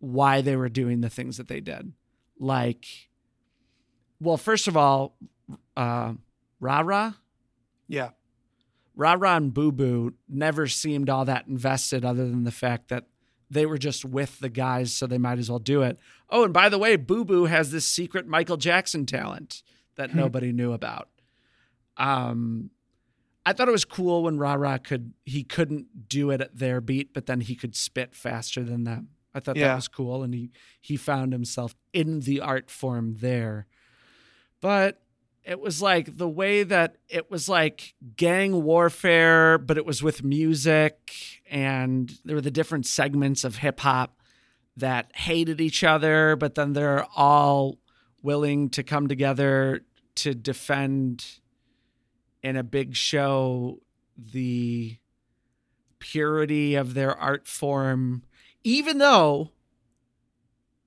[0.00, 1.92] why they were doing the things that they did.
[2.38, 2.86] Like,
[4.18, 5.16] well, first of all,
[5.76, 6.14] uh,
[6.58, 7.16] Rara,
[7.86, 8.10] Yeah.
[9.00, 13.06] Rara and Boo Boo never seemed all that invested, other than the fact that
[13.48, 15.98] they were just with the guys, so they might as well do it.
[16.28, 19.62] Oh, and by the way, Boo Boo has this secret Michael Jackson talent
[19.96, 21.08] that nobody knew about.
[21.96, 22.70] Um,
[23.46, 27.14] I thought it was cool when Rara could he couldn't do it at their beat,
[27.14, 29.08] but then he could spit faster than them.
[29.34, 33.66] I thought that was cool, and he he found himself in the art form there.
[34.60, 35.00] But
[35.50, 40.22] it was like the way that it was like gang warfare, but it was with
[40.22, 44.20] music, and there were the different segments of hip hop
[44.76, 47.78] that hated each other, but then they're all
[48.22, 49.80] willing to come together
[50.14, 51.40] to defend
[52.44, 53.80] in a big show
[54.16, 54.98] the
[55.98, 58.22] purity of their art form,
[58.62, 59.50] even though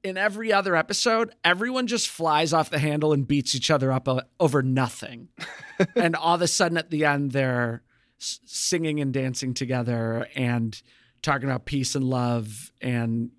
[0.04, 4.08] in every other episode, everyone just flies off the handle and beats each other up
[4.40, 5.30] over nothing.
[5.96, 7.84] and all of a sudden at the end, they're
[8.20, 10.82] s- singing and dancing together and
[11.22, 13.32] talking about peace and love and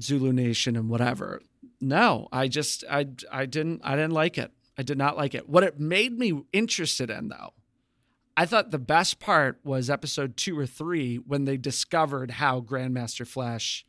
[0.00, 1.40] Zulu Nation and whatever.
[1.80, 4.50] No, I just I I didn't I didn't like it.
[4.76, 5.48] I did not like it.
[5.48, 7.52] What it made me interested in though,
[8.36, 13.26] I thought the best part was episode 2 or 3 when they discovered how Grandmaster
[13.26, 13.86] Flash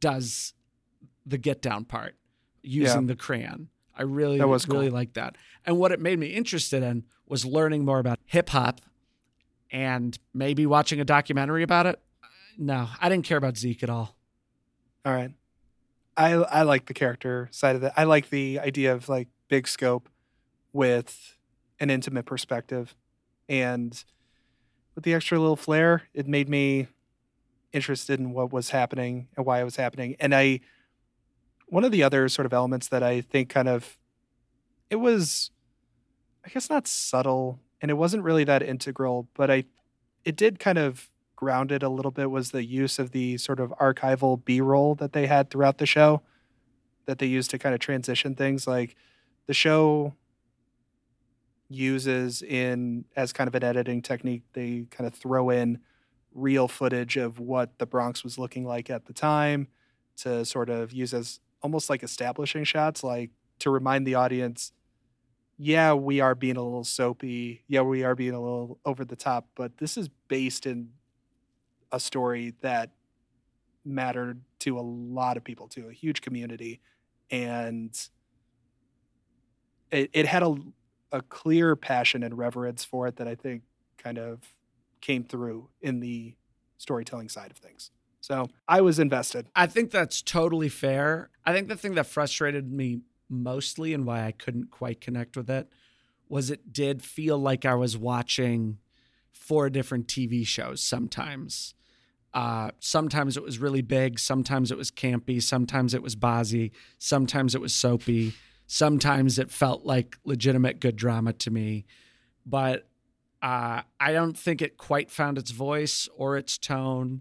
[0.00, 0.54] does
[1.26, 2.16] the get down part
[2.62, 3.06] using Yeah.
[3.08, 3.68] the crayon.
[3.96, 4.94] I really That was really cool.
[4.94, 5.36] liked that.
[5.64, 8.80] And what it made me interested in was learning more about hip hop
[9.70, 12.00] and maybe watching a documentary about it.
[12.58, 14.16] No, I didn't care about Zeke at all.
[15.04, 15.32] All right.
[16.16, 17.92] I I like the character side of it.
[17.96, 20.08] I like the idea of like big scope
[20.72, 21.36] with
[21.80, 22.94] an intimate perspective
[23.48, 24.04] and
[24.94, 26.86] with the extra little flair, it made me
[27.72, 30.14] interested in what was happening and why it was happening.
[30.20, 30.60] And I
[31.74, 33.98] one of the other sort of elements that I think kind of
[34.90, 35.50] it was
[36.46, 39.64] I guess not subtle and it wasn't really that integral, but I
[40.24, 43.58] it did kind of ground it a little bit was the use of the sort
[43.58, 46.22] of archival B-roll that they had throughout the show
[47.06, 48.68] that they used to kind of transition things.
[48.68, 48.94] Like
[49.46, 50.14] the show
[51.68, 55.80] uses in as kind of an editing technique they kind of throw in
[56.32, 59.66] real footage of what the Bronx was looking like at the time
[60.18, 64.72] to sort of use as almost like establishing shots like to remind the audience
[65.56, 67.62] yeah, we are being a little soapy.
[67.68, 70.90] Yeah, we are being a little over the top, but this is based in
[71.92, 72.90] a story that
[73.84, 76.80] mattered to a lot of people, to a huge community.
[77.30, 77.96] And
[79.92, 80.56] it, it had a,
[81.12, 83.62] a clear passion and reverence for it that I think
[83.96, 84.40] kind of
[85.00, 86.34] came through in the
[86.78, 87.92] storytelling side of things.
[88.24, 89.48] So I was invested.
[89.54, 91.28] I think that's totally fair.
[91.44, 95.50] I think the thing that frustrated me mostly and why I couldn't quite connect with
[95.50, 95.68] it
[96.26, 98.78] was it did feel like I was watching
[99.30, 101.74] four different TV shows sometimes.
[102.32, 107.54] Uh, sometimes it was really big, sometimes it was campy, sometimes it was bozzy, sometimes
[107.54, 108.32] it was soapy,
[108.66, 111.84] sometimes it felt like legitimate good drama to me.
[112.46, 112.88] But
[113.42, 117.20] Uh, I don't think it quite found its voice or its tone.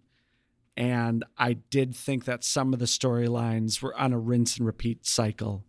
[0.76, 5.06] And I did think that some of the storylines were on a rinse and repeat
[5.06, 5.66] cycle,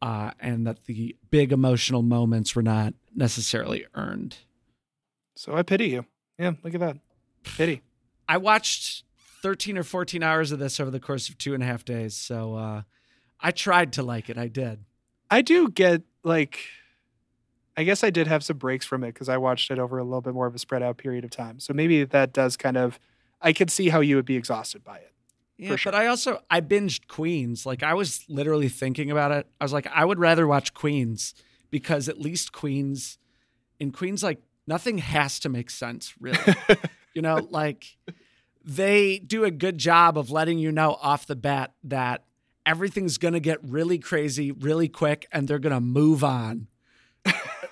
[0.00, 4.36] uh, and that the big emotional moments were not necessarily earned.
[5.36, 6.06] So I pity you.
[6.38, 6.96] Yeah, look at that.
[7.44, 7.82] Pity.
[8.28, 9.04] I watched
[9.42, 12.14] 13 or 14 hours of this over the course of two and a half days.
[12.14, 12.82] So uh,
[13.40, 14.38] I tried to like it.
[14.38, 14.84] I did.
[15.30, 16.58] I do get like
[17.76, 20.04] I guess I did have some breaks from it because I watched it over a
[20.04, 21.60] little bit more of a spread out period of time.
[21.60, 22.98] So maybe that does kind of
[23.40, 25.12] I could see how you would be exhausted by it.
[25.56, 25.92] Yeah, sure.
[25.92, 27.66] but I also I binged Queens.
[27.66, 29.46] Like I was literally thinking about it.
[29.60, 31.34] I was like, I would rather watch Queens
[31.70, 33.18] because at least Queens
[33.80, 36.38] in Queens, like nothing has to make sense, really.
[37.14, 37.96] you know, like
[38.64, 42.24] they do a good job of letting you know off the bat that
[42.64, 46.68] everything's gonna get really crazy really quick and they're gonna move on.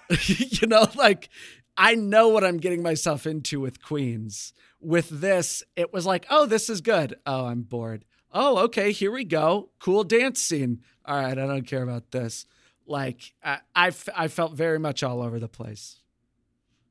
[0.26, 1.28] you know, like
[1.76, 4.52] I know what I'm getting myself into with Queens.
[4.80, 7.16] With this, it was like, oh, this is good.
[7.26, 8.04] Oh, I'm bored.
[8.32, 9.70] Oh, okay, here we go.
[9.78, 10.80] Cool dance scene.
[11.04, 12.46] All right, I don't care about this.
[12.86, 16.00] Like, I, I, f- I felt very much all over the place.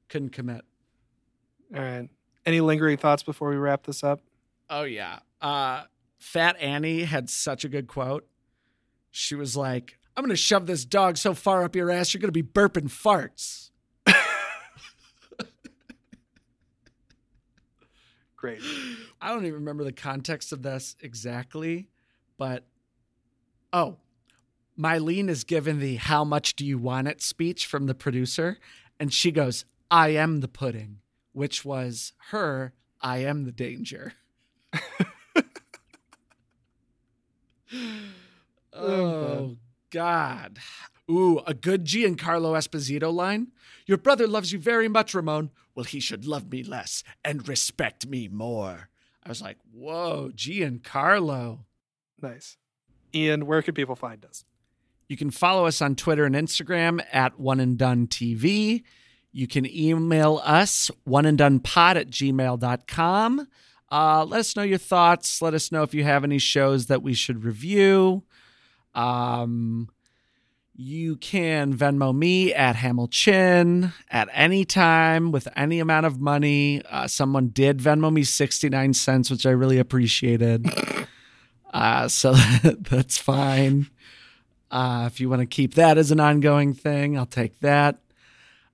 [0.10, 0.64] Couldn't commit.
[1.76, 2.10] All right.
[2.46, 4.22] Any lingering thoughts before we wrap this up?
[4.70, 5.20] Oh, yeah.
[5.42, 5.84] Uh,
[6.20, 8.28] Fat Annie had such a good quote.
[9.12, 12.22] She was like, I'm going to shove this dog so far up your ass, you're
[12.22, 13.72] going to be burping farts.
[18.46, 18.62] Great.
[19.20, 21.90] I don't even remember the context of this exactly,
[22.38, 22.64] but
[23.74, 23.98] oh,
[24.78, 28.60] Mylene is given the how much do you want it speech from the producer,
[29.00, 31.00] and she goes, I am the pudding,
[31.34, 34.14] which was her, I am the danger.
[38.74, 39.58] oh,
[39.90, 40.60] God.
[40.60, 43.52] Oh, Ooh, a good Giancarlo Esposito line.
[43.86, 45.52] Your brother loves you very much, Ramon.
[45.76, 48.90] Well, he should love me less and respect me more.
[49.24, 51.60] I was like, whoa, Giancarlo.
[52.22, 52.58] Nice.
[53.14, 54.46] Ian, where can people find us?
[55.08, 58.84] You can follow us on Twitter and Instagram at One and Done TV.
[59.32, 63.48] You can email us, one and done pod at gmail.com.
[63.92, 65.42] Uh, let us know your thoughts.
[65.42, 68.24] Let us know if you have any shows that we should review.
[68.94, 69.90] Um,
[70.78, 76.82] you can Venmo me at Hamilchin at any time with any amount of money.
[76.90, 80.68] Uh, someone did Venmo me 69 cents, which I really appreciated.
[81.74, 82.32] Uh, so
[82.90, 83.90] that's fine.
[84.72, 88.00] Uh, if you want to keep that as an ongoing thing, I'll take that.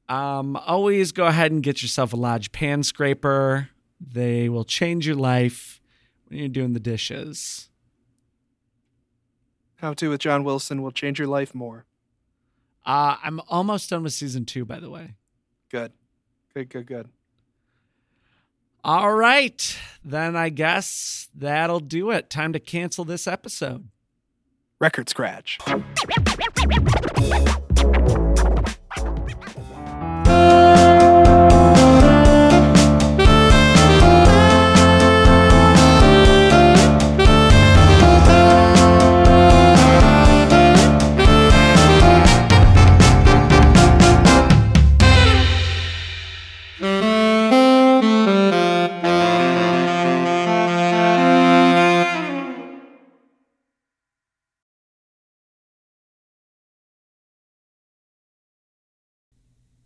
[0.08, 3.70] Um, always go ahead and get yourself a Lodge pan scraper.
[4.00, 5.82] They will change your life
[6.28, 7.70] when you're doing the dishes.
[9.78, 11.88] How to with John Wilson will change your life more.
[12.86, 15.16] Uh, I'm almost done with season two, by the way.
[15.70, 15.92] Good.
[16.54, 17.10] Good, good, good.
[18.84, 19.78] All right.
[20.04, 22.30] Then I guess that'll do it.
[22.30, 23.88] Time to cancel this episode.
[24.80, 25.60] Record scratch.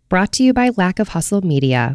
[0.08, 1.94] Brought to you by Lack of Hustle Media.